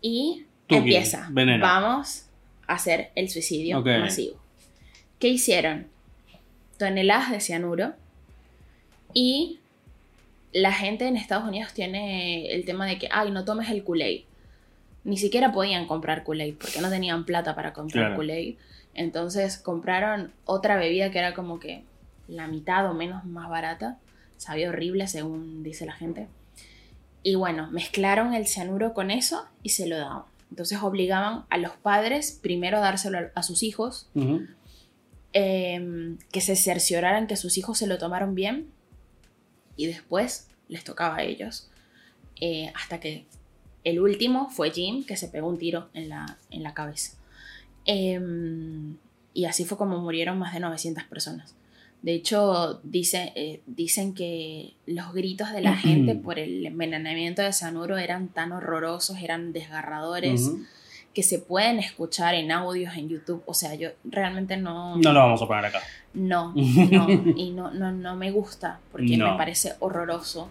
Y 0.00 0.44
empieza. 0.68 1.28
veneno. 1.30 1.62
Vamos 1.64 2.26
a 2.66 2.74
hacer 2.74 3.10
el 3.14 3.28
suicidio 3.28 3.82
masivo. 3.82 4.36
¿Qué 5.18 5.28
hicieron? 5.28 5.86
Toneladas 6.78 7.30
de 7.32 7.40
cianuro. 7.40 7.94
Y 9.14 9.58
la 10.52 10.72
gente 10.72 11.06
en 11.08 11.16
Estados 11.16 11.48
Unidos 11.48 11.72
tiene 11.74 12.52
el 12.54 12.64
tema 12.64 12.86
de 12.86 12.98
que, 12.98 13.08
ay, 13.10 13.30
no 13.30 13.44
tomes 13.44 13.70
el 13.70 13.84
Kool-Aid. 13.84 14.22
Ni 15.04 15.16
siquiera 15.16 15.52
podían 15.52 15.86
comprar 15.86 16.24
Kool-Aid 16.24 16.54
porque 16.56 16.80
no 16.80 16.90
tenían 16.90 17.24
plata 17.24 17.54
para 17.54 17.72
comprar 17.72 18.06
Claro. 18.06 18.16
Kool-Aid. 18.16 18.56
Entonces 18.98 19.58
compraron 19.58 20.32
otra 20.44 20.76
bebida 20.76 21.10
que 21.10 21.18
era 21.20 21.32
como 21.34 21.60
que 21.60 21.84
la 22.26 22.48
mitad 22.48 22.90
o 22.90 22.94
menos 22.94 23.24
más 23.24 23.48
barata. 23.48 23.98
Sabía 24.36 24.68
horrible 24.68 25.06
según 25.06 25.62
dice 25.62 25.86
la 25.86 25.92
gente. 25.92 26.26
Y 27.22 27.34
bueno, 27.36 27.70
mezclaron 27.70 28.34
el 28.34 28.46
cianuro 28.46 28.94
con 28.94 29.10
eso 29.10 29.46
y 29.62 29.70
se 29.70 29.86
lo 29.86 29.96
daban. 29.98 30.22
Entonces 30.50 30.80
obligaban 30.82 31.44
a 31.50 31.58
los 31.58 31.72
padres 31.72 32.32
primero 32.42 32.78
a 32.78 32.80
dárselo 32.80 33.18
a- 33.34 33.42
sus 33.42 33.62
hijos, 33.62 34.08
eh, 35.32 36.16
que 36.32 36.40
se 36.40 36.56
cercioraran 36.56 37.26
que 37.26 37.36
sus 37.36 37.58
hijos 37.58 37.78
se 37.78 37.86
lo 37.86 37.98
tomaron 37.98 38.34
bien 38.34 38.70
y 39.76 39.86
después 39.86 40.48
les 40.68 40.84
tocaba 40.84 41.16
a 41.18 41.22
ellos 41.22 41.70
eh, 42.40 42.72
hasta 42.74 42.98
que 42.98 43.26
el 43.84 44.00
último 44.00 44.48
fue 44.50 44.70
Jim, 44.70 45.04
que 45.04 45.16
se 45.16 45.28
pegó 45.28 45.48
un 45.48 45.58
tiro 45.58 45.88
en 45.94 46.08
la, 46.08 46.38
en 46.50 46.62
la 46.62 46.72
cabeza. 46.74 47.17
Em, 47.90 48.96
y 49.32 49.46
así 49.46 49.64
fue 49.64 49.78
como 49.78 49.98
murieron 49.98 50.38
más 50.38 50.52
de 50.52 50.60
900 50.60 51.04
personas. 51.04 51.56
De 52.02 52.12
hecho, 52.12 52.80
dice, 52.84 53.32
eh, 53.34 53.62
dicen 53.66 54.14
que 54.14 54.74
los 54.86 55.14
gritos 55.14 55.52
de 55.52 55.62
la 55.62 55.74
gente 55.74 56.14
por 56.14 56.38
el 56.38 56.66
envenenamiento 56.66 57.40
de 57.40 57.52
cianuro 57.52 57.96
eran 57.96 58.28
tan 58.28 58.52
horrorosos, 58.52 59.16
eran 59.22 59.52
desgarradores, 59.54 60.52
que 61.14 61.22
se 61.22 61.38
pueden 61.38 61.78
escuchar 61.78 62.34
en 62.34 62.52
audios 62.52 62.94
en 62.94 63.08
YouTube. 63.08 63.42
O 63.46 63.54
sea, 63.54 63.74
yo 63.74 63.88
realmente 64.04 64.58
no... 64.58 64.96
No 64.98 65.12
lo 65.12 65.20
vamos 65.20 65.40
a 65.40 65.46
poner 65.46 65.64
acá. 65.64 65.80
No, 66.12 66.52
no, 66.54 67.08
y 67.08 67.50
no, 67.50 67.70
no, 67.72 67.90
no 67.90 68.16
me 68.16 68.30
gusta, 68.30 68.80
porque 68.92 69.16
me 69.16 69.36
parece 69.38 69.72
horroroso. 69.80 70.50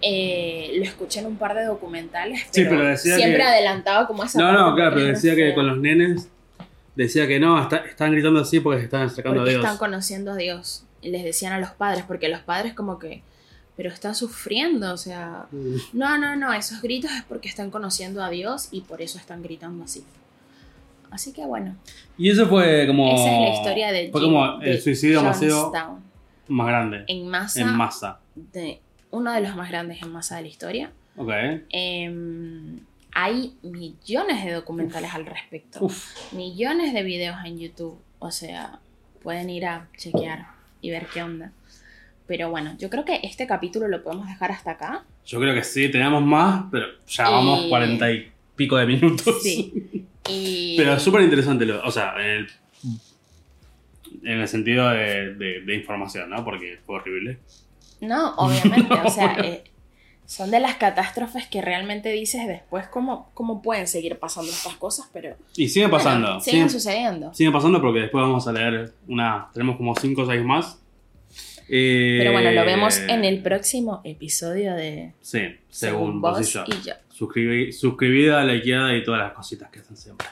Eh, 0.00 0.74
lo 0.76 0.84
escuché 0.84 1.20
en 1.20 1.26
un 1.26 1.36
par 1.36 1.54
de 1.54 1.64
documentales, 1.64 2.46
pero, 2.52 2.96
siempre 2.96 3.42
adelantaba 3.42 4.06
como 4.06 4.24
esa 4.24 4.38
No, 4.38 4.52
no, 4.52 4.74
claro, 4.74 4.94
pero 4.94 5.06
decía 5.06 5.36
que 5.36 5.54
con 5.54 5.66
los 5.66 5.78
nenes 5.78 6.28
decía 6.94 7.26
que 7.26 7.40
no, 7.40 7.60
está, 7.60 7.78
están 7.78 8.12
gritando 8.12 8.40
así 8.40 8.60
porque 8.60 8.80
se 8.80 8.84
están 8.84 9.02
acercando 9.02 9.42
a 9.42 9.44
Dios. 9.44 9.56
están 9.62 9.78
conociendo 9.78 10.32
a 10.32 10.36
Dios. 10.36 10.84
Les 11.02 11.24
decían 11.24 11.52
a 11.52 11.58
los 11.58 11.70
padres, 11.70 12.04
porque 12.06 12.28
los 12.28 12.40
padres 12.40 12.74
como 12.74 12.98
que, 12.98 13.22
pero 13.76 13.88
están 13.90 14.14
sufriendo, 14.14 14.92
o 14.92 14.96
sea, 14.96 15.46
mm. 15.50 15.76
no, 15.94 16.18
no, 16.18 16.36
no, 16.36 16.52
esos 16.52 16.80
gritos 16.82 17.10
es 17.12 17.24
porque 17.24 17.48
están 17.48 17.70
conociendo 17.70 18.22
a 18.22 18.30
Dios 18.30 18.68
y 18.70 18.82
por 18.82 19.02
eso 19.02 19.18
están 19.18 19.42
gritando 19.42 19.84
así. 19.84 20.04
Así 21.10 21.32
que 21.32 21.44
bueno. 21.44 21.76
Y 22.16 22.30
eso 22.30 22.46
fue 22.46 22.86
como... 22.86 23.14
Esa 23.14 23.34
es 23.34 23.40
la 23.40 23.54
historia 23.54 23.92
de... 23.92 24.10
Fue 24.10 24.22
como 24.22 24.60
el 24.62 24.80
suicidio 24.80 25.22
masivo 25.22 25.72
más 26.48 26.66
grande. 26.66 27.04
En 27.08 27.28
masa. 27.28 27.60
En 27.60 27.76
masa. 27.76 28.20
De, 28.34 28.80
uno 29.10 29.32
de 29.32 29.40
los 29.42 29.54
más 29.54 29.70
grandes 29.70 30.02
en 30.02 30.10
masa 30.10 30.36
de 30.36 30.42
la 30.42 30.48
historia. 30.48 30.92
Ok. 31.16 31.30
Eh, 31.70 32.80
hay 33.14 33.56
millones 33.62 34.44
de 34.44 34.52
documentales 34.52 35.14
al 35.14 35.26
respecto. 35.26 35.88
Millones 36.32 36.94
de 36.94 37.02
videos 37.02 37.36
en 37.44 37.58
YouTube. 37.58 37.98
O 38.18 38.30
sea, 38.30 38.80
pueden 39.22 39.50
ir 39.50 39.66
a 39.66 39.88
chequear 39.96 40.46
y 40.80 40.90
ver 40.90 41.06
qué 41.12 41.22
onda. 41.22 41.52
Pero 42.26 42.50
bueno, 42.50 42.76
yo 42.78 42.88
creo 42.88 43.04
que 43.04 43.20
este 43.22 43.46
capítulo 43.46 43.88
lo 43.88 44.02
podemos 44.02 44.26
dejar 44.26 44.52
hasta 44.52 44.72
acá. 44.72 45.04
Yo 45.26 45.40
creo 45.40 45.54
que 45.54 45.64
sí, 45.64 45.90
tenemos 45.90 46.22
más, 46.22 46.64
pero 46.70 46.86
ya 47.06 47.28
vamos 47.28 47.66
cuarenta 47.68 48.10
y 48.10 48.32
pico 48.56 48.76
de 48.76 48.86
minutos. 48.86 49.42
Sí. 49.42 50.06
Pero 50.76 50.94
es 50.94 51.02
súper 51.02 51.22
interesante, 51.22 51.70
o 51.72 51.90
sea, 51.90 52.14
en 52.16 52.30
el, 52.30 52.48
en 54.22 54.40
el 54.40 54.46
sentido 54.46 54.88
de, 54.90 55.34
de, 55.34 55.74
información, 55.74 56.30
¿no? 56.30 56.44
Porque 56.44 56.78
fue 56.86 56.94
horrible. 56.94 57.38
No, 58.00 58.34
obviamente, 58.36 58.94
o 58.94 59.10
sea, 59.10 59.36
eh, 59.42 59.64
son 60.26 60.50
de 60.50 60.60
las 60.60 60.76
catástrofes 60.76 61.46
que 61.46 61.60
realmente 61.60 62.10
dices 62.10 62.46
después 62.46 62.86
cómo, 62.88 63.30
cómo 63.34 63.60
pueden 63.60 63.86
seguir 63.86 64.18
pasando 64.18 64.50
estas 64.50 64.74
cosas, 64.76 65.08
pero... 65.12 65.36
Y 65.56 65.68
sigue 65.68 65.88
pasando. 65.88 66.40
siguen, 66.40 66.70
sucediendo. 66.70 67.34
Sigue 67.34 67.50
pasando 67.50 67.80
porque 67.80 68.00
después 68.00 68.22
vamos 68.22 68.46
a 68.48 68.52
leer 68.52 68.92
una... 69.08 69.48
Tenemos 69.52 69.76
como 69.76 69.94
5 69.94 70.22
o 70.22 70.26
6 70.26 70.44
más. 70.44 70.78
pero 71.68 72.32
bueno, 72.32 72.50
lo 72.52 72.64
vemos 72.64 72.98
eh, 72.98 73.06
en 73.08 73.24
el 73.24 73.42
próximo 73.42 74.00
episodio 74.04 74.74
de... 74.74 75.12
Sí, 75.20 75.42
según, 75.68 76.20
vos, 76.20 76.40
y 76.40 76.82
yo. 76.82 76.96
suscribida, 77.72 78.44
likeada 78.44 78.96
y 78.96 79.04
todas 79.04 79.20
las 79.20 79.32
cositas 79.32 79.70
que 79.70 79.80
hacen 79.80 79.96
siempre. 79.96 80.28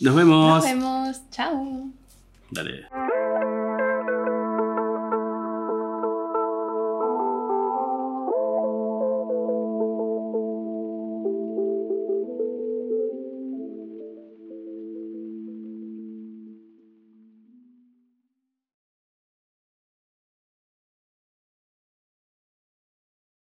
Nos 0.00 0.14
vemos. 0.14 0.54
Nos 0.54 0.64
vemos. 0.64 1.30
Chao. 1.30 1.90
Dale. 2.50 2.86